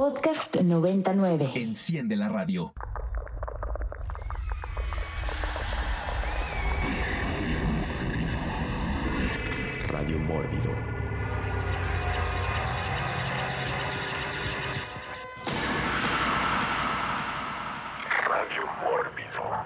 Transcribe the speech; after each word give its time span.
Podcast 0.00 0.56
99. 0.62 1.50
Enciende 1.56 2.16
la 2.16 2.30
radio. 2.30 2.72
Radio 9.88 10.18
Mórbido. 10.20 10.70
Radio 18.26 18.64
Mórbido. 18.80 19.60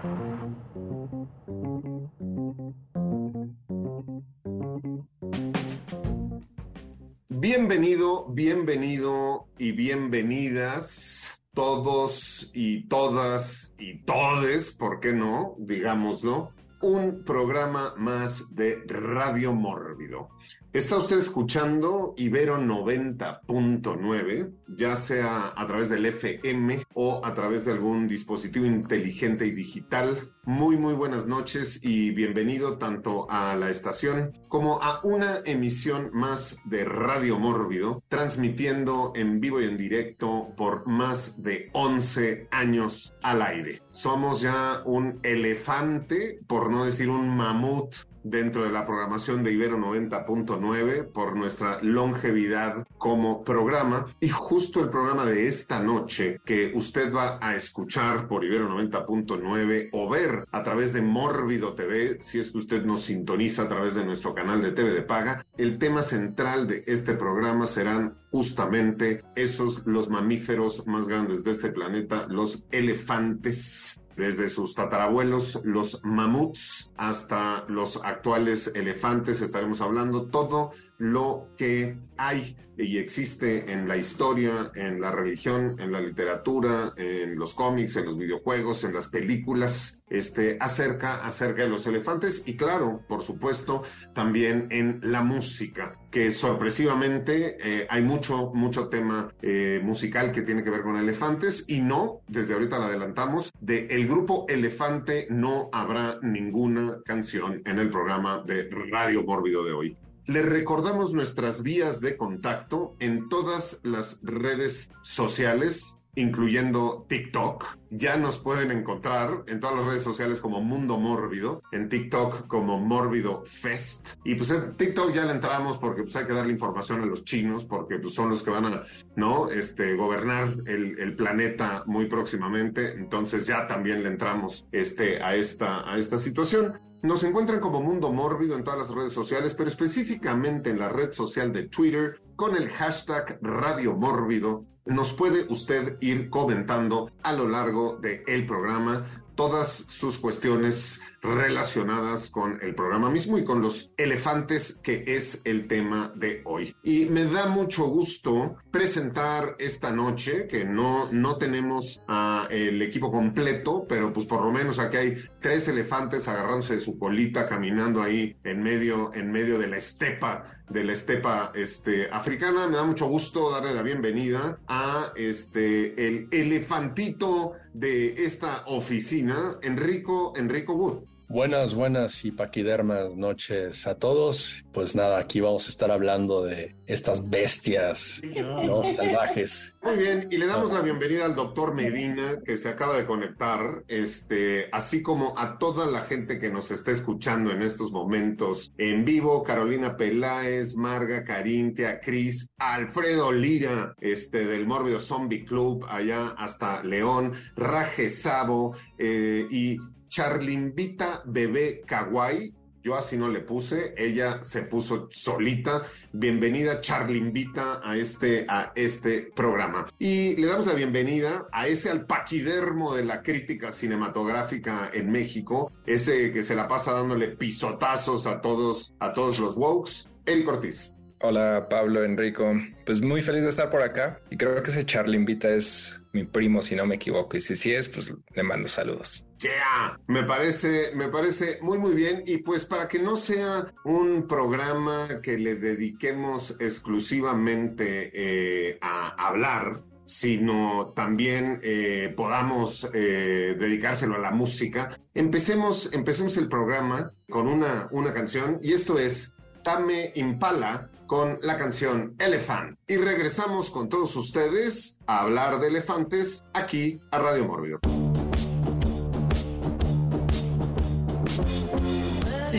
Bienvenido, 7.45 8.27
bienvenido 8.31 9.49
y 9.59 9.73
bienvenidas 9.73 11.45
todos 11.53 12.51
y 12.55 12.89
todas 12.89 13.75
y 13.79 13.99
todes, 13.99 14.73
¿por 14.73 14.99
qué 14.99 15.13
no? 15.13 15.55
Digámoslo, 15.59 16.53
un 16.81 17.23
programa 17.23 17.93
más 17.99 18.55
de 18.55 18.83
Radio 18.87 19.53
Mórbido. 19.53 20.31
Está 20.75 20.99
usted 20.99 21.19
escuchando 21.19 22.15
Ibero 22.17 22.59
90.9, 22.59 24.51
ya 24.77 24.97
sea 24.97 25.53
a 25.55 25.67
través 25.69 25.89
del 25.89 26.05
FM 26.05 26.85
o 26.95 27.25
a 27.25 27.33
través 27.33 27.65
de 27.65 27.71
algún 27.71 28.09
dispositivo 28.09 28.67
inteligente 28.67 29.47
y 29.47 29.53
digital. 29.53 30.33
Muy, 30.43 30.77
muy 30.77 30.95
buenas 30.95 31.29
noches 31.29 31.79
y 31.85 32.11
bienvenido 32.11 32.77
tanto 32.77 33.31
a 33.31 33.55
la 33.55 33.71
estación 33.71 34.33
como 34.49 34.83
a 34.83 34.99
una 35.05 35.43
emisión 35.45 36.11
más 36.13 36.57
de 36.65 36.85
Radio 36.85 37.39
Mórbido, 37.39 38.03
transmitiendo 38.09 39.13
en 39.15 39.39
vivo 39.39 39.61
y 39.61 39.67
en 39.67 39.77
directo 39.77 40.55
por 40.57 40.89
más 40.89 41.41
de 41.41 41.71
11 41.73 42.49
años 42.51 43.15
al 43.23 43.43
aire. 43.43 43.81
Somos 43.93 44.41
ya 44.41 44.83
un 44.85 45.21
elefante, 45.23 46.41
por 46.49 46.69
no 46.73 46.85
decir 46.85 47.11
un 47.11 47.29
mamut 47.29 47.95
dentro 48.25 48.65
de 48.65 48.73
la 48.73 48.85
programación 48.85 49.45
de 49.45 49.53
Ibero 49.53 49.79
90.9 49.79 51.13
por 51.13 51.37
nuestra 51.37 51.79
longevidad 51.83 52.87
como 52.99 53.45
programa 53.45 54.07
y 54.19 54.29
justo 54.29 54.81
el 54.81 54.89
programa 54.89 55.25
de 55.25 55.47
esta 55.47 55.79
noche 55.81 56.41
que 56.45 56.73
usted 56.75 57.15
va 57.15 57.39
a 57.41 57.55
escuchar 57.55 58.27
por 58.27 58.45
Ibero 58.45 58.69
90.9 58.69 59.91
o 59.93 60.09
ver 60.09 60.47
a 60.51 60.63
través 60.63 60.93
de 60.93 61.03
Mórbido 61.03 61.75
TV 61.75 62.19
si 62.21 62.39
es 62.39 62.51
que 62.51 62.59
usted 62.59 62.85
nos 62.85 63.03
sintoniza 63.03 63.63
a 63.63 63.69
través 63.69 63.95
de 63.95 64.05
nuestro 64.05 64.35
canal 64.35 64.63
de 64.63 64.73
TV 64.73 64.91
de 64.91 65.03
paga. 65.03 65.45
El 65.59 65.79
tema 65.79 66.03
central 66.03 66.67
de 66.67 66.83
este 66.87 67.15
programa 67.15 67.67
serán 67.67 68.17
justamente 68.31 69.23
esos 69.37 69.87
los 69.87 70.09
mamíferos 70.09 70.87
más 70.87 71.07
grandes 71.07 71.45
de 71.45 71.53
este 71.53 71.71
planeta, 71.71 72.27
los 72.29 72.67
elefantes 72.71 74.01
desde 74.17 74.49
sus 74.49 74.75
tatarabuelos, 74.75 75.61
los 75.65 76.01
mamuts, 76.05 76.91
hasta 76.97 77.65
los 77.69 78.01
actuales 78.03 78.71
elefantes, 78.75 79.41
estaremos 79.41 79.81
hablando 79.81 80.27
todo 80.27 80.71
lo 80.99 81.49
que 81.57 81.99
hay 82.17 82.57
y 82.77 82.99
existe 82.99 83.73
en 83.73 83.87
la 83.87 83.97
historia, 83.97 84.73
en 84.75 85.01
la 85.01 85.13
religión, 85.13 85.77
en 85.79 85.93
la 85.93 86.01
literatura, 86.01 86.93
en 86.97 87.37
los 87.37 87.55
cómics, 87.55 87.97
en 87.97 88.05
los 88.07 88.19
videojuegos, 88.19 88.83
en 88.85 88.93
las 88.93 89.07
películas, 89.07 90.01
este, 90.09 90.57
acerca, 90.61 91.25
acerca 91.25 91.63
de 91.63 91.69
los 91.69 91.87
elefantes 91.87 92.43
y 92.47 92.57
claro, 92.57 93.01
por 93.09 93.23
supuesto, 93.23 93.85
también 94.13 94.67
en 94.71 95.01
la 95.03 95.23
música, 95.23 95.99
que 96.11 96.31
sorpresivamente 96.31 97.59
eh, 97.61 97.87
hay 97.89 98.03
mucho, 98.03 98.53
mucho 98.55 98.89
tema 98.89 99.33
eh, 99.43 99.81
musical 99.83 100.33
que 100.33 100.43
tiene 100.43 100.65
que 100.65 100.71
ver 100.71 100.83
con 100.83 100.97
elefantes 100.97 101.65
y 101.69 101.81
no, 101.81 102.23
desde 102.29 102.55
ahorita 102.55 102.79
lo 102.79 102.85
adelantamos, 102.85 103.53
de 103.61 103.87
el 103.91 104.09
grupo 104.09 104.47
Elefante 104.49 105.27
no 105.31 105.69
habrá 105.73 106.19
ninguna 106.23 106.99
canción 107.05 107.63
en 107.65 107.79
el 107.79 107.91
programa 107.91 108.43
de 108.45 108.69
Radio 108.91 109.23
Mórbido 109.23 109.65
de 109.65 109.73
hoy. 109.73 109.97
Le 110.27 110.41
recordamos 110.41 111.13
nuestras 111.13 111.63
vías 111.63 112.01
de 112.01 112.17
contacto 112.17 112.97
en 112.99 113.29
todas 113.29 113.81
las 113.83 114.21
redes 114.23 114.91
sociales, 115.03 115.99
incluyendo 116.17 117.07
TikTok. 117.09 117.65
Ya 117.91 118.17
nos 118.17 118.39
pueden 118.39 118.71
encontrar 118.71 119.45
en 119.47 119.61
todas 119.61 119.77
las 119.77 119.87
redes 119.87 120.03
sociales 120.03 120.41
como 120.41 120.61
Mundo 120.61 120.99
Mórbido, 120.99 121.63
en 121.73 121.89
TikTok 121.89 122.47
como 122.47 122.79
Mórbido 122.79 123.45
Fest. 123.45 124.17
Y 124.25 124.35
pues 124.35 124.51
en 124.51 124.77
TikTok 124.77 125.13
ya 125.13 125.25
le 125.25 125.33
entramos 125.33 125.79
porque 125.79 126.03
pues 126.03 126.17
hay 126.17 126.27
que 126.27 126.33
darle 126.33 126.53
información 126.53 127.01
a 127.03 127.07
los 127.07 127.25
chinos 127.25 127.65
porque 127.65 127.99
pues 127.99 128.15
son 128.15 128.31
los 128.31 128.43
que 128.43 128.51
van 128.51 128.67
a, 128.67 128.83
¿no? 129.17 129.49
Este, 129.49 129.95
gobernar 129.95 130.57
el, 130.67 130.99
el 130.99 131.15
planeta 131.15 131.85
muy 131.87 132.07
próximamente. 132.07 132.93
Entonces 132.93 133.47
ya 133.47 133.67
también 133.67 134.03
le 134.03 134.09
entramos 134.09 134.67
este, 134.73 135.23
a, 135.23 135.35
esta, 135.37 135.91
a 135.91 135.99
esta 135.99 136.19
situación. 136.19 136.81
Nos 137.03 137.23
encuentran 137.23 137.61
como 137.61 137.83
Mundo 137.83 138.13
Mórbido 138.13 138.57
en 138.57 138.65
todas 138.65 138.79
las 138.79 138.89
redes 138.89 139.13
sociales, 139.13 139.53
pero 139.53 139.69
específicamente 139.69 140.71
en 140.71 140.79
la 140.79 140.89
red 140.89 141.13
social 141.13 141.53
de 141.53 141.65
Twitter 141.69 142.19
con 142.35 142.57
el 142.57 142.71
hashtag 142.71 143.39
Radio 143.43 143.95
Mórbido. 143.95 144.65
Nos 144.87 145.15
puede 145.15 145.47
usted 145.49 145.97
ir 146.01 146.29
comentando 146.29 147.11
a 147.23 147.33
lo 147.33 147.49
largo 147.49 147.97
del 147.97 148.23
el 148.27 148.47
programa 148.47 149.07
todas 149.35 149.85
sus 149.89 150.19
cuestiones 150.19 151.01
relacionadas 151.25 152.29
con 152.29 152.59
el 152.63 152.75
programa 152.75 153.11
mismo 153.11 153.39
y 153.39 153.45
con 153.45 153.63
los 153.63 153.93
elefantes 153.97 154.75
que 154.83 155.05
es 155.07 155.41
el 155.45 155.67
tema 155.67 156.13
de 156.15 156.43
hoy. 156.45 156.77
Y 156.83 157.07
me 157.07 157.25
da 157.25 157.47
mucho 157.47 157.85
gusto 157.85 158.57
presentar 158.71 159.57
esta 159.59 159.91
noche 159.91 160.47
que 160.47 160.65
no, 160.65 161.11
no 161.11 161.39
tenemos 161.39 162.03
a 162.07 162.47
el 162.51 162.83
equipo 162.83 163.11
completo, 163.11 163.87
pero 163.89 164.13
pues 164.13 164.27
por 164.27 164.45
lo 164.45 164.53
menos 164.53 164.79
aquí 164.79 164.97
hay 164.99 165.15
tres 165.41 165.67
elefantes 165.69 166.29
agarrándose 166.29 166.75
de 166.75 166.81
su 166.81 166.99
colita 166.99 167.47
caminando 167.47 168.03
ahí 168.03 168.37
en 168.45 168.63
medio, 168.63 169.13
en 169.15 169.33
medio 169.33 169.59
de 169.59 169.69
la 169.69 169.79
estepa, 169.79 170.45
de 170.69 170.85
la 170.85 170.93
estepa 170.93 171.53
este, 171.55 172.09
africana. 172.11 172.67
Me 172.69 172.77
da 172.77 172.85
mucho 172.85 173.07
gusto 173.07 173.51
darle 173.51 173.75
la 173.75 173.83
bienvenida 173.83 174.59
a 174.69 175.13
este, 175.17 176.07
el 176.07 176.29
elefantito 176.31 177.53
de 177.73 178.25
esta 178.25 178.65
oficina, 178.67 179.59
Enrico, 179.63 180.35
Enrico 180.37 180.75
Wood. 180.75 181.14
Buenas, 181.29 181.75
buenas 181.75 182.25
y 182.25 182.31
paquidermas 182.31 183.17
noches 183.17 183.87
a 183.87 183.97
todos. 183.97 184.65
Pues 184.73 184.95
nada, 184.95 185.19
aquí 185.19 185.41
vamos 185.41 185.67
a 185.67 185.71
estar 185.71 185.91
hablando 185.91 186.45
de 186.45 186.77
estas 186.87 187.29
bestias 187.31 188.21
¿no? 188.23 188.85
salvajes. 188.85 189.75
Muy 189.83 189.97
bien, 189.97 190.29
y 190.31 190.37
le 190.37 190.47
damos 190.47 190.71
la 190.73 190.83
bienvenida 190.83 191.25
al 191.25 191.35
doctor 191.35 191.75
Medina, 191.75 192.41
que 192.45 192.57
se 192.57 192.69
acaba 192.69 192.97
de 192.97 193.07
conectar, 193.07 193.85
este, 193.89 194.69
así 194.73 195.03
como 195.03 195.39
a 195.39 195.59
toda 195.59 195.87
la 195.87 196.03
gente 196.03 196.39
que 196.39 196.51
nos 196.51 196.71
está 196.71 196.91
escuchando 196.91 197.51
en 197.51 197.63
estos 197.63 197.91
momentos 197.91 198.73
en 198.77 199.05
vivo, 199.05 199.43
Carolina 199.43 199.97
Peláez, 199.97 200.77
Marga 200.77 201.25
Carintia, 201.25 202.01
Cris, 202.01 202.49
Alfredo 202.59 203.33
Lira, 203.33 203.95
este, 204.01 204.45
del 204.45 204.67
Mórbido 204.67 205.01
Zombie 205.01 205.45
Club, 205.45 205.87
allá 205.89 206.35
hasta 206.37 206.83
León, 206.83 207.33
Raje 207.57 208.11
Sabo, 208.11 208.77
eh, 208.99 209.47
y 209.51 209.79
Charlimbita 210.15 211.23
Bebé 211.25 211.83
Kawaii. 211.85 212.55
Yo 212.85 212.95
así 212.95 213.17
no 213.17 213.29
le 213.29 213.41
puse, 213.41 213.95
ella 213.97 214.45
se 214.45 214.63
puso 214.63 215.09
solita. 215.11 215.83
Bienvenida 216.13 216.81
Charlimbita 216.81 217.81
a 217.83 217.97
este, 217.97 218.47
a 218.49 218.71
este 218.77 219.33
programa. 219.35 219.89
Y 219.99 220.37
le 220.37 220.47
damos 220.47 220.69
la 220.69 220.75
bienvenida 220.75 221.49
a 221.51 221.67
ese 221.67 221.91
alpaquidermo 221.91 222.95
de 222.95 223.05
la 223.05 223.23
crítica 223.23 223.73
cinematográfica 223.73 224.89
en 224.95 225.11
México, 225.11 225.73
ese 225.85 226.31
que 226.31 226.45
se 226.45 226.55
la 226.55 226.69
pasa 226.69 226.93
dándole 226.93 227.29
pisotazos 227.29 228.29
a 228.29 228.41
todos, 228.41 228.95
a 229.01 229.13
todos 229.15 229.41
los 229.41 229.57
wokes, 229.57 230.09
Eric 230.27 230.49
Ortiz. 230.49 230.95
Hola 231.23 231.67
Pablo, 231.69 232.05
Enrico. 232.05 232.53
Pues 232.87 233.03
muy 233.03 233.21
feliz 233.21 233.43
de 233.43 233.49
estar 233.49 233.69
por 233.69 233.83
acá 233.83 234.21
y 234.31 234.37
creo 234.37 234.63
que 234.63 234.71
ese 234.71 234.85
Charlimbita 234.85 235.49
es 235.49 236.01
mi 236.13 236.25
primo, 236.25 236.63
si 236.63 236.77
no 236.77 236.87
me 236.87 236.95
equivoco. 236.95 237.37
Y 237.37 237.41
si 237.41 237.57
sí 237.57 237.75
es, 237.75 237.89
pues 237.89 238.15
le 238.35 238.43
mando 238.45 238.69
saludos. 238.69 239.27
Yeah, 239.39 239.99
me 240.07 240.23
parece, 240.23 240.93
me 240.95 241.09
parece 241.09 241.59
muy 241.61 241.79
muy 241.79 241.95
bien 241.95 242.23
y 242.27 242.39
pues 242.39 242.65
para 242.65 242.89
que 242.89 242.99
no 242.99 243.17
sea 243.17 243.73
un 243.85 244.27
programa 244.27 245.21
que 245.23 245.37
le 245.39 245.57
dediquemos 245.57 246.57
exclusivamente 246.61 248.11
eh, 248.15 248.79
a 248.81 249.27
hablar, 249.27 249.83
sino 250.05 250.93
también 250.95 251.61
eh, 251.63 252.13
podamos 252.17 252.89
eh, 252.95 253.57
dedicárselo 253.59 254.15
a 254.15 254.19
la 254.19 254.31
música. 254.31 254.99
Empecemos, 255.15 255.91
empecemos 255.93 256.37
el 256.37 256.49
programa 256.49 257.13
con 257.29 257.49
una, 257.49 257.89
una 257.91 258.13
canción 258.13 258.61
y 258.63 258.73
esto 258.73 258.99
es 258.99 259.35
Tame 259.63 260.13
Impala 260.15 260.91
con 261.07 261.39
la 261.43 261.57
canción 261.57 262.15
Elephant. 262.19 262.79
Y 262.87 262.97
regresamos 262.97 263.71
con 263.71 263.89
todos 263.89 264.15
ustedes 264.17 264.99
a 265.07 265.21
hablar 265.21 265.61
de 265.61 265.69
elefantes 265.69 266.45
aquí 266.53 267.01
a 267.11 267.19
Radio 267.19 267.45
Mórbido. 267.47 267.81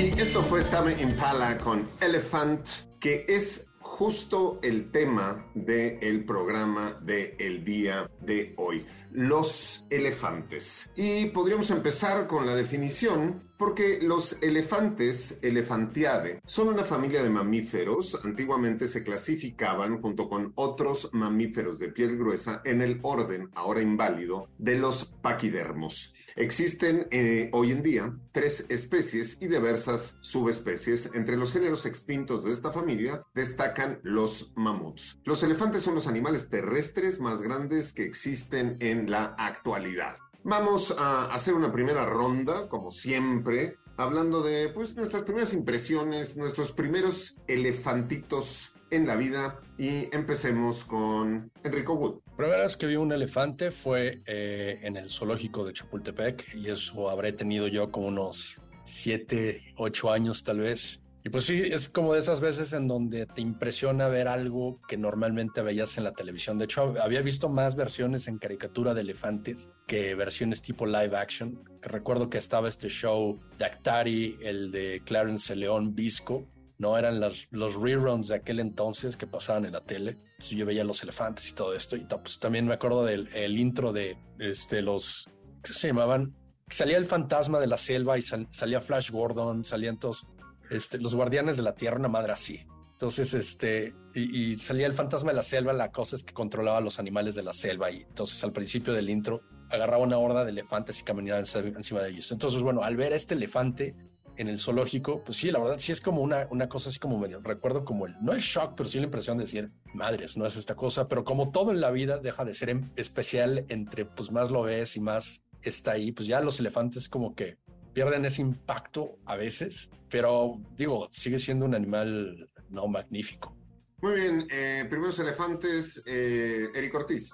Y 0.06 0.22
esto 0.22 0.44
fue 0.44 0.64
Tame 0.66 1.02
Impala 1.02 1.58
con 1.58 1.90
Elephant, 2.00 2.62
que 3.00 3.26
es 3.28 3.66
justo 3.80 4.60
el 4.62 4.92
tema 4.92 5.50
del 5.56 6.24
programa 6.26 6.96
del 7.02 7.34
el 7.40 7.66
día 7.66 8.08
de 8.22 8.54
hoy, 8.58 8.86
los 9.10 9.84
elefantes. 9.90 10.92
Y 10.96 11.26
podríamos 11.28 11.72
empezar 11.72 12.28
con 12.28 12.46
la 12.46 12.56
definición 12.56 13.50
porque 13.58 14.00
los 14.00 14.38
elefantes, 14.44 15.40
elefantiade, 15.42 16.40
son 16.46 16.68
una 16.68 16.84
familia 16.84 17.24
de 17.24 17.32
mamíferos. 17.32 18.20
Antiguamente 18.24 18.86
se 18.86 19.04
clasificaban 19.04 20.04
junto 20.04 20.30
con 20.30 20.52
otros 20.54 21.10
mamíferos 21.14 21.80
de 21.80 21.88
piel 21.90 22.16
gruesa 22.16 22.62
en 22.64 22.84
el 22.84 23.00
orden, 23.02 23.50
ahora 23.56 23.82
inválido, 23.82 24.50
de 24.60 24.78
los 24.78 25.06
paquidermos. 25.06 26.14
Existen 26.38 27.08
eh, 27.12 27.50
hoy 27.54 27.72
en 27.72 27.82
día 27.82 28.14
tres 28.34 28.66
especies 28.68 29.38
y 29.40 29.48
diversas 29.48 30.18
subespecies. 30.20 31.12
Entre 31.14 31.38
los 31.38 31.54
géneros 31.54 31.86
extintos 31.86 32.44
de 32.44 32.52
esta 32.52 32.74
familia 32.74 33.24
destacan 33.34 34.00
los 34.04 34.52
mamuts. 34.56 35.22
Los 35.24 35.44
elefantes 35.44 35.84
son 35.84 35.96
los 35.96 36.08
animales 36.08 36.50
terrestres 36.50 37.22
más 37.22 37.42
grandes 37.42 37.94
que 37.94 38.04
existen 38.04 38.76
en 38.82 39.10
la 39.10 39.34
actualidad. 39.38 40.18
Vamos 40.44 40.94
a 40.98 41.34
hacer 41.34 41.54
una 41.54 41.72
primera 41.72 42.06
ronda, 42.06 42.68
como 42.68 42.92
siempre, 42.92 43.78
hablando 43.96 44.44
de 44.44 44.68
pues, 44.68 44.94
nuestras 44.98 45.24
primeras 45.24 45.54
impresiones, 45.54 46.36
nuestros 46.36 46.74
primeros 46.74 47.38
elefantitos 47.48 48.76
en 48.92 49.08
la 49.08 49.16
vida 49.16 49.62
y 49.78 50.14
empecemos 50.14 50.84
con 50.84 51.50
Enrico 51.64 51.94
Wood. 51.94 52.25
Primera 52.38 52.64
vez 52.64 52.76
que 52.76 52.86
vi 52.86 52.98
un 52.98 53.14
elefante 53.14 53.72
fue 53.72 54.22
eh, 54.26 54.80
en 54.82 54.98
el 54.98 55.10
zoológico 55.10 55.66
de 55.66 55.72
Chapultepec 55.72 56.54
y 56.54 56.70
eso 56.70 57.10
habré 57.10 57.32
tenido 57.32 57.68
yo 57.68 57.92
como 57.92 58.08
unos 58.08 58.58
7, 58.84 59.74
8 59.78 60.12
años 60.12 60.44
tal 60.44 60.60
vez. 60.60 61.02
Y 61.24 61.30
pues 61.30 61.46
sí, 61.46 61.62
es 61.64 61.88
como 61.88 62.14
de 62.14 62.20
esas 62.20 62.42
veces 62.42 62.74
en 62.74 62.90
donde 62.90 63.26
te 63.26 63.42
impresiona 63.42 64.10
ver 64.10 64.28
algo 64.28 64.82
que 64.88 64.98
normalmente 64.98 65.62
veías 65.62 65.98
en 65.98 66.04
la 66.04 66.12
televisión. 66.12 66.60
De 66.60 66.66
hecho, 66.66 66.94
había 67.02 67.22
visto 67.22 67.48
más 67.48 67.76
versiones 67.76 68.28
en 68.28 68.38
caricatura 68.38 68.94
de 68.94 69.02
elefantes 69.02 69.72
que 69.88 70.14
versiones 70.14 70.62
tipo 70.62 70.86
live 70.86 71.18
action. 71.18 71.64
Recuerdo 71.82 72.30
que 72.30 72.38
estaba 72.38 72.68
este 72.68 72.90
show 72.90 73.40
de 73.58 73.66
Actari, 73.66 74.38
el 74.42 74.72
de 74.72 75.02
Clarence 75.06 75.56
León 75.56 75.96
Visco, 75.96 76.46
no 76.78 76.98
eran 76.98 77.20
los, 77.20 77.48
los 77.52 77.76
reruns 77.76 78.28
de 78.28 78.36
aquel 78.36 78.60
entonces 78.60 79.18
que 79.18 79.28
pasaban 79.28 79.66
en 79.66 79.74
la 79.74 79.82
tele. 79.82 80.18
yo 80.50 80.66
veía 80.66 80.84
los 80.84 81.02
elefantes 81.04 81.50
y 81.50 81.56
todo 81.56 81.74
esto. 81.74 81.96
Y 81.96 82.06
pues, 82.06 82.40
también 82.40 82.68
me 82.68 82.74
acuerdo 82.74 83.06
del 83.06 83.30
el 83.34 83.58
intro 83.58 83.94
de 83.94 84.18
este, 84.40 84.82
los, 84.82 85.30
¿qué 85.64 85.74
se 85.74 85.88
llamaban? 85.88 86.36
Salía 86.68 86.98
el 86.98 87.06
fantasma 87.06 87.60
de 87.60 87.68
la 87.68 87.78
selva 87.78 88.18
y 88.18 88.22
salía 88.22 88.82
Flash 88.82 89.12
Gordon, 89.12 89.64
salían 89.64 90.00
todos 90.00 90.26
este, 90.70 90.98
los 90.98 91.16
guardianes 91.16 91.58
de 91.58 91.64
la 91.64 91.76
tierra, 91.76 91.98
una 91.98 92.08
madre 92.08 92.34
así. 92.34 92.66
Entonces, 92.94 93.34
este, 93.34 93.94
y, 94.14 94.56
salía 94.56 94.88
el 94.88 94.94
fantasma 94.94 95.32
de 95.32 95.36
la 95.36 95.44
selva, 95.44 95.74
la 95.74 95.92
cosa 95.92 96.16
es 96.16 96.24
que 96.24 96.34
controlaba 96.34 96.78
a 96.78 96.82
los 96.82 96.98
animales 96.98 97.36
de 97.36 97.44
la 97.44 97.52
selva 97.52 97.92
y 97.92 98.04
entonces 98.04 98.42
al 98.44 98.54
principio 98.54 98.94
del 98.94 99.10
intro 99.10 99.42
agarraba 99.70 100.02
una 100.02 100.18
horda 100.18 100.46
de 100.46 100.52
elefantes 100.52 101.02
y 101.02 101.04
caminaba 101.04 101.40
encima 101.40 102.02
de 102.02 102.10
ellos. 102.10 102.32
Entonces, 102.32 102.62
bueno, 102.62 102.84
al 102.84 102.96
ver 102.96 103.12
a 103.12 103.18
este 103.18 103.34
elefante, 103.34 103.96
en 104.38 104.48
el 104.48 104.60
zoológico, 104.60 105.24
pues 105.24 105.38
sí, 105.38 105.52
la 105.52 105.60
verdad 105.60 105.78
sí 105.78 105.92
es 105.92 106.02
como 106.02 106.22
una, 106.22 106.48
una 106.50 106.70
cosa 106.70 106.90
así 106.90 107.00
como 107.00 107.18
medio, 107.18 107.40
recuerdo 107.42 107.86
como 107.86 108.06
el, 108.06 108.16
no 108.22 108.34
el 108.34 108.40
shock, 108.40 108.74
pero 108.76 108.90
sí 108.90 109.00
la 109.00 109.06
impresión 109.06 109.38
de 109.38 109.46
decir, 109.46 109.72
madres, 109.94 110.38
no 110.38 110.46
es 110.46 110.56
esta 110.58 110.76
cosa, 110.76 111.08
pero 111.08 111.24
como 111.24 111.52
todo 111.52 111.72
en 111.72 111.82
la 111.82 111.92
vida 111.92 112.18
deja 112.18 112.46
de 112.46 112.54
ser 112.54 112.80
especial 112.96 113.66
entre 113.70 114.06
pues 114.06 114.32
más 114.32 114.52
lo 114.52 114.64
ves 114.64 114.98
y 114.98 115.00
más 115.00 115.44
está 115.62 115.94
ahí, 115.94 116.12
pues 116.12 116.28
ya 116.28 116.42
los 116.42 116.60
elefantes 116.60 117.10
como 117.10 117.36
que 117.36 117.58
pierden 117.94 118.26
ese 118.26 118.42
impacto 118.42 119.18
a 119.26 119.36
veces, 119.36 119.90
pero 120.10 120.60
digo, 120.76 121.08
sigue 121.12 121.40
siendo 121.40 121.66
un 121.66 121.76
animal 121.76 122.50
no 122.70 122.88
magnífico. 122.88 123.56
Muy 124.02 124.14
bien, 124.14 124.48
eh, 124.52 124.86
primeros 124.90 125.18
elefantes, 125.20 126.04
eh, 126.06 126.68
Eric 126.76 126.94
Ortiz. 126.94 127.32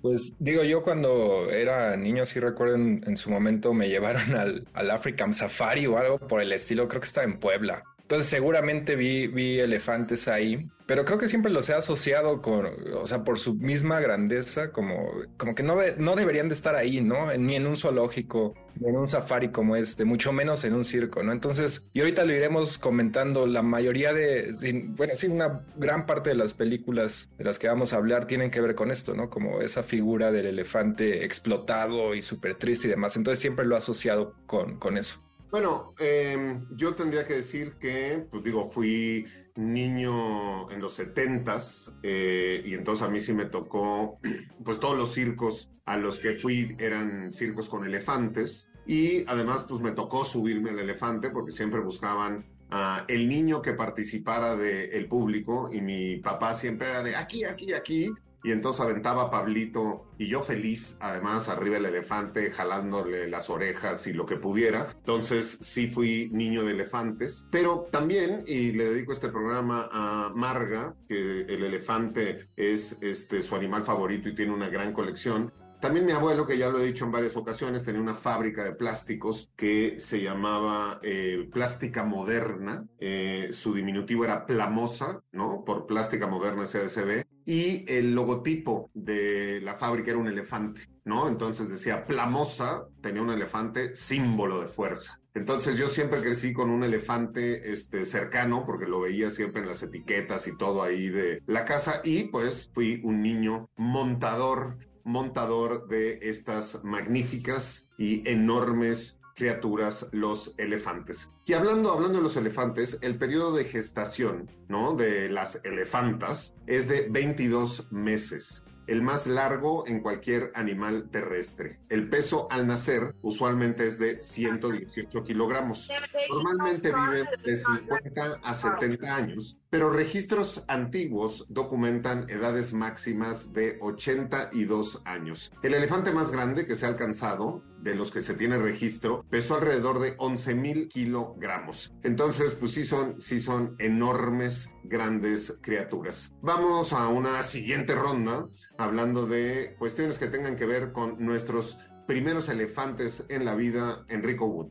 Pues 0.00 0.32
digo, 0.38 0.62
yo 0.62 0.82
cuando 0.82 1.50
era 1.50 1.96
niño, 1.96 2.24
si 2.24 2.38
recuerden, 2.40 3.02
en 3.06 3.16
su 3.16 3.30
momento 3.30 3.72
me 3.74 3.88
llevaron 3.88 4.36
al, 4.36 4.66
al 4.72 4.90
African 4.90 5.32
Safari 5.32 5.86
o 5.86 5.98
algo 5.98 6.18
por 6.18 6.40
el 6.40 6.52
estilo, 6.52 6.88
creo 6.88 7.00
que 7.00 7.08
estaba 7.08 7.26
en 7.26 7.38
Puebla. 7.38 7.84
Entonces 8.08 8.30
seguramente 8.30 8.96
vi, 8.96 9.26
vi 9.26 9.60
elefantes 9.60 10.28
ahí, 10.28 10.66
pero 10.86 11.04
creo 11.04 11.18
que 11.18 11.28
siempre 11.28 11.52
los 11.52 11.68
he 11.68 11.74
asociado 11.74 12.40
con, 12.40 12.64
o 12.94 13.06
sea, 13.06 13.22
por 13.22 13.38
su 13.38 13.54
misma 13.54 14.00
grandeza, 14.00 14.72
como, 14.72 15.10
como 15.36 15.54
que 15.54 15.62
no, 15.62 15.76
no 15.98 16.16
deberían 16.16 16.48
de 16.48 16.54
estar 16.54 16.74
ahí, 16.74 17.02
¿no? 17.02 17.30
Ni 17.36 17.56
en 17.56 17.66
un 17.66 17.76
zoológico, 17.76 18.54
ni 18.76 18.88
en 18.88 18.96
un 18.96 19.08
safari 19.08 19.50
como 19.50 19.76
este, 19.76 20.06
mucho 20.06 20.32
menos 20.32 20.64
en 20.64 20.72
un 20.72 20.84
circo, 20.84 21.22
¿no? 21.22 21.32
Entonces, 21.32 21.84
y 21.92 22.00
ahorita 22.00 22.24
lo 22.24 22.32
iremos 22.32 22.78
comentando, 22.78 23.46
la 23.46 23.60
mayoría 23.60 24.14
de, 24.14 24.54
bueno, 24.96 25.14
sí, 25.14 25.26
una 25.26 25.66
gran 25.76 26.06
parte 26.06 26.30
de 26.30 26.36
las 26.36 26.54
películas 26.54 27.28
de 27.36 27.44
las 27.44 27.58
que 27.58 27.68
vamos 27.68 27.92
a 27.92 27.96
hablar 27.98 28.26
tienen 28.26 28.50
que 28.50 28.62
ver 28.62 28.74
con 28.74 28.90
esto, 28.90 29.12
¿no? 29.12 29.28
Como 29.28 29.60
esa 29.60 29.82
figura 29.82 30.32
del 30.32 30.46
elefante 30.46 31.26
explotado 31.26 32.14
y 32.14 32.22
súper 32.22 32.54
triste 32.54 32.86
y 32.86 32.90
demás. 32.90 33.16
Entonces 33.16 33.38
siempre 33.38 33.66
lo 33.66 33.74
he 33.74 33.78
asociado 33.78 34.34
con, 34.46 34.78
con 34.78 34.96
eso. 34.96 35.27
Bueno, 35.50 35.94
em, 35.98 36.66
yo 36.76 36.94
tendría 36.94 37.26
que 37.26 37.34
decir 37.34 37.74
que, 37.80 38.26
pues 38.30 38.44
digo, 38.44 38.64
fui 38.64 39.24
niño 39.56 40.70
en 40.70 40.80
los 40.80 40.92
setentas 40.92 41.96
eh, 42.02 42.62
y 42.64 42.74
entonces 42.74 43.06
a 43.06 43.10
mí 43.10 43.18
sí 43.18 43.32
me 43.32 43.46
tocó, 43.46 44.18
pues 44.64 44.78
todos 44.78 44.96
los 44.96 45.12
circos 45.12 45.70
a 45.86 45.96
los 45.96 46.18
que 46.18 46.34
fui 46.34 46.76
eran 46.78 47.32
circos 47.32 47.68
con 47.68 47.84
elefantes 47.86 48.68
y 48.86 49.24
además 49.26 49.64
pues 49.66 49.80
me 49.80 49.92
tocó 49.92 50.24
subirme 50.24 50.70
al 50.70 50.78
elefante 50.78 51.30
porque 51.30 51.52
siempre 51.52 51.80
buscaban 51.80 52.46
a 52.70 53.06
el 53.08 53.26
niño 53.26 53.62
que 53.62 53.72
participara 53.72 54.54
del 54.54 55.08
público 55.08 55.70
y 55.72 55.80
mi 55.80 56.18
papá 56.18 56.52
siempre 56.52 56.88
era 56.88 57.02
de 57.02 57.16
aquí, 57.16 57.44
aquí, 57.44 57.72
aquí 57.72 58.10
y 58.42 58.52
entonces 58.52 58.80
aventaba 58.80 59.22
a 59.22 59.30
Pablito 59.30 60.06
y 60.18 60.28
yo 60.28 60.42
feliz, 60.42 60.96
además 61.00 61.48
arriba 61.48 61.76
el 61.76 61.86
elefante, 61.86 62.50
jalándole 62.50 63.28
las 63.28 63.50
orejas 63.50 64.06
y 64.06 64.12
lo 64.12 64.26
que 64.26 64.36
pudiera. 64.36 64.88
Entonces 64.98 65.58
sí 65.60 65.88
fui 65.88 66.30
niño 66.32 66.64
de 66.64 66.72
elefantes, 66.72 67.46
pero 67.50 67.88
también, 67.90 68.44
y 68.46 68.72
le 68.72 68.90
dedico 68.90 69.12
este 69.12 69.28
programa 69.28 69.88
a 69.92 70.32
Marga, 70.34 70.94
que 71.08 71.42
el 71.42 71.64
elefante 71.64 72.48
es 72.56 72.96
este, 73.00 73.42
su 73.42 73.56
animal 73.56 73.84
favorito 73.84 74.28
y 74.28 74.34
tiene 74.34 74.52
una 74.52 74.68
gran 74.68 74.92
colección. 74.92 75.52
También 75.80 76.06
mi 76.06 76.12
abuelo, 76.12 76.44
que 76.44 76.58
ya 76.58 76.68
lo 76.68 76.80
he 76.80 76.86
dicho 76.86 77.04
en 77.04 77.12
varias 77.12 77.36
ocasiones, 77.36 77.84
tenía 77.84 78.00
una 78.00 78.14
fábrica 78.14 78.64
de 78.64 78.72
plásticos 78.72 79.52
que 79.54 80.00
se 80.00 80.20
llamaba 80.20 80.98
eh, 81.02 81.48
Plástica 81.52 82.04
Moderna. 82.04 82.84
Eh, 82.98 83.50
su 83.52 83.72
diminutivo 83.72 84.24
era 84.24 84.44
Plamosa, 84.44 85.22
¿no? 85.30 85.62
Por 85.64 85.86
Plástica 85.86 86.26
Moderna 86.26 86.64
CDCB. 86.64 87.24
Y 87.44 87.90
el 87.90 88.12
logotipo 88.12 88.90
de 88.92 89.60
la 89.62 89.76
fábrica 89.76 90.10
era 90.10 90.18
un 90.18 90.26
elefante, 90.26 90.82
¿no? 91.04 91.28
Entonces 91.28 91.70
decía 91.70 92.04
Plamosa, 92.04 92.84
tenía 93.00 93.22
un 93.22 93.30
elefante, 93.30 93.94
símbolo 93.94 94.60
de 94.60 94.66
fuerza. 94.66 95.20
Entonces 95.38 95.78
yo 95.78 95.86
siempre 95.86 96.20
crecí 96.20 96.52
con 96.52 96.68
un 96.68 96.82
elefante 96.82 97.72
este, 97.72 98.04
cercano 98.04 98.66
porque 98.66 98.86
lo 98.86 99.00
veía 99.00 99.30
siempre 99.30 99.62
en 99.62 99.68
las 99.68 99.82
etiquetas 99.84 100.48
y 100.48 100.56
todo 100.56 100.82
ahí 100.82 101.10
de 101.10 101.42
la 101.46 101.64
casa 101.64 102.00
y 102.02 102.24
pues 102.24 102.72
fui 102.74 103.00
un 103.04 103.22
niño 103.22 103.70
montador 103.76 104.78
montador 105.08 105.88
de 105.88 106.18
estas 106.22 106.84
magníficas 106.84 107.88
y 107.96 108.28
enormes 108.28 109.18
criaturas, 109.34 110.08
los 110.12 110.52
elefantes. 110.58 111.30
Y 111.46 111.54
hablando, 111.54 111.92
hablando 111.92 112.18
de 112.18 112.24
los 112.24 112.36
elefantes, 112.36 112.98
el 113.02 113.16
periodo 113.16 113.54
de 113.54 113.64
gestación, 113.64 114.50
¿no? 114.68 114.94
De 114.94 115.30
las 115.30 115.64
elefantas 115.64 116.54
es 116.66 116.88
de 116.88 117.08
22 117.08 117.90
meses 117.92 118.64
el 118.88 119.02
más 119.02 119.26
largo 119.26 119.86
en 119.86 120.00
cualquier 120.00 120.50
animal 120.54 121.10
terrestre. 121.10 121.78
El 121.90 122.08
peso 122.08 122.48
al 122.50 122.66
nacer 122.66 123.14
usualmente 123.20 123.86
es 123.86 123.98
de 123.98 124.20
118 124.20 125.24
kilogramos. 125.24 125.90
Normalmente 126.30 126.88
viven 126.92 127.26
de 127.44 127.56
50 127.56 128.40
a 128.42 128.54
70 128.54 129.14
años, 129.14 129.58
pero 129.70 129.90
registros 129.90 130.64
antiguos 130.68 131.46
documentan 131.48 132.28
edades 132.28 132.72
máximas 132.72 133.52
de 133.52 133.78
82 133.80 135.02
años. 135.04 135.52
El 135.62 135.74
elefante 135.74 136.12
más 136.12 136.32
grande 136.32 136.64
que 136.64 136.74
se 136.74 136.86
ha 136.86 136.88
alcanzado, 136.88 137.62
de 137.82 137.94
los 137.94 138.10
que 138.10 138.20
se 138.20 138.34
tiene 138.34 138.58
registro, 138.58 139.24
pesó 139.30 139.56
alrededor 139.56 140.00
de 140.00 140.14
11 140.18 140.54
mil 140.54 140.88
kilogramos. 140.88 141.94
Entonces, 142.02 142.54
pues 142.54 142.72
sí 142.72 142.84
son, 142.84 143.20
sí 143.20 143.40
son 143.40 143.76
enormes, 143.78 144.70
grandes 144.84 145.58
criaturas. 145.60 146.34
Vamos 146.42 146.92
a 146.92 147.08
una 147.08 147.42
siguiente 147.42 147.94
ronda 147.94 148.48
hablando 148.78 149.26
de 149.26 149.76
cuestiones 149.78 150.18
que 150.18 150.28
tengan 150.28 150.56
que 150.56 150.66
ver 150.66 150.92
con 150.92 151.24
nuestros 151.24 151.78
primeros 152.06 152.48
elefantes 152.48 153.26
en 153.28 153.44
la 153.44 153.54
vida, 153.54 154.04
Enrico 154.08 154.46
Wood. 154.46 154.70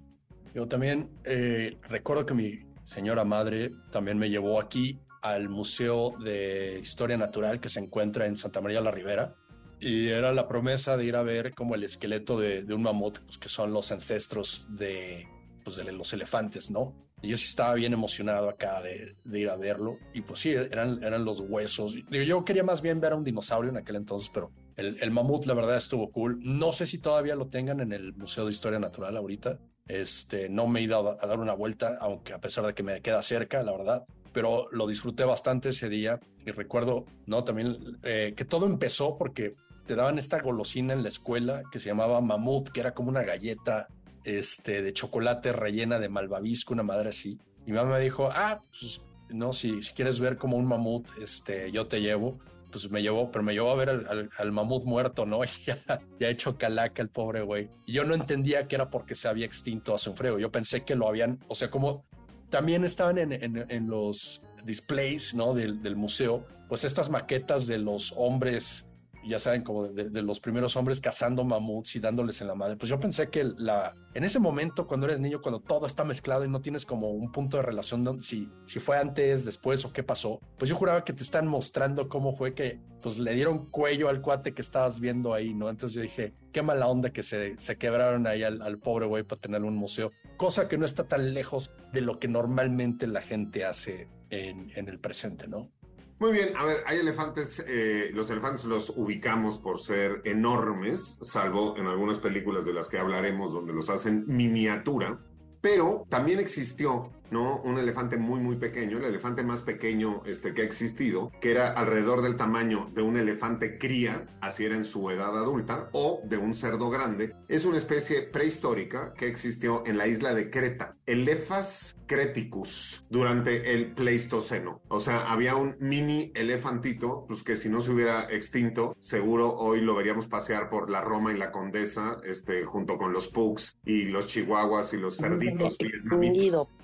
Yo 0.56 0.68
también 0.68 1.12
eh, 1.24 1.78
recuerdo 1.88 2.26
que 2.26 2.34
mi 2.34 2.67
señora 2.88 3.26
madre 3.26 3.74
también 3.92 4.18
me 4.18 4.30
llevó 4.30 4.62
aquí 4.62 4.98
al 5.22 5.50
Museo 5.50 6.14
de 6.24 6.80
Historia 6.80 7.18
Natural 7.18 7.60
que 7.60 7.68
se 7.68 7.82
encuentra 7.82 8.26
en 8.26 8.38
Santa 8.38 8.62
María 8.62 8.80
la 8.80 8.92
Ribera 8.92 9.36
y 9.80 10.08
era 10.08 10.32
la 10.32 10.48
promesa 10.48 10.96
de 10.96 11.04
ir 11.04 11.18
a 11.18 11.22
ver 11.22 11.54
como 11.54 11.76
el 11.76 11.84
esqueleto 11.84 12.40
de, 12.40 12.64
un 12.74 12.84
mamut, 12.84 13.20
pues, 13.20 13.38
que 13.38 13.50
son 13.50 13.74
los 13.74 13.92
ancestros 13.92 14.68
de 14.70 15.28
pues, 15.66 15.76
de 15.76 15.92
los 15.92 16.14
elefantes, 16.14 16.72
¿no? 16.72 16.96
Y 17.22 17.30
yo 17.30 17.38
sí 17.38 17.48
estaba 17.50 17.74
bien 17.74 17.92
emocionado 17.92 18.48
acá 18.48 18.82
de, 18.82 19.18
de, 19.26 19.40
ir 19.40 19.50
a 19.50 19.58
verlo. 19.58 19.98
Y 20.14 20.22
pues 20.22 20.40
sí, 20.40 20.52
eran, 20.52 21.04
eran 21.04 21.26
los 21.26 21.42
huesos. 21.42 21.94
Digo, 22.10 22.24
yo 22.24 22.46
quería 22.46 22.64
más 22.64 22.82
bien 22.82 23.02
ver 23.02 23.12
a 23.12 23.16
un 23.16 23.24
dinosaurio 23.24 23.72
en 23.72 23.78
aquel 23.78 23.98
entonces, 23.98 24.30
pero 24.34 24.52
el, 24.76 24.98
el, 25.02 25.12
mamut, 25.12 25.46
la 25.46 25.56
verdad, 25.56 25.78
estuvo 25.78 26.12
cool. 26.12 26.40
No 26.42 26.72
sé 26.72 26.86
si 26.86 27.00
todavía 27.00 27.36
lo 27.36 27.48
tengan 27.48 27.82
en 27.82 27.92
el 27.92 28.14
Museo 28.14 28.46
de 28.46 28.52
Historia 28.52 28.80
Natural 28.80 29.18
ahorita. 29.18 29.60
Este, 29.88 30.50
no 30.50 30.68
me 30.68 30.80
he 30.80 30.84
ido 30.84 31.18
a, 31.22 31.26
dar 31.26 31.40
una 31.40 31.54
vuelta, 31.54 31.98
aunque 32.00 32.34
a 32.34 32.40
pesar 32.40 32.66
de 32.66 32.74
que 32.74 32.84
me 32.84 33.02
queda 33.02 33.22
cerca, 33.22 33.64
la 33.64 33.72
verdad 33.72 34.06
pero 34.34 34.68
lo 34.72 34.86
disfruté 34.86 35.24
bastante 35.24 35.70
ese 35.70 35.90
día 35.90 36.20
y 36.46 36.52
recuerdo, 36.52 37.06
¿no? 37.26 37.44
También 37.44 37.98
eh, 38.04 38.36
que 38.38 38.46
todo 38.46 38.68
empezó 38.68 39.18
porque 39.18 39.56
te 39.88 39.96
daban 39.96 40.20
esta 40.20 40.40
golosina 40.40 40.94
en 40.94 41.02
la 41.02 41.10
escuela 41.10 41.64
que 41.72 41.80
se 41.80 41.90
llamaba 41.90 42.22
mamut, 42.22 42.70
que 42.70 42.82
era 42.82 42.94
como 42.94 43.10
una 43.10 43.24
galleta 43.24 43.88
este, 44.24 44.84
de 44.84 44.94
chocolate 44.94 45.54
rellena 45.54 45.98
de 45.98 46.10
malvavisco, 46.10 46.74
una 46.74 46.84
madre 46.84 47.10
así. 47.10 47.40
Y 47.66 47.72
mamá 47.72 47.94
me 47.94 48.02
dijo, 48.02 48.30
ah, 48.32 48.62
pues, 48.70 49.02
no, 49.30 49.54
si, 49.54 49.82
si 49.82 49.94
quieres 49.96 50.20
ver 50.20 50.38
como 50.38 50.58
un 50.58 50.68
mamut, 50.68 51.08
este, 51.20 51.72
yo 51.72 51.88
te 51.88 52.02
llevo. 52.02 52.38
Pues 52.72 52.90
me 52.92 53.02
llevó, 53.02 53.32
pero 53.32 53.44
me 53.44 53.54
llevó 53.54 53.72
a 53.72 53.76
ver 53.76 53.90
al, 54.38 54.52
mamut 54.52 54.84
muerto, 54.84 55.26
¿no? 55.26 55.42
Ya, 55.66 55.82
ya 56.20 56.30
hecho 56.30 56.58
calaca 56.58 57.02
el 57.02 57.10
pobre 57.10 57.42
güey. 57.42 57.70
Y 57.86 57.94
yo 57.94 58.04
no 58.04 58.14
entendía 58.14 58.68
que 58.68 58.76
era 58.76 58.90
porque 58.90 59.16
se 59.16 59.28
había 59.28 59.46
extinto 59.46 59.94
hace 59.94 60.10
un 60.10 60.16
frego. 60.16 60.40
Yo 60.40 60.52
pensé 60.52 60.84
que 60.84 60.96
lo 60.96 61.08
habían, 61.08 61.40
o 61.48 61.56
sea, 61.56 61.70
como 61.70 62.06
también 62.50 62.84
estaban 62.84 63.18
en, 63.18 63.32
en, 63.32 63.66
en 63.70 63.88
los 63.88 64.42
displays 64.64 65.34
¿no? 65.34 65.54
del, 65.54 65.82
del, 65.82 65.96
museo, 65.96 66.46
pues 66.68 66.84
estas 66.84 67.10
maquetas 67.10 67.68
de 67.68 67.78
los 67.78 68.14
hombres, 68.16 68.87
ya 69.28 69.40
saben, 69.40 69.64
como 69.64 69.88
de, 69.88 70.22
los 70.22 70.40
primeros 70.40 70.76
hombres 70.76 71.00
cazando 71.00 71.44
mamuts 71.44 71.96
y 71.96 72.00
dándoles 72.00 72.42
en 72.42 72.48
la 72.48 72.56
madre. 72.56 72.78
Pues 72.78 72.90
yo 72.90 73.00
pensé 73.00 73.30
que 73.30 73.44
la, 73.44 73.96
en 74.14 74.24
ese 74.24 74.40
momento, 74.40 74.88
cuando 74.88 75.06
eres 75.06 75.20
niño, 75.20 75.42
cuando 75.42 75.60
todo 75.60 75.86
está 75.86 76.04
mezclado 76.04 76.46
y 76.46 76.50
no 76.50 76.62
tienes 76.62 76.86
como 76.86 77.12
un 77.12 77.32
punto 77.32 77.58
de 77.58 77.64
relación, 77.64 78.22
si, 78.22 78.50
si 78.66 78.80
fue 78.80 78.98
antes, 78.98 79.46
después 79.46 79.84
o 79.86 79.94
qué 79.94 80.04
pasó, 80.04 80.40
pues 80.58 80.70
yo 80.70 80.76
juraba 80.76 81.04
que 81.04 81.14
te 81.14 81.24
están 81.24 81.48
mostrando 81.48 82.10
cómo 82.10 82.36
fue 82.36 82.54
que 82.54 82.80
pues 83.02 83.20
le 83.20 83.34
dieron 83.34 83.70
cuello 83.70 84.10
al 84.10 84.22
cuate 84.22 84.54
que 84.54 84.62
estabas 84.62 85.00
viendo 85.00 85.34
ahí, 85.34 85.54
¿no? 85.54 85.70
Entonces 85.70 85.96
yo 85.96 86.02
dije, 86.02 86.34
qué 86.52 86.62
mala 86.62 86.88
onda 86.88 87.12
que 87.12 87.24
se, 87.24 87.56
se 87.58 87.78
quebraron 87.78 88.28
ahí 88.28 88.44
al, 88.44 88.62
al 88.62 88.80
pobre 88.80 89.06
güey 89.06 89.24
para 89.24 89.40
tener 89.40 89.64
un 89.64 89.76
museo, 89.76 90.12
cosa 90.38 90.68
que 90.68 90.78
no 90.78 90.86
está 90.86 91.08
tan 91.08 91.34
lejos 91.34 91.76
de 91.94 92.02
lo 92.02 92.20
que 92.20 92.28
normalmente 92.28 93.08
la 93.08 93.22
gente 93.22 93.66
hace 93.66 94.10
en, 94.30 94.72
en 94.76 94.90
el 94.90 95.00
presente, 95.00 95.48
¿no? 95.48 95.72
Muy 96.20 96.32
bien, 96.32 96.58
a 96.58 96.66
ver, 96.66 96.78
hay 96.88 96.98
elefantes, 96.98 97.64
eh, 97.68 98.10
los 98.12 98.30
elefantes 98.32 98.66
los 98.66 98.90
ubicamos 98.90 99.60
por 99.60 99.80
ser 99.80 100.22
enormes, 100.24 101.20
salvo 101.22 101.78
en 101.78 101.86
algunas 101.86 102.18
películas 102.18 102.66
de 102.66 102.74
las 102.74 102.88
que 102.88 102.98
hablaremos 102.98 103.54
donde 103.54 103.72
los 103.72 103.92
hacen 103.92 104.24
miniatura, 104.26 105.20
pero 105.62 106.06
también 106.10 106.40
existió 106.40 107.12
¿no? 107.32 107.62
Un 107.62 107.78
elefante 107.78 108.18
muy, 108.18 108.40
muy 108.40 108.56
pequeño, 108.56 108.98
el 108.98 109.06
elefante 109.06 109.44
más 109.44 109.62
pequeño 109.62 110.24
este, 110.26 110.54
que 110.54 110.62
ha 110.62 110.66
existido, 110.66 111.32
que 111.42 111.52
era 111.52 111.70
alrededor 111.70 112.22
del 112.22 112.38
tamaño 112.38 112.90
de 112.94 113.02
un 113.02 113.18
elefante 113.18 113.78
cría, 113.78 114.28
así 114.42 114.66
era 114.66 114.76
en 114.76 114.86
su 114.86 115.10
edad 115.10 115.38
adulta, 115.38 115.90
o 115.94 116.22
de 116.26 116.38
un 116.38 116.54
cerdo 116.54 116.90
grande. 116.90 117.36
Es 117.48 117.66
una 117.66 117.78
especie 117.78 118.24
prehistórica 118.24 119.14
que 119.14 119.28
existió 119.28 119.84
en 119.86 119.98
la 119.98 120.08
isla 120.08 120.34
de 120.34 120.50
Creta, 120.50 120.96
Elephas 121.06 121.98
creticus, 122.08 123.06
durante 123.10 123.74
el 123.74 123.94
Pleistoceno. 123.94 124.82
O 124.88 125.00
sea, 125.00 125.32
había 125.32 125.56
un 125.56 125.76
mini 125.80 126.32
elefantito, 126.36 127.26
pues 127.28 127.44
que 127.44 127.56
si 127.56 127.70
no 127.70 127.82
se 127.82 127.92
hubiera 127.92 128.24
extinto, 128.32 128.96
seguro 129.00 129.54
hoy 129.54 129.82
lo 129.82 129.94
veríamos 129.94 130.28
pasear 130.28 130.70
por 130.70 130.90
la 130.90 131.02
Roma 131.02 131.34
y 131.34 131.38
la 131.38 131.52
Condesa, 131.52 132.18
este, 132.24 132.64
junto 132.64 132.98
con 132.98 133.14
los 133.14 133.28
pugs 133.28 133.78
y 133.86 134.06
los 134.06 134.28
chihuahuas 134.28 134.94
y 134.94 134.98
los 134.98 135.18
cerditos. 135.18 135.78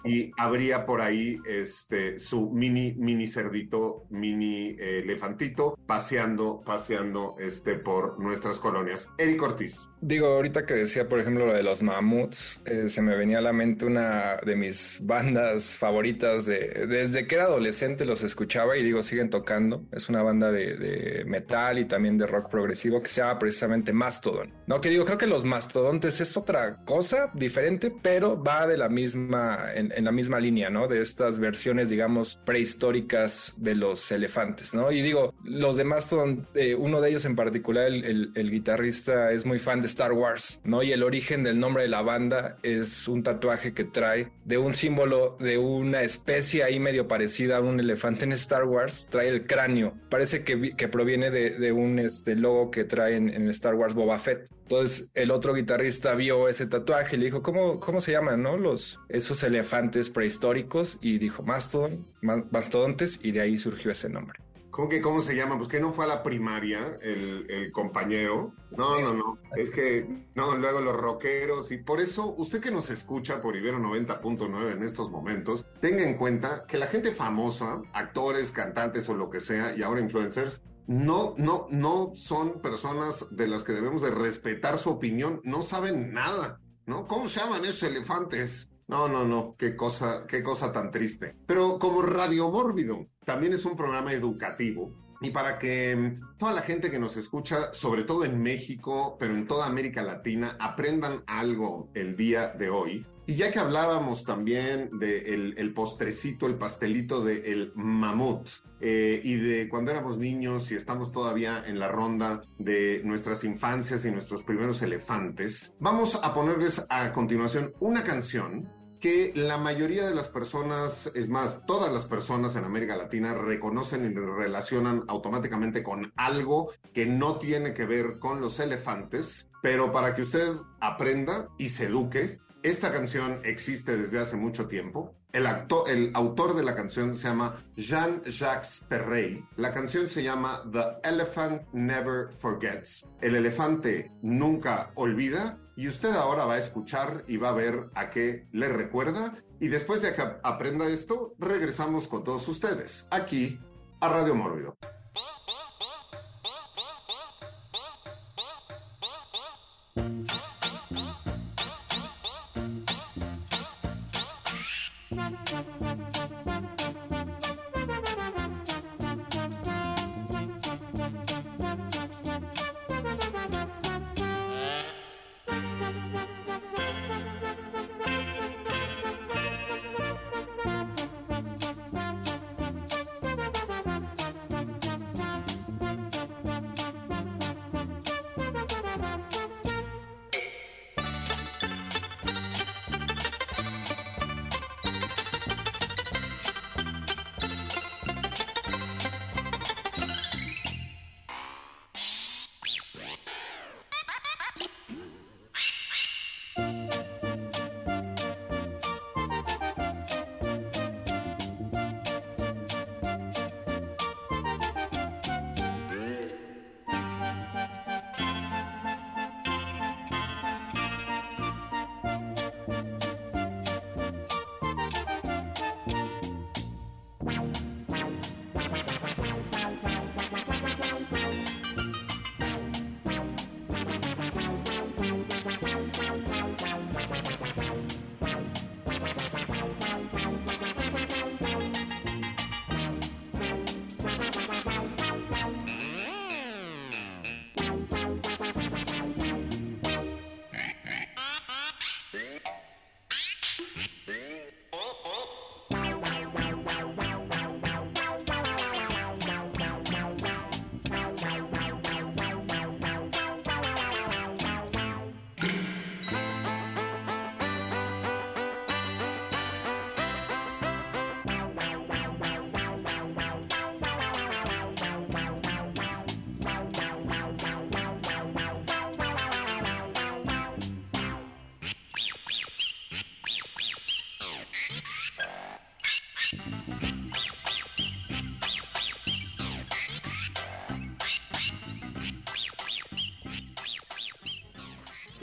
Y 0.06 0.33
habría 0.38 0.86
por 0.86 1.02
ahí 1.02 1.40
este, 1.46 2.20
su 2.20 2.50
mini, 2.52 2.94
mini 2.98 3.28
cerdito, 3.28 4.06
mini 4.10 4.75
eh, 4.80 5.02
elefantito, 5.04 5.78
paseando, 5.86 6.62
paseando 6.62 7.36
este, 7.40 7.75
por 7.75 8.20
nuestras 8.20 8.60
colonias. 8.60 9.10
Eric 9.18 9.42
Ortiz. 9.42 9.90
Digo, 10.05 10.27
ahorita 10.27 10.65
que 10.65 10.74
decía, 10.74 11.07
por 11.07 11.22
ejemplo, 11.22 11.45
lo 11.45 11.53
de 11.53 11.63
los 11.63 11.81
mamuts, 11.81 12.60
eh, 12.65 12.89
se 12.89 13.01
me 13.01 13.15
venía 13.15 13.38
a 13.38 13.41
la 13.41 13.53
mente 13.53 13.86
una 13.86 14.36
de 14.45 14.57
mis 14.57 15.00
bandas 15.03 15.77
favoritas 15.77 16.45
de, 16.45 16.88
desde 16.88 17.25
que 17.25 17.36
era 17.36 17.45
adolescente 17.45 18.03
los 18.03 18.22
escuchaba 18.22 18.75
y 18.75 18.83
digo, 18.83 19.01
siguen 19.01 19.29
tocando. 19.29 19.86
Es 19.93 20.10
una 20.10 20.22
banda 20.22 20.51
de, 20.51 21.24
metal 21.25 21.79
y 21.79 21.86
también 21.86 22.17
de 22.17 22.27
rock 22.27 22.50
progresivo 22.50 23.01
que 23.01 23.07
se 23.07 23.22
llama 23.22 23.39
precisamente 23.39 23.93
Mastodon. 23.93 24.51
No, 24.67 24.81
que 24.81 24.89
digo, 24.89 25.05
creo 25.05 25.17
que 25.17 25.25
los 25.25 25.45
mastodontes 25.45 26.19
es 26.19 26.36
otra 26.36 26.83
cosa 26.83 27.31
diferente, 27.33 27.89
pero 27.89 28.43
va 28.43 28.67
de 28.67 28.75
la 28.75 28.89
misma, 28.89 29.72
en, 29.74 30.03
la 30.03 30.12
misma 30.12 30.41
línea, 30.41 30.69
¿no? 30.69 30.89
De 30.89 31.00
estas 31.00 31.39
versiones, 31.39 31.88
digamos, 31.88 32.41
prehistóricas 32.43 33.53
de 33.55 33.75
los 33.75 34.12
elefantes, 34.12 34.75
¿no? 34.75 34.91
Y 34.91 35.01
digo, 35.01 35.33
los 35.45 35.77
de 35.77 35.86
Mastodon, 35.86 36.45
eh, 36.55 36.75
uno 36.75 37.00
de 37.00 37.10
ellos 37.10 37.24
en 37.24 37.38
particular, 37.38 37.88
el 37.88 38.51
guitarrista, 38.51 39.31
es 39.31 39.45
muy 39.45 39.60
fan 39.60 39.79
de 39.79 39.93
Star 39.94 40.14
Wars, 40.14 40.60
¿no? 40.64 40.82
Y 40.82 40.92
el 40.92 41.04
origen 41.04 41.44
del 41.44 41.60
nombre 41.60 41.84
de 41.84 41.90
la 41.90 42.02
banda 42.02 42.58
es 42.64 43.08
un 43.08 43.22
tatuaje 43.22 43.74
que 43.74 43.84
trae 43.84 44.32
de 44.44 44.58
un 44.58 44.74
símbolo 44.74 45.38
de 45.40 45.60
una 45.60 46.02
especie 46.02 46.64
ahí 46.64 46.80
medio 46.80 47.08
parecida 47.08 47.58
a 47.58 47.62
un 47.62 47.80
elefante 47.80 48.26
en 48.26 48.32
Star 48.32 48.64
Wars, 48.64 49.08
trae 49.10 49.28
el 49.28 49.46
cráneo. 49.46 49.94
Parece 50.10 50.44
que, 50.44 50.76
que 50.76 50.88
proviene 50.88 51.30
de, 51.30 51.52
de, 51.52 51.72
un 51.72 52.00
este, 52.00 52.36
logo 52.36 52.72
que 52.72 52.86
trae 52.86 53.16
en, 53.16 53.50
Star 53.50 53.76
Wars 53.76 53.94
Boba 53.94 54.18
Fett. 54.18 54.48
Entonces 54.64 55.12
el 55.14 55.30
otro 55.30 55.54
guitarrista 55.54 56.16
vio 56.16 56.50
ese 56.50 56.66
tatuaje 56.66 57.16
y 57.16 57.20
le 57.20 57.26
dijo, 57.26 57.44
¿cómo, 57.44 57.80
cómo 57.80 58.02
se 58.02 58.14
llaman, 58.14 58.42
no? 58.42 58.58
Los, 58.58 59.00
esos 59.10 59.44
elefantes 59.44 60.10
prehistóricos 60.10 60.98
y 61.02 61.20
dijo 61.20 61.44
Mastodon, 61.44 62.08
mastodontes 62.22 63.20
y 63.22 63.32
de 63.32 63.42
ahí 63.42 63.58
surgió 63.60 63.92
ese 63.92 64.10
nombre. 64.10 64.40
¿Cómo 64.74 64.89
que 64.89 65.03
cómo 65.03 65.22
se 65.22 65.36
llama? 65.36 65.56
Pues 65.56 65.70
que 65.70 65.80
no 65.80 65.94
fue 65.94 66.06
a 66.06 66.08
la 66.08 66.24
primaria 66.24 66.98
el, 67.00 67.46
el, 67.48 67.72
compañero. 67.72 68.56
No, 68.72 69.00
no, 69.00 69.13
no. 69.13 69.38
Es 69.56 69.70
que, 69.70 70.25
no, 70.34 70.58
luego 70.58 70.82
los 70.82 70.96
rockeros. 70.96 71.72
Y 71.72 71.77
por 71.77 72.01
eso, 72.01 72.34
usted 72.39 72.60
que 72.60 72.72
nos 72.72 72.89
escucha 72.89 73.39
por 73.39 73.56
Ibero 73.56 73.77
90.9 73.77 74.72
en 74.72 74.82
estos 74.82 75.12
momentos, 75.12 75.63
tenga 75.80 76.01
en 76.01 76.18
cuenta 76.18 76.65
que 76.68 76.80
la 76.80 76.88
gente 76.88 77.12
famosa, 77.12 77.84
actores, 77.94 78.51
cantantes 78.51 79.08
o 79.10 79.13
lo 79.13 79.30
que 79.30 79.42
sea, 79.42 79.77
y 79.77 79.84
ahora 79.84 80.01
influencers, 80.01 80.63
no, 80.88 81.36
no, 81.38 81.68
no 81.70 82.13
son 82.15 82.60
personas 82.60 83.27
de 83.30 83.48
las 83.48 83.63
que 83.63 83.74
debemos 83.74 84.01
de 84.01 84.10
respetar 84.10 84.80
su 84.80 84.89
opinión. 84.89 85.39
No 85.44 85.62
saben 85.62 86.13
nada, 86.13 86.60
¿no? 86.88 87.06
¿Cómo 87.06 87.27
se 87.27 87.42
llaman 87.42 87.63
esos 87.63 87.84
elefantes? 87.84 88.73
No, 88.94 89.08
no, 89.08 89.26
no, 89.26 89.56
qué 89.58 89.76
cosa, 89.76 90.28
qué 90.28 90.44
cosa 90.44 90.72
tan 90.72 90.92
triste. 90.92 91.36
Pero 91.48 91.80
como 91.80 92.04
Radio 92.04 92.52
Mórbido 92.52 93.08
también 93.26 93.54
es 93.54 93.66
un 93.66 93.76
programa 93.76 94.14
educativo 94.14 94.92
y 95.20 95.32
para 95.32 95.58
que 95.58 96.20
toda 96.38 96.54
la 96.54 96.62
gente 96.62 96.92
que 96.92 97.00
nos 97.00 97.18
escucha, 97.18 97.74
sobre 97.74 98.04
todo 98.04 98.24
en 98.24 98.40
México, 98.40 99.18
pero 99.20 99.36
en 99.36 99.48
toda 99.48 99.66
América 99.66 100.04
Latina, 100.04 100.58
aprendan 100.60 101.24
algo 101.26 101.90
el 101.96 102.16
día 102.16 102.50
de 102.50 102.70
hoy. 102.70 103.04
Y 103.26 103.34
ya 103.34 103.52
que 103.52 103.58
hablábamos 103.58 104.26
también 104.26 104.92
del 105.00 105.56
de 105.56 105.62
el 105.62 105.74
postrecito, 105.74 106.46
el 106.46 106.60
pastelito 106.60 107.24
del 107.24 107.46
el 107.46 107.72
mamut, 107.74 108.48
eh, 108.80 109.22
y 109.24 109.36
de 109.38 109.70
cuando 109.70 109.90
éramos 109.90 110.20
niños 110.20 110.70
y 110.72 110.76
estamos 110.76 111.12
todavía 111.12 111.64
en 111.66 111.80
la 111.80 111.88
ronda 111.88 112.44
de 112.60 113.02
nuestras 113.06 113.44
infancias 113.44 114.06
y 114.06 114.12
nuestros 114.12 114.44
primeros 114.44 114.84
elefantes, 114.84 115.74
vamos 115.80 116.20
a 116.22 116.32
ponerles 116.32 116.86
a 116.90 117.12
continuación 117.12 117.74
una 117.80 118.04
canción 118.04 118.83
que 119.03 119.33
la 119.36 119.57
mayoría 119.57 120.07
de 120.07 120.15
las 120.15 120.29
personas, 120.29 121.12
es 121.13 121.27
más, 121.27 121.65
todas 121.65 121.91
las 121.91 122.05
personas 122.05 122.55
en 122.55 122.63
América 122.63 122.95
Latina 122.95 123.33
reconocen 123.33 124.05
y 124.05 124.15
relacionan 124.15 125.03
automáticamente 125.10 125.83
con 125.83 126.13
algo 126.15 126.72
que 126.93 127.05
no 127.05 127.38
tiene 127.38 127.74
que 127.74 127.86
ver 127.86 128.17
con 128.17 128.39
los 128.39 128.62
elefantes, 128.62 129.50
pero 129.62 129.91
para 129.91 130.15
que 130.15 130.22
usted 130.22 130.53
aprenda 130.79 131.50
y 131.57 131.67
se 131.67 131.88
eduque, 131.88 132.39
esta 132.62 132.93
canción 132.93 133.41
existe 133.43 133.98
desde 133.98 134.22
hace 134.22 134.38
mucho 134.38 134.69
tiempo. 134.69 135.13
El, 135.33 135.48
actor, 135.48 135.89
el 135.89 136.12
autor 136.13 136.55
de 136.55 136.63
la 136.63 136.74
canción 136.74 137.13
se 137.13 137.27
llama 137.27 137.62
Jean-Jacques 137.75 138.86
Perrey. 138.88 139.43
La 139.57 139.74
canción 139.74 140.07
se 140.07 140.24
llama 140.24 140.63
The 140.72 141.10
Elephant 141.10 141.63
Never 141.74 142.31
Forgets. 142.31 143.05
El 143.19 143.36
elefante 143.36 144.13
nunca 144.22 144.91
olvida 144.95 145.57
y 145.75 145.88
usted 145.88 146.15
ahora 146.15 146.46
va 146.46 146.56
a 146.56 146.58
escuchar 146.58 147.24
y 147.27 147.38
va 147.38 147.50
a 147.50 147.53
ver 147.53 147.89
a 147.96 148.10
qué 148.10 148.48
le 148.51 148.70
recuerda. 148.70 149.34
Y 149.60 149.68
después 149.68 150.01
de 150.01 150.13
que 150.13 150.24
aprenda 150.44 150.88
esto, 150.88 151.34
regresamos 151.39 152.08
con 152.08 152.24
todos 152.24 152.48
ustedes 152.48 153.08
aquí 153.10 153.60
a 154.00 154.10
Radio 154.10 154.36
Mórbido. 154.36 154.75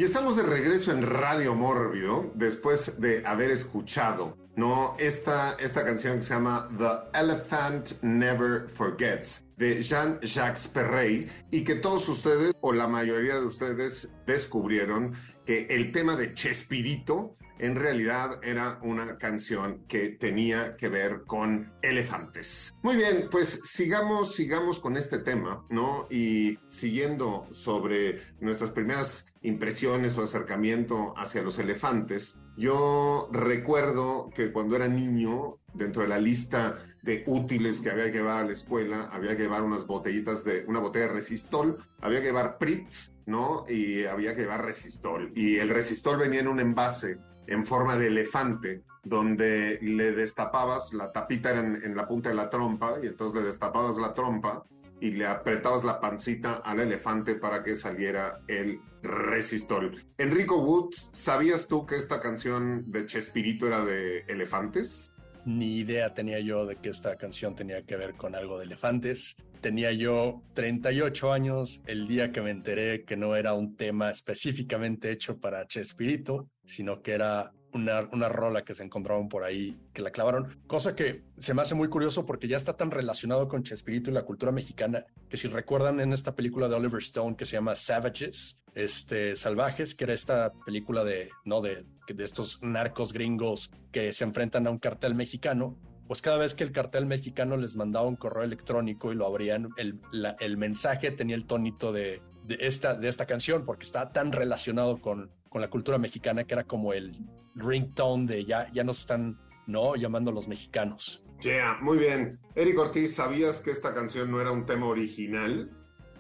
Y 0.01 0.05
estamos 0.05 0.35
de 0.35 0.45
regreso 0.45 0.93
en 0.93 1.03
Radio 1.03 1.55
Mórbido 1.55 2.33
después 2.35 2.99
de 3.03 3.23
haber 3.27 3.51
escuchado 3.51 4.35
¿no? 4.57 4.97
esta, 4.99 5.59
esta 5.61 5.85
canción 5.85 6.17
que 6.17 6.23
se 6.23 6.33
llama 6.33 6.71
The 6.79 7.19
Elephant 7.21 8.01
Never 8.01 8.67
Forgets 8.71 9.45
de 9.59 9.83
Jean-Jacques 9.83 10.69
Perrey 10.69 11.31
y 11.51 11.65
que 11.65 11.75
todos 11.75 12.09
ustedes 12.09 12.55
o 12.63 12.73
la 12.73 12.89
mayoría 12.89 13.35
de 13.35 13.45
ustedes 13.45 14.11
descubrieron 14.27 15.13
que 15.45 15.67
el 15.69 15.93
tema 15.93 16.17
de 16.17 16.33
Chespirito 16.33 17.35
en 17.61 17.77
realidad 17.77 18.41
era 18.43 18.79
una 18.83 19.19
canción 19.19 19.85
que 19.87 20.09
tenía 20.09 20.77
que 20.77 20.89
ver 20.89 21.25
con 21.27 21.73
elefantes. 21.83 22.75
Muy 22.83 22.97
bien, 22.97 23.29
pues 23.31 23.61
sigamos, 23.65 24.35
sigamos 24.35 24.81
con 24.81 24.97
este 24.97 25.19
tema, 25.19 25.67
¿no? 25.69 26.07
Y 26.11 26.59
siguiendo 26.67 27.47
sobre 27.51 28.23
nuestras 28.41 28.71
primeras 28.71 29.27
impresiones 29.43 30.17
o 30.17 30.23
acercamiento 30.23 31.13
hacia 31.19 31.43
los 31.43 31.59
elefantes, 31.59 32.39
yo 32.57 33.29
recuerdo 33.31 34.31
que 34.35 34.53
cuando 34.53 34.77
era 34.77 34.89
niño, 34.89 35.59
dentro 35.75 36.03
de 36.03 36.09
la 36.09 36.19
lista 36.19 36.79
de 37.03 37.25
útiles 37.27 37.81
que 37.81 37.91
había 37.91 38.11
que 38.11 38.19
llevar 38.19 38.39
a 38.39 38.45
la 38.45 38.53
escuela, 38.53 39.09
había 39.13 39.37
que 39.37 39.43
llevar 39.43 39.63
unas 39.63 39.87
botellitas 39.87 40.45
de, 40.45 40.65
una 40.67 40.81
botella 40.81 41.07
de 41.07 41.13
resistol, 41.13 41.77
había 42.01 42.21
que 42.21 42.27
llevar 42.27 42.59
Pritz, 42.59 43.13
¿no? 43.27 43.65
Y 43.69 44.05
había 44.05 44.35
que 44.35 44.43
llevar 44.43 44.65
resistol. 44.65 45.33
Y 45.35 45.57
el 45.57 45.69
resistol 45.69 46.19
venía 46.19 46.41
en 46.41 46.49
un 46.49 46.61
envase 46.61 47.19
en 47.47 47.65
forma 47.65 47.97
de 47.97 48.09
elefante, 48.09 48.83
donde 49.03 49.79
le 49.83 50.13
destapabas, 50.13 50.93
la 50.93 51.11
tapita 51.11 51.51
era 51.51 51.61
en, 51.61 51.97
la 51.97 52.07
punta 52.07 52.29
de 52.29 52.35
la 52.35 52.51
trompa, 52.51 52.97
y 53.03 53.07
entonces 53.07 53.41
le 53.41 53.47
destapabas 53.47 53.97
la 53.99 54.13
trompa 54.13 54.65
y 55.01 55.13
le 55.13 55.27
apretabas 55.27 55.83
la 55.83 55.99
pancita 55.99 56.57
al 56.57 56.81
elefante 56.81 57.35
para 57.35 57.63
que 57.63 57.75
saliera 57.75 58.41
el 58.47 58.81
resistol. 59.03 59.93
Enrico 60.19 60.59
Woods, 60.59 61.09
¿sabías 61.13 61.69
tú 61.69 61.87
que 61.87 61.97
esta 61.97 62.21
canción 62.21 62.91
de 62.91 63.07
Chespirito 63.07 63.67
era 63.67 63.83
de 63.85 64.21
elefantes? 64.29 65.11
Ni 65.47 65.79
idea 65.79 66.13
tenía 66.13 66.39
yo 66.41 66.67
de 66.67 66.77
que 66.77 66.91
esta 66.91 67.17
canción 67.17 67.55
tenía 67.55 67.83
que 67.83 67.97
ver 67.97 68.15
con 68.15 68.35
algo 68.35 68.59
de 68.59 68.67
elefantes. 68.67 69.37
Tenía 69.63 69.93
yo 69.93 70.43
38 70.55 71.33
años 71.33 71.83
el 71.87 72.07
día 72.07 72.31
que 72.31 72.43
me 72.43 72.51
enteré 72.51 73.05
que 73.05 73.17
no 73.17 73.37
era 73.37 73.55
un 73.55 73.77
tema 73.77 74.11
específicamente 74.11 75.11
hecho 75.11 75.39
para 75.39 75.67
Chespirito, 75.67 76.49
sino 76.71 77.03
que 77.03 77.13
era 77.13 77.53
una, 77.73 78.09
una 78.13 78.29
rola 78.29 78.65
que 78.65 78.75
se 78.75 78.83
encontraban 78.83 79.29
por 79.29 79.45
ahí 79.45 79.79
que 79.93 80.03
la 80.03 80.11
clavaron, 80.11 80.59
cosa 80.67 80.97
que 80.97 81.25
se 81.37 81.55
me 81.55 81.63
hace 81.63 81.75
muy 81.75 81.89
curioso 81.89 82.27
porque 82.27 82.49
ya 82.49 82.57
está 82.57 82.77
tan 82.77 82.91
relacionado 82.91 83.49
con 83.49 83.63
Chespirito 83.63 84.11
y 84.11 84.15
la 84.15 84.25
cultura 84.25 84.53
mexicana 84.53 85.05
que 85.29 85.37
si 85.37 85.49
recuerdan 85.49 86.01
en 86.01 86.13
esta 86.13 86.35
película 86.35 86.69
de 86.69 86.77
Oliver 86.77 87.01
Stone 87.01 87.37
que 87.37 87.47
se 87.47 87.57
llama 87.57 87.75
Savages, 87.75 88.59
este, 88.75 89.37
Salvajes, 89.37 89.95
que 89.95 90.05
era 90.05 90.15
esta 90.15 90.53
película 90.65 91.05
de, 91.05 91.31
¿no? 91.45 91.61
de, 91.61 91.85
de 92.09 92.25
estos 92.25 92.63
narcos 92.63 93.13
gringos 93.13 93.71
que 93.93 94.13
se 94.13 94.25
enfrentan 94.25 94.67
a 94.67 94.71
un 94.71 94.79
cartel 94.79 95.15
mexicano, 95.15 95.79
pues 96.07 96.23
cada 96.23 96.39
vez 96.39 96.55
que 96.55 96.65
el 96.65 96.73
cartel 96.73 97.07
mexicano 97.07 97.57
les 97.57 97.77
mandaba 97.77 98.09
un 98.09 98.17
correo 98.17 98.43
electrónico 98.43 99.13
y 99.13 99.15
lo 99.15 99.27
abrían, 99.27 99.69
el, 99.77 100.01
el 100.41 100.57
mensaje 100.57 101.13
tenía 101.13 101.37
el 101.37 101.47
tonito 101.47 101.93
de, 101.93 102.21
de, 102.45 102.59
esta, 102.61 102.95
de 102.95 103.09
esta 103.09 103.27
canción, 103.27 103.65
porque 103.65 103.87
está 103.87 104.11
tan 104.11 104.33
relacionado 104.33 105.01
con, 105.01 105.31
con 105.51 105.61
la 105.61 105.69
cultura 105.69 105.99
mexicana 105.99 106.45
que 106.45 106.55
era 106.55 106.65
como 106.65 106.95
el 106.95 107.13
ringtone 107.55 108.27
de 108.27 108.45
ya, 108.47 108.71
ya 108.73 108.83
nos 108.83 109.01
están 109.01 109.39
¿no? 109.67 109.97
llamando 109.97 110.33
los 110.33 110.49
mexicanos. 110.49 111.23
Yeah, 111.43 111.79
muy 111.83 111.99
bien. 111.99 112.39
Eric 112.55 112.79
Ortiz, 112.79 113.15
¿sabías 113.15 113.61
que 113.61 113.71
esta 113.71 113.93
canción 113.93 114.31
no 114.31 114.41
era 114.41 114.51
un 114.51 114.65
tema 114.65 114.87
original? 114.87 115.71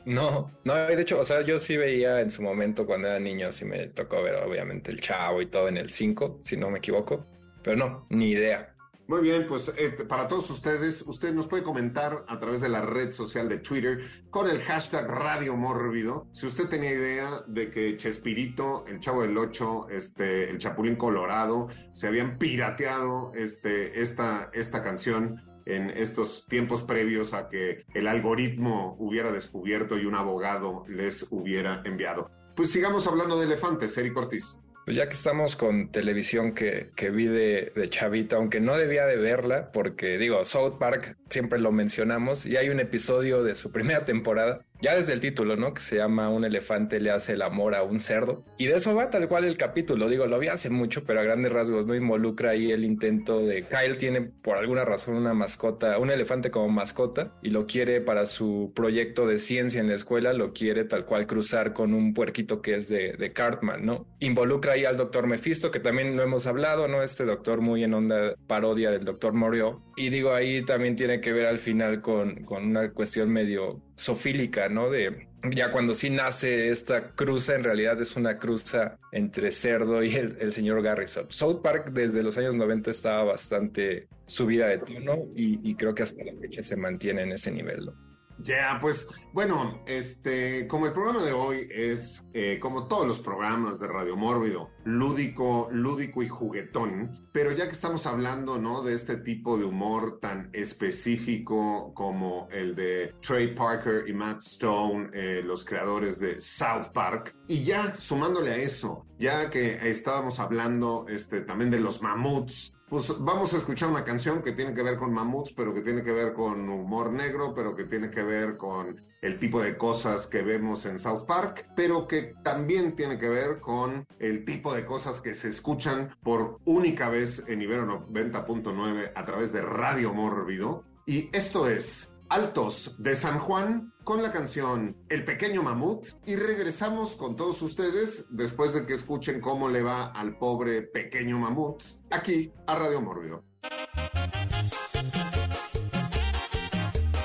No, 0.05 0.51
no, 0.65 0.75
de 0.75 1.01
hecho, 1.01 1.21
o 1.21 1.25
sea, 1.25 1.43
yo 1.43 1.59
sí 1.59 1.77
veía 1.77 2.21
en 2.21 2.31
su 2.31 2.43
momento 2.43 2.87
cuando 2.87 3.09
era 3.09 3.21
niño, 3.21 3.53
sí 3.53 3.67
me 3.67 3.89
tocó 3.89 4.23
ver 4.23 4.37
obviamente 4.37 4.91
el 4.91 5.01
Chavo 5.01 5.43
y 5.43 5.47
todo 5.47 5.69
en 5.69 5.77
el 5.77 5.91
5, 5.91 6.39
si 6.41 6.57
no 6.57 6.71
me 6.71 6.79
equivoco, 6.79 7.27
pero 7.63 7.77
no, 7.77 8.07
ni 8.09 8.31
idea. 8.31 8.70
Muy 9.11 9.23
bien, 9.23 9.45
pues 9.49 9.73
eh, 9.77 9.91
para 10.09 10.29
todos 10.29 10.49
ustedes, 10.51 11.03
usted 11.05 11.35
nos 11.35 11.49
puede 11.49 11.65
comentar 11.65 12.25
a 12.29 12.39
través 12.39 12.61
de 12.61 12.69
la 12.69 12.83
red 12.83 13.11
social 13.11 13.49
de 13.49 13.59
Twitter 13.59 13.99
con 14.31 14.49
el 14.49 14.61
hashtag 14.63 15.11
Radio 15.11 15.57
Mórbido. 15.57 16.29
Si 16.31 16.47
usted 16.47 16.69
tenía 16.69 16.93
idea 16.93 17.43
de 17.49 17.73
que 17.73 17.97
Chespirito, 17.97 18.85
el 18.87 19.01
Chavo 19.01 19.23
del 19.23 19.37
Ocho, 19.37 19.89
este, 19.89 20.49
el 20.49 20.59
Chapulín 20.59 20.95
Colorado, 20.95 21.67
se 21.93 22.07
habían 22.07 22.39
pirateado 22.39 23.33
este, 23.35 24.01
esta, 24.01 24.49
esta 24.53 24.81
canción 24.85 25.43
en 25.67 25.91
estos 25.91 26.47
tiempos 26.47 26.85
previos 26.85 27.35
a 27.35 27.49
que 27.49 27.85
el 27.95 28.07
algoritmo 28.07 28.95
hubiera 29.01 29.33
descubierto 29.33 29.99
y 29.99 30.07
un 30.07 30.15
abogado 30.15 30.85
les 30.87 31.27
hubiera 31.31 31.83
enviado. 31.85 32.31
Pues 32.55 32.71
sigamos 32.71 33.09
hablando 33.09 33.41
de 33.41 33.47
elefantes, 33.47 33.99
Eric 33.99 34.17
Ortiz. 34.17 34.61
Pues 34.91 34.97
ya 34.97 35.09
que 35.09 35.15
estamos 35.15 35.55
con 35.55 35.93
televisión 35.93 36.53
que, 36.53 36.91
que 36.97 37.11
vi 37.11 37.27
de, 37.27 37.71
de, 37.77 37.89
Chavita, 37.89 38.35
aunque 38.35 38.59
no 38.59 38.77
debía 38.77 39.07
de 39.07 39.15
verla, 39.15 39.71
porque 39.71 40.19
digo, 40.19 40.45
South 40.45 40.79
Park 40.81 41.17
siempre 41.31 41.59
lo 41.59 41.73
mencionamos 41.73 42.45
y 42.45 42.57
hay 42.57 42.69
un 42.69 42.81
episodio 42.81 43.43
de 43.43 43.55
su 43.55 43.73
primera 43.73 44.05
temporada 44.05 44.61
ya 44.83 44.97
desde 44.97 45.13
el 45.13 45.21
título, 45.21 45.57
¿no? 45.57 45.75
Que 45.75 45.83
se 45.83 45.97
llama 45.97 46.31
Un 46.31 46.45
elefante 46.45 47.01
le 47.01 47.11
hace 47.11 47.35
el 47.35 47.43
amor 47.43 47.75
a 47.75 47.83
un 47.83 48.01
cerdo. 48.01 48.45
Y 48.57 48.67
de 48.67 48.77
eso 48.77 48.95
va 48.95 49.11
tal 49.11 49.29
cual 49.29 49.45
el 49.45 49.57
capítulo. 49.57 50.09
Digo, 50.09 50.27
lo 50.27 50.39
vi 50.39 50.49
hace 50.49 50.71
mucho, 50.71 51.05
pero 51.05 51.21
a 51.21 51.23
grandes 51.23 51.53
rasgos 51.53 51.87
no 51.87 51.95
involucra 51.95 52.51
ahí 52.51 52.73
el 52.73 52.85
intento 52.85 53.41
de 53.41 53.67
Kyle 53.67 53.99
tiene 53.99 54.23
por 54.23 54.57
alguna 54.57 54.85
razón 54.85 55.17
una 55.17 55.35
mascota, 55.35 55.99
un 55.99 56.11
elefante 56.11 56.51
como 56.51 56.69
mascota 56.69 57.35
y 57.43 57.51
lo 57.51 57.67
quiere 57.67 58.01
para 58.01 58.27
su 58.27 58.73
proyecto 58.75 59.27
de 59.27 59.39
ciencia 59.39 59.81
en 59.81 59.89
la 59.89 59.95
escuela, 59.95 60.33
lo 60.33 60.53
quiere 60.53 60.85
tal 60.85 61.05
cual 61.05 61.27
cruzar 61.27 61.73
con 61.73 61.93
un 61.93 62.15
puerquito 62.15 62.63
que 62.63 62.77
es 62.77 62.89
de, 62.89 63.13
de 63.13 63.33
Cartman, 63.33 63.85
¿no? 63.85 64.07
Involucra 64.21 64.73
ahí 64.73 64.85
al 64.85 64.97
doctor 64.97 65.27
Mephisto, 65.27 65.71
que 65.71 65.81
también 65.81 66.17
lo 66.17 66.23
hemos 66.23 66.47
hablado, 66.47 66.89
¿no? 66.89 67.03
Este 67.03 67.25
doctor 67.25 67.61
muy 67.61 67.85
en 67.85 67.95
onda 67.95 68.35
parodia 68.47 68.91
del 68.91 69.05
doctor 69.05 69.35
Morio. 69.35 69.83
Y 70.01 70.09
digo, 70.09 70.33
ahí 70.33 70.65
también 70.65 70.97
tiene 70.97 71.21
que 71.21 71.31
ver 71.31 71.45
al 71.45 71.59
final 71.59 72.01
con, 72.01 72.45
con 72.45 72.65
una 72.65 72.91
cuestión 72.91 73.29
medio 73.31 73.83
sofílica, 73.97 74.71
¿no? 74.71 74.89
De 74.89 75.29
ya 75.55 75.71
cuando 75.71 75.93
sí 75.93 76.09
nace 76.09 76.71
esta 76.71 77.11
cruza, 77.11 77.55
en 77.55 77.65
realidad 77.65 78.01
es 78.01 78.17
una 78.17 78.39
cruza 78.39 78.99
entre 79.13 79.51
cerdo 79.51 80.03
y 80.03 80.15
el, 80.15 80.53
señor 80.55 80.83
Garrison. 80.83 81.27
South 81.29 81.61
Park 81.63 81.91
desde 81.93 82.23
los 82.23 82.39
años 82.39 82.57
90 82.57 82.91
estaba 82.91 83.25
bastante 83.25 84.09
subida 84.25 84.69
de 84.69 84.79
tono 84.79 85.27
y, 85.37 85.61
y 85.69 85.75
creo 85.75 85.95
que 85.95 86.03
hasta 86.03 86.25
la 86.25 86.33
fecha 86.41 86.63
se 86.63 86.77
mantiene 86.77 87.21
en 87.21 87.33
ese 87.33 87.51
nivel, 87.51 87.85
¿no? 87.85 88.10
Ya, 88.43 88.79
pues 88.81 89.07
bueno, 89.33 89.81
este, 89.87 90.67
como 90.67 90.87
el 90.87 90.93
programa 90.93 91.23
de 91.23 91.33
hoy 91.33 91.69
es, 91.71 92.25
eh, 92.33 92.59
como 92.61 92.89
todos 92.89 93.07
los 93.07 93.21
programas 93.21 93.79
de 93.79 93.87
Radio 93.87 94.17
Mórbido, 94.17 94.71
lúdico, 94.85 95.69
lúdico 95.71 96.23
y 96.23 96.29
juguetón, 96.29 97.29
pero 97.33 97.53
ya 97.53 97.67
que 97.67 97.73
estamos 97.73 98.07
hablando, 98.07 98.59
¿no? 98.59 98.83
De 98.83 98.95
este 98.95 99.17
tipo 99.19 99.59
de 99.59 99.65
humor 99.65 100.21
tan 100.21 100.49
específico 100.53 101.93
como 101.95 102.49
el 102.51 102.75
de 102.75 103.15
Trey 103.21 103.55
Parker 103.55 104.09
y 104.09 104.15
Matt 104.15 104.41
Stone, 104.41 105.11
eh, 105.13 105.43
los 105.45 105.65
creadores 105.65 106.19
de 106.19 106.41
South 106.41 106.89
Park, 106.95 107.37
y 107.47 107.63
ya 107.63 107.95
sumándole 107.95 108.53
a 108.53 108.57
eso, 108.57 109.07
ya 109.19 109.51
que 109.51 109.91
estábamos 109.91 110.41
hablando 110.41 111.05
este, 111.09 111.43
también 111.43 111.71
de 111.71 111.81
los 111.81 112.01
mamuts, 112.01 112.73
pues 112.91 113.15
vamos 113.21 113.55
a 113.55 113.59
escuchar 113.59 113.89
una 113.89 114.05
canción 114.05 114.43
que 114.43 114.51
tiene 114.51 114.75
que 114.75 114.83
ver 114.83 114.97
con 114.97 115.15
mamuts, 115.15 115.53
pero 115.53 115.73
que 115.73 115.81
tiene 115.81 116.03
que 116.03 116.11
ver 116.11 116.35
con 116.35 116.69
humor 116.69 117.13
negro, 117.13 117.55
pero 117.55 117.77
que 117.77 117.85
tiene 117.85 118.11
que 118.11 118.25
ver 118.25 118.57
con 118.57 119.01
el 119.23 119.39
tipo 119.39 119.63
de 119.63 119.77
cosas 119.77 120.27
que 120.27 120.43
vemos 120.43 120.85
en 120.87 120.99
South 120.99 121.25
Park, 121.25 121.69
pero 121.77 122.09
que 122.09 122.35
también 122.43 122.97
tiene 122.97 123.17
que 123.17 123.29
ver 123.29 123.61
con 123.61 124.05
el 124.19 124.45
tipo 124.45 124.75
de 124.75 124.85
cosas 124.85 125.21
que 125.21 125.35
se 125.35 125.51
escuchan 125.51 126.09
por 126.21 126.59
única 126.65 127.09
vez 127.09 127.45
en 127.47 127.63
Ibero 127.63 127.87
90.9 128.09 129.13
a 129.15 129.25
través 129.25 129.53
de 129.53 129.63
Radio 129.63 130.13
Mórbido. 130.13 130.83
Y 131.07 131.31
esto 131.33 131.69
es 131.69 132.10
Altos 132.31 132.95
de 132.99 133.17
San 133.17 133.41
Juan 133.41 133.93
con 134.05 134.23
la 134.23 134.31
canción 134.31 134.97
El 135.09 135.25
Pequeño 135.25 135.65
Mamut 135.65 136.11
y 136.27 136.37
regresamos 136.37 137.17
con 137.17 137.35
todos 137.35 137.61
ustedes 137.61 138.25
después 138.31 138.73
de 138.73 138.87
que 138.87 138.95
escuchen 138.95 139.41
cómo 139.41 139.69
le 139.69 139.83
va 139.83 140.07
al 140.13 140.39
pobre 140.39 140.83
Pequeño 140.83 141.41
Mamut 141.41 141.83
aquí 142.09 142.53
a 142.69 142.77
Radio 142.77 143.01
Mórbido. 143.01 143.43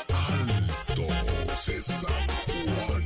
Altos 0.09 1.67
de 1.67 1.81
San 1.83 2.27
Juan. 2.87 3.05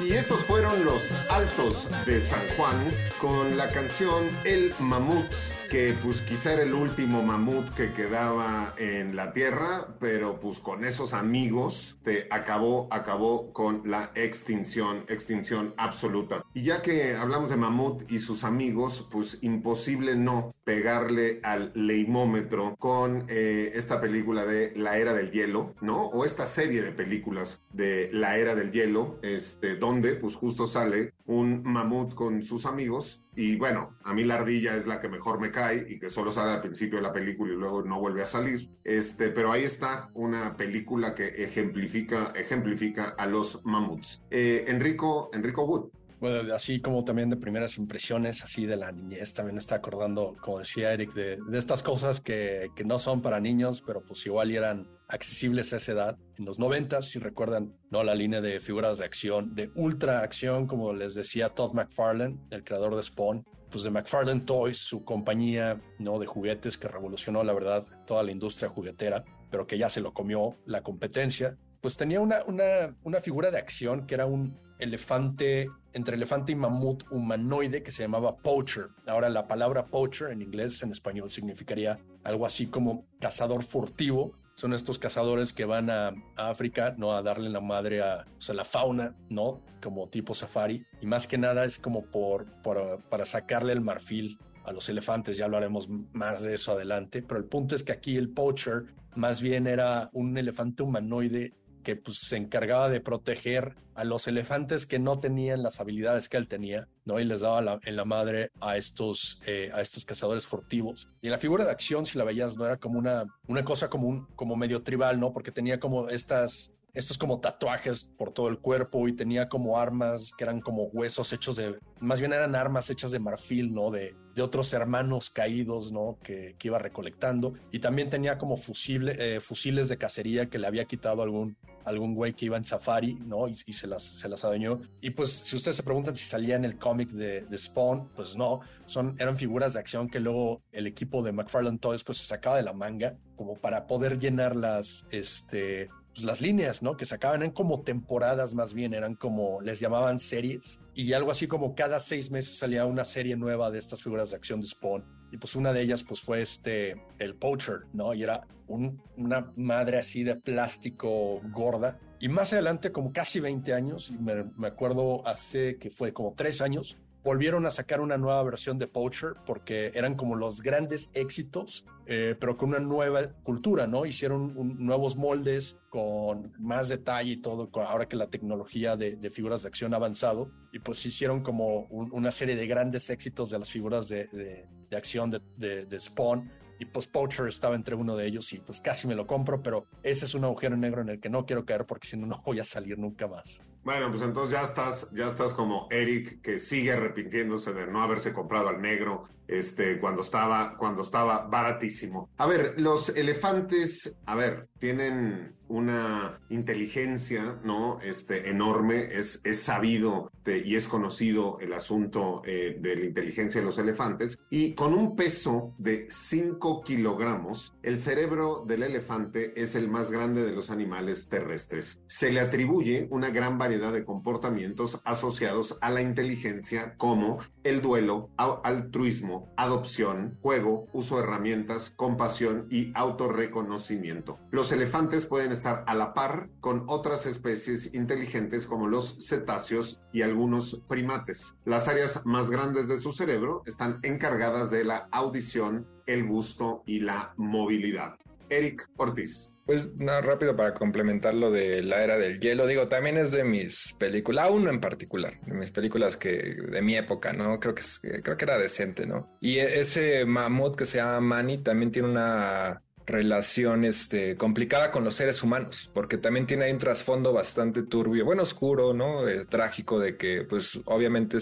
Y 0.00 0.12
estos 0.12 0.44
fueron 0.44 0.84
los 0.84 1.12
Altos 1.30 1.88
de 2.04 2.20
San 2.20 2.46
Juan 2.58 2.86
con 3.18 3.56
la 3.56 3.70
canción 3.70 4.28
El 4.44 4.74
Mamut 4.78 5.34
que 5.68 5.94
pues 6.02 6.22
quizá 6.22 6.54
era 6.54 6.62
el 6.62 6.72
último 6.72 7.22
mamut 7.22 7.68
que 7.74 7.92
quedaba 7.92 8.74
en 8.78 9.16
la 9.16 9.32
Tierra, 9.32 9.96
pero 10.00 10.40
pues 10.40 10.58
con 10.60 10.84
esos 10.84 11.12
amigos 11.12 11.98
te 12.02 12.26
acabó, 12.30 12.88
acabó 12.90 13.52
con 13.52 13.82
la 13.84 14.10
extinción, 14.14 15.04
extinción 15.08 15.74
absoluta. 15.76 16.42
Y 16.54 16.62
ya 16.62 16.80
que 16.80 17.16
hablamos 17.16 17.50
de 17.50 17.56
mamut 17.56 18.10
y 18.10 18.18
sus 18.18 18.44
amigos, 18.44 19.06
pues 19.10 19.38
imposible 19.42 20.16
no 20.16 20.54
pegarle 20.64 21.40
al 21.42 21.72
leimómetro 21.74 22.74
con 22.78 23.24
eh, 23.28 23.72
esta 23.74 24.00
película 24.00 24.46
de 24.46 24.72
La 24.74 24.96
Era 24.98 25.14
del 25.14 25.30
Hielo, 25.30 25.74
¿no? 25.80 26.06
O 26.06 26.24
esta 26.24 26.46
serie 26.46 26.82
de 26.82 26.92
películas 26.92 27.60
de 27.72 28.10
La 28.12 28.38
Era 28.38 28.54
del 28.54 28.72
Hielo, 28.72 29.18
este, 29.22 29.76
donde 29.76 30.14
pues 30.14 30.34
justo 30.34 30.66
sale 30.66 31.12
un 31.28 31.62
mamut 31.62 32.14
con 32.14 32.42
sus 32.42 32.64
amigos 32.64 33.22
y 33.36 33.56
bueno, 33.56 33.96
a 34.02 34.14
mí 34.14 34.24
la 34.24 34.36
ardilla 34.36 34.74
es 34.74 34.86
la 34.86 34.98
que 34.98 35.08
mejor 35.08 35.38
me 35.38 35.50
cae 35.50 35.86
y 35.88 35.98
que 35.98 36.08
solo 36.08 36.32
sale 36.32 36.52
al 36.52 36.60
principio 36.60 36.98
de 36.98 37.02
la 37.02 37.12
película 37.12 37.52
y 37.52 37.56
luego 37.56 37.82
no 37.82 38.00
vuelve 38.00 38.22
a 38.22 38.26
salir. 38.26 38.70
Este, 38.82 39.28
pero 39.28 39.52
ahí 39.52 39.62
está 39.62 40.10
una 40.14 40.56
película 40.56 41.14
que 41.14 41.26
ejemplifica, 41.26 42.32
ejemplifica 42.34 43.14
a 43.16 43.26
los 43.26 43.64
mamuts. 43.64 44.24
Eh, 44.30 44.64
Enrico, 44.68 45.30
Enrico 45.34 45.64
Wood, 45.64 45.90
bueno, 46.20 46.54
así 46.54 46.80
como 46.80 47.04
también 47.04 47.30
de 47.30 47.36
primeras 47.36 47.78
impresiones, 47.78 48.42
así 48.42 48.66
de 48.66 48.76
la 48.76 48.90
niñez, 48.90 49.34
también 49.34 49.54
me 49.54 49.60
está 49.60 49.76
acordando, 49.76 50.36
como 50.40 50.58
decía 50.58 50.92
Eric, 50.92 51.14
de, 51.14 51.38
de 51.48 51.58
estas 51.58 51.82
cosas 51.82 52.20
que, 52.20 52.70
que, 52.74 52.84
no 52.84 52.98
son 52.98 53.22
para 53.22 53.38
niños, 53.40 53.82
pero 53.86 54.02
pues 54.02 54.26
igual 54.26 54.50
eran 54.50 54.88
accesibles 55.08 55.72
a 55.72 55.76
esa 55.76 55.92
edad. 55.92 56.18
En 56.36 56.44
los 56.44 56.58
90, 56.58 57.02
si 57.02 57.18
recuerdan, 57.18 57.74
¿no? 57.90 58.02
La 58.02 58.14
línea 58.14 58.40
de 58.40 58.60
figuras 58.60 58.98
de 58.98 59.04
acción, 59.04 59.54
de 59.54 59.70
ultra 59.74 60.20
acción, 60.20 60.66
como 60.66 60.92
les 60.92 61.14
decía 61.14 61.50
Todd 61.50 61.72
McFarlane, 61.72 62.36
el 62.50 62.64
creador 62.64 62.96
de 62.96 63.02
Spawn, 63.02 63.44
pues 63.70 63.84
de 63.84 63.90
McFarlane 63.90 64.40
Toys, 64.40 64.78
su 64.78 65.04
compañía, 65.04 65.80
¿no? 65.98 66.18
De 66.18 66.26
juguetes 66.26 66.78
que 66.78 66.88
revolucionó, 66.88 67.44
la 67.44 67.52
verdad, 67.52 67.86
toda 68.06 68.22
la 68.22 68.32
industria 68.32 68.68
juguetera, 68.68 69.24
pero 69.50 69.66
que 69.66 69.78
ya 69.78 69.90
se 69.90 70.00
lo 70.00 70.12
comió 70.12 70.56
la 70.66 70.82
competencia. 70.82 71.56
Pues 71.80 71.96
tenía 71.96 72.20
una, 72.20 72.42
una, 72.44 72.96
una 73.02 73.20
figura 73.20 73.50
de 73.50 73.58
acción 73.58 74.06
que 74.06 74.14
era 74.14 74.26
un 74.26 74.58
elefante, 74.78 75.70
entre 75.92 76.16
elefante 76.16 76.52
y 76.52 76.54
mamut 76.54 77.04
humanoide 77.10 77.82
que 77.82 77.90
se 77.90 78.02
llamaba 78.02 78.36
poacher. 78.36 78.88
Ahora 79.06 79.28
la 79.28 79.48
palabra 79.48 79.86
poacher 79.86 80.30
en 80.30 80.42
inglés, 80.42 80.82
en 80.82 80.92
español 80.92 81.30
significaría 81.30 81.98
algo 82.24 82.46
así 82.46 82.66
como 82.66 83.06
cazador 83.20 83.64
furtivo. 83.64 84.32
Son 84.54 84.74
estos 84.74 84.98
cazadores 84.98 85.52
que 85.52 85.64
van 85.64 85.88
a, 85.88 86.12
África, 86.36 86.94
¿no? 86.98 87.12
A 87.12 87.22
darle 87.22 87.48
la 87.48 87.60
madre 87.60 88.02
a, 88.02 88.26
la 88.52 88.64
fauna, 88.64 89.14
¿no? 89.28 89.62
Como 89.80 90.08
tipo 90.08 90.34
safari. 90.34 90.84
Y 91.00 91.06
más 91.06 91.28
que 91.28 91.38
nada 91.38 91.64
es 91.64 91.78
como 91.78 92.02
por, 92.02 92.46
para 92.62 93.24
sacarle 93.24 93.72
el 93.72 93.80
marfil 93.80 94.38
a 94.68 94.72
los 94.72 94.88
elefantes, 94.88 95.36
ya 95.36 95.48
lo 95.48 95.56
haremos 95.56 95.88
más 96.12 96.42
de 96.42 96.54
eso 96.54 96.72
adelante, 96.72 97.22
pero 97.22 97.40
el 97.40 97.46
punto 97.46 97.74
es 97.74 97.82
que 97.82 97.92
aquí 97.92 98.16
el 98.16 98.28
poacher 98.28 98.84
más 99.14 99.40
bien 99.40 99.66
era 99.66 100.10
un 100.12 100.36
elefante 100.36 100.82
humanoide 100.82 101.54
que 101.88 101.96
pues, 101.96 102.18
se 102.18 102.36
encargaba 102.36 102.90
de 102.90 103.00
proteger 103.00 103.74
a 103.94 104.04
los 104.04 104.28
elefantes 104.28 104.84
que 104.84 104.98
no 104.98 105.20
tenían 105.20 105.62
las 105.62 105.80
habilidades 105.80 106.28
que 106.28 106.36
él 106.36 106.46
tenía, 106.46 106.86
¿no? 107.06 107.18
Y 107.18 107.24
les 107.24 107.40
daba 107.40 107.80
en 107.82 107.96
la 107.96 108.04
madre 108.04 108.50
a 108.60 108.76
estos, 108.76 109.40
eh, 109.46 109.70
a 109.72 109.80
estos 109.80 110.04
cazadores 110.04 110.46
furtivos. 110.46 111.08
Y 111.22 111.30
la 111.30 111.38
figura 111.38 111.64
de 111.64 111.70
acción, 111.70 112.04
si 112.04 112.18
la 112.18 112.24
veías, 112.24 112.58
no 112.58 112.66
era 112.66 112.76
como 112.76 112.98
una, 112.98 113.24
una 113.46 113.64
cosa 113.64 113.88
como, 113.88 114.06
un, 114.06 114.26
como 114.36 114.54
medio 114.54 114.82
tribal, 114.82 115.18
¿no? 115.18 115.32
Porque 115.32 115.50
tenía 115.50 115.80
como 115.80 116.10
estas 116.10 116.72
estos 116.94 117.18
como 117.18 117.40
tatuajes 117.40 118.04
por 118.04 118.32
todo 118.32 118.48
el 118.48 118.58
cuerpo 118.58 119.08
y 119.08 119.12
tenía 119.12 119.48
como 119.48 119.78
armas 119.78 120.32
que 120.36 120.44
eran 120.44 120.60
como 120.60 120.84
huesos 120.84 121.32
hechos 121.32 121.56
de, 121.56 121.78
más 122.00 122.20
bien 122.20 122.32
eran 122.32 122.54
armas 122.54 122.90
hechas 122.90 123.10
de 123.10 123.18
marfil, 123.18 123.72
¿no? 123.72 123.90
De, 123.90 124.14
de 124.34 124.42
otros 124.42 124.72
hermanos 124.72 125.30
caídos, 125.30 125.92
¿no? 125.92 126.18
Que, 126.22 126.54
que, 126.58 126.68
iba 126.68 126.78
recolectando. 126.78 127.54
Y 127.72 127.80
también 127.80 128.08
tenía 128.08 128.38
como 128.38 128.56
fusible, 128.56 129.16
eh, 129.18 129.40
fusiles 129.40 129.88
de 129.88 129.98
cacería 129.98 130.48
que 130.48 130.58
le 130.58 130.66
había 130.66 130.84
quitado 130.84 131.22
algún, 131.22 131.56
algún 131.84 132.14
güey 132.14 132.34
que 132.34 132.46
iba 132.46 132.56
en 132.56 132.64
safari, 132.64 133.14
¿no? 133.14 133.48
Y, 133.48 133.56
y, 133.66 133.72
se, 133.72 133.86
las, 133.86 134.02
se 134.02 134.28
las 134.28 134.44
adueñó. 134.44 134.80
Y 135.00 135.10
pues 135.10 135.30
si 135.30 135.56
ustedes 135.56 135.76
se 135.76 135.82
preguntan 135.82 136.14
si 136.14 136.24
salía 136.24 136.56
en 136.56 136.64
el 136.64 136.78
cómic 136.78 137.10
de, 137.10 137.42
de, 137.42 137.58
Spawn, 137.58 138.08
pues 138.14 138.36
no, 138.36 138.60
son, 138.86 139.16
eran 139.18 139.36
figuras 139.36 139.74
de 139.74 139.80
acción 139.80 140.08
que 140.08 140.20
luego 140.20 140.62
el 140.72 140.86
equipo 140.86 141.22
de 141.22 141.32
McFarlane 141.32 141.78
Toys 141.78 142.04
pues 142.04 142.18
se 142.18 142.26
sacaba 142.26 142.56
de 142.56 142.62
la 142.62 142.72
manga 142.72 143.16
como 143.36 143.54
para 143.54 143.86
poder 143.86 144.18
llenar 144.18 144.54
las, 144.54 145.04
este, 145.10 145.88
pues, 146.18 146.26
las 146.26 146.40
líneas, 146.40 146.82
¿no? 146.82 146.96
Que 146.96 147.04
sacaban 147.04 147.44
en 147.44 147.52
como 147.52 147.82
temporadas 147.82 148.52
más 148.52 148.74
bien, 148.74 148.92
eran 148.92 149.14
como, 149.14 149.60
les 149.60 149.78
llamaban 149.78 150.18
series. 150.18 150.80
Y 150.94 151.12
algo 151.12 151.30
así 151.30 151.46
como 151.46 151.76
cada 151.76 152.00
seis 152.00 152.32
meses 152.32 152.58
salía 152.58 152.86
una 152.86 153.04
serie 153.04 153.36
nueva 153.36 153.70
de 153.70 153.78
estas 153.78 154.02
figuras 154.02 154.30
de 154.30 154.36
acción 154.36 154.60
de 154.60 154.66
Spawn. 154.66 155.04
Y 155.30 155.36
pues 155.36 155.54
una 155.54 155.72
de 155.72 155.82
ellas 155.82 156.02
pues 156.02 156.20
fue 156.20 156.42
este, 156.42 156.96
el 157.20 157.36
Poacher, 157.36 157.82
¿no? 157.92 158.14
Y 158.14 158.24
era 158.24 158.48
un, 158.66 159.00
una 159.16 159.52
madre 159.56 159.98
así 159.98 160.24
de 160.24 160.34
plástico 160.34 161.40
gorda. 161.52 161.98
Y 162.18 162.28
más 162.28 162.52
adelante, 162.52 162.90
como 162.90 163.12
casi 163.12 163.38
20 163.38 163.72
años, 163.72 164.10
y 164.10 164.18
me, 164.18 164.42
me 164.56 164.66
acuerdo 164.66 165.24
hace 165.24 165.76
que 165.76 165.90
fue 165.90 166.12
como 166.12 166.34
tres 166.34 166.60
años, 166.60 166.98
volvieron 167.22 167.66
a 167.66 167.70
sacar 167.70 168.00
una 168.00 168.16
nueva 168.16 168.42
versión 168.42 168.78
de 168.78 168.86
Poacher 168.86 169.34
porque 169.46 169.92
eran 169.94 170.14
como 170.14 170.36
los 170.36 170.62
grandes 170.62 171.10
éxitos, 171.14 171.84
eh, 172.06 172.36
pero 172.38 172.56
con 172.56 172.70
una 172.70 172.78
nueva 172.78 173.32
cultura, 173.42 173.86
¿no? 173.86 174.06
Hicieron 174.06 174.54
nuevos 174.78 175.16
moldes 175.16 175.78
con 175.90 176.52
más 176.58 176.88
detalle 176.88 177.32
y 177.32 177.36
todo, 177.42 177.70
ahora 177.82 178.08
que 178.08 178.16
la 178.16 178.28
tecnología 178.28 178.96
de, 178.96 179.16
de 179.16 179.30
figuras 179.30 179.62
de 179.62 179.68
acción 179.68 179.92
ha 179.94 179.96
avanzado, 179.96 180.50
y 180.72 180.78
pues 180.78 181.04
hicieron 181.04 181.42
como 181.42 181.86
un, 181.90 182.10
una 182.12 182.30
serie 182.30 182.56
de 182.56 182.66
grandes 182.66 183.10
éxitos 183.10 183.50
de 183.50 183.58
las 183.58 183.70
figuras 183.70 184.08
de, 184.08 184.66
de 184.90 184.96
acción 184.96 185.30
de, 185.30 186.00
Spawn 186.00 186.50
y 186.78 186.84
pues 186.84 187.06
Poacher 187.06 187.48
estaba 187.48 187.74
entre 187.74 187.94
uno 187.94 188.16
de 188.16 188.26
ellos 188.26 188.52
y 188.52 188.58
pues 188.58 188.80
casi 188.80 189.06
me 189.08 189.14
lo 189.14 189.26
compro, 189.26 189.62
pero 189.62 189.86
ese 190.02 190.24
es 190.24 190.34
un 190.34 190.44
agujero 190.44 190.76
negro 190.76 191.02
en 191.02 191.08
el 191.08 191.20
que 191.20 191.28
no 191.28 191.44
quiero 191.44 191.64
caer 191.64 191.86
porque 191.86 192.08
si 192.08 192.16
no, 192.16 192.26
no 192.26 192.42
voy 192.44 192.60
a 192.60 192.64
salir 192.64 192.98
nunca 192.98 193.26
más. 193.26 193.62
Bueno, 193.84 194.10
pues 194.10 194.22
entonces 194.22 194.52
ya 194.52 194.62
estás, 194.62 195.10
ya 195.12 195.26
estás 195.26 195.54
como 195.54 195.88
Eric, 195.90 196.42
que 196.42 196.58
sigue 196.58 196.92
arrepintiéndose 196.92 197.72
de 197.72 197.86
no 197.86 198.02
haberse 198.02 198.32
comprado 198.32 198.68
al 198.68 198.80
negro 198.80 199.28
este, 199.48 199.98
cuando 199.98 200.22
estaba, 200.22 200.76
cuando 200.76 201.02
estaba 201.02 201.46
baratísimo. 201.46 202.28
A 202.36 202.46
ver, 202.46 202.74
los 202.76 203.08
elefantes, 203.10 204.16
a 204.26 204.34
ver, 204.34 204.68
tienen 204.78 205.56
una 205.68 206.40
inteligencia, 206.48 207.58
¿no? 207.64 208.00
Este, 208.00 208.48
enorme, 208.48 209.08
es, 209.12 209.40
es 209.44 209.60
sabido 209.60 210.30
y 210.56 210.76
es 210.76 210.88
conocido 210.88 211.58
el 211.60 211.72
asunto 211.72 212.42
eh, 212.44 212.78
de 212.80 212.96
la 212.96 213.04
inteligencia 213.04 213.60
de 213.60 213.66
los 213.66 213.78
elefantes, 213.78 214.38
y 214.50 214.74
con 214.74 214.94
un 214.94 215.14
peso 215.16 215.74
de 215.78 216.06
5 216.08 216.82
kilogramos, 216.82 217.74
el 217.82 217.98
cerebro 217.98 218.64
del 218.66 218.82
elefante 218.82 219.52
es 219.60 219.74
el 219.74 219.88
más 219.88 220.10
grande 220.10 220.44
de 220.44 220.52
los 220.52 220.70
animales 220.70 221.28
terrestres. 221.28 222.00
Se 222.06 222.32
le 222.32 222.40
atribuye 222.40 223.08
una 223.10 223.30
gran 223.30 223.58
variedad 223.58 223.92
de 223.92 224.04
comportamientos 224.04 225.00
asociados 225.04 225.76
a 225.80 225.90
la 225.90 226.00
inteligencia 226.00 226.94
como 226.96 227.38
el 227.64 227.82
duelo, 227.82 228.30
altruismo, 228.36 229.37
adopción, 229.56 230.38
juego, 230.42 230.86
uso 230.92 231.16
de 231.16 231.22
herramientas, 231.22 231.92
compasión 231.96 232.66
y 232.70 232.92
autorreconocimiento. 232.94 234.38
Los 234.50 234.72
elefantes 234.72 235.26
pueden 235.26 235.52
estar 235.52 235.84
a 235.86 235.94
la 235.94 236.14
par 236.14 236.50
con 236.60 236.84
otras 236.88 237.26
especies 237.26 237.94
inteligentes 237.94 238.66
como 238.66 238.86
los 238.86 239.16
cetáceos 239.18 240.00
y 240.12 240.22
algunos 240.22 240.82
primates. 240.88 241.54
Las 241.64 241.88
áreas 241.88 242.24
más 242.24 242.50
grandes 242.50 242.88
de 242.88 242.98
su 242.98 243.12
cerebro 243.12 243.62
están 243.66 244.00
encargadas 244.02 244.70
de 244.70 244.84
la 244.84 245.08
audición, 245.12 245.86
el 246.06 246.26
gusto 246.26 246.82
y 246.86 247.00
la 247.00 247.34
movilidad. 247.36 248.16
Eric 248.48 248.88
Ortiz. 248.96 249.50
Pues 249.68 249.94
nada, 249.96 250.22
rápido 250.22 250.56
para 250.56 250.72
complementar 250.72 251.34
lo 251.34 251.50
de 251.50 251.82
la 251.82 252.02
era 252.02 252.16
del 252.16 252.40
hielo. 252.40 252.66
Digo, 252.66 252.88
también 252.88 253.18
es 253.18 253.32
de 253.32 253.44
mis 253.44 253.94
películas, 253.98 254.48
uno 254.50 254.70
en 254.70 254.80
particular, 254.80 255.38
de 255.44 255.52
mis 255.52 255.70
películas 255.70 256.16
que 256.16 256.30
de 256.30 256.80
mi 256.80 256.94
época, 256.96 257.34
¿no? 257.34 257.60
Creo 257.60 257.74
que, 257.74 257.82
creo 258.22 258.38
que 258.38 258.44
era 258.46 258.56
decente, 258.56 259.04
¿no? 259.04 259.36
Y 259.42 259.58
e, 259.58 259.78
ese 259.78 260.24
mamut 260.24 260.74
que 260.74 260.86
se 260.86 260.96
llama 260.96 261.20
Manny 261.20 261.58
también 261.58 261.92
tiene 261.92 262.08
una 262.08 262.82
relación 263.08 263.84
este, 263.84 264.36
complicada 264.36 264.90
con 264.90 265.02
los 265.02 265.14
seres 265.14 265.42
humanos, 265.42 265.90
porque 265.94 266.18
también 266.18 266.46
tiene 266.46 266.70
un 266.70 266.78
trasfondo 266.78 267.32
bastante 267.32 267.82
turbio, 267.82 268.24
bueno, 268.24 268.42
oscuro, 268.42 268.94
¿no? 268.94 269.22
Trágico 269.48 269.98
de 269.98 270.16
que, 270.16 270.44
pues, 270.48 270.78
obviamente 270.84 271.38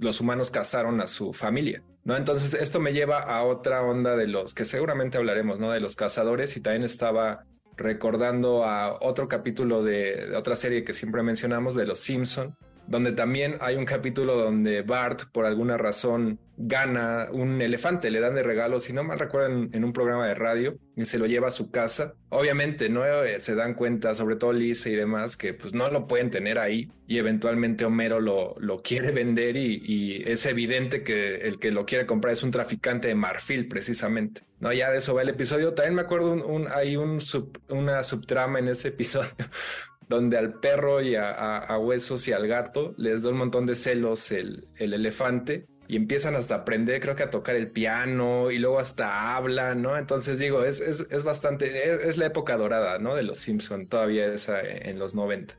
los 0.00 0.20
humanos 0.20 0.50
cazaron 0.50 1.00
a 1.00 1.06
su 1.06 1.32
familia. 1.32 1.82
Entonces, 2.06 2.54
esto 2.54 2.80
me 2.80 2.92
lleva 2.92 3.18
a 3.18 3.44
otra 3.44 3.82
onda 3.82 4.16
de 4.16 4.28
los 4.28 4.54
que 4.54 4.64
seguramente 4.64 5.18
hablaremos, 5.18 5.58
¿no? 5.58 5.72
De 5.72 5.80
los 5.80 5.96
cazadores 5.96 6.56
y 6.56 6.60
también 6.60 6.84
estaba 6.84 7.44
recordando 7.76 8.64
a 8.64 8.98
otro 9.02 9.26
capítulo 9.28 9.82
de, 9.82 10.28
de 10.28 10.36
otra 10.36 10.54
serie 10.54 10.84
que 10.84 10.92
siempre 10.92 11.22
mencionamos, 11.22 11.74
de 11.74 11.86
Los 11.86 11.98
Simpson, 11.98 12.56
donde 12.86 13.12
también 13.12 13.56
hay 13.60 13.76
un 13.76 13.84
capítulo 13.84 14.36
donde 14.36 14.82
Bart, 14.82 15.22
por 15.32 15.46
alguna 15.46 15.76
razón, 15.76 16.38
gana 16.56 17.28
un 17.32 17.60
elefante, 17.60 18.10
le 18.10 18.20
dan 18.20 18.34
de 18.34 18.42
regalo, 18.42 18.78
si 18.78 18.92
no 18.92 19.02
mal 19.02 19.18
recuerdo, 19.18 19.48
en, 19.72 19.84
un 19.84 19.92
programa 19.92 20.26
de 20.28 20.34
radio 20.34 20.78
y 20.94 21.04
se 21.04 21.18
lo 21.18 21.26
lleva 21.26 21.48
a 21.48 21.50
su 21.50 21.70
casa. 21.70 22.14
Obviamente, 22.28 22.88
no 22.88 23.04
eh, 23.04 23.40
se 23.40 23.54
dan 23.54 23.74
cuenta, 23.74 24.14
sobre 24.14 24.36
todo 24.36 24.52
Lisa 24.52 24.88
y 24.88 24.94
demás, 24.94 25.36
que 25.36 25.54
pues 25.54 25.72
no 25.72 25.90
lo 25.90 26.06
pueden 26.06 26.30
tener 26.30 26.58
ahí 26.58 26.90
y 27.06 27.18
eventualmente 27.18 27.84
Homero 27.84 28.20
lo, 28.20 28.54
lo 28.58 28.78
quiere 28.78 29.10
vender 29.10 29.56
y, 29.56 30.22
es 30.24 30.46
evidente 30.46 31.02
que 31.02 31.36
el 31.36 31.58
que 31.58 31.70
lo 31.70 31.86
quiere 31.86 32.06
comprar 32.06 32.32
es 32.32 32.42
un 32.42 32.50
traficante 32.50 33.08
de 33.08 33.14
marfil, 33.14 33.68
precisamente. 33.68 34.42
No, 34.60 34.72
ya 34.72 34.90
de 34.90 34.98
eso 34.98 35.14
va 35.14 35.22
el 35.22 35.28
episodio. 35.28 35.74
También 35.74 35.94
me 35.94 36.02
acuerdo 36.02 36.32
un, 36.32 36.68
hay 36.68 36.96
un 36.96 37.20
una 37.68 38.02
subtrama 38.02 38.58
en 38.58 38.68
ese 38.68 38.88
episodio 38.88 39.30
donde 40.08 40.36
al 40.38 40.60
perro 40.60 41.00
y 41.00 41.14
a, 41.16 41.78
Huesos 41.78 42.26
y 42.28 42.32
al 42.32 42.46
gato 42.46 42.94
les 42.96 43.22
da 43.22 43.30
un 43.30 43.38
montón 43.38 43.66
de 43.66 43.74
celos 43.74 44.30
el, 44.30 44.68
el 44.76 44.94
elefante 44.94 45.66
y 45.86 45.96
empiezan 45.96 46.34
hasta 46.34 46.54
a 46.54 46.58
aprender, 46.58 47.00
creo 47.00 47.14
que 47.14 47.24
a 47.24 47.30
tocar 47.30 47.56
el 47.56 47.70
piano 47.70 48.50
y 48.50 48.58
luego 48.58 48.78
hasta 48.78 49.36
hablan, 49.36 49.82
¿no? 49.82 49.98
Entonces 49.98 50.38
digo, 50.38 50.64
es, 50.64 50.80
es, 50.80 51.06
es 51.10 51.24
bastante, 51.24 52.08
es, 52.08 52.16
la 52.16 52.26
época 52.26 52.56
dorada, 52.56 52.98
¿no? 52.98 53.14
De 53.14 53.22
los 53.22 53.38
Simpson, 53.38 53.86
todavía 53.86 54.26
esa 54.26 54.60
en 54.62 54.98
los 54.98 55.14
90. 55.14 55.54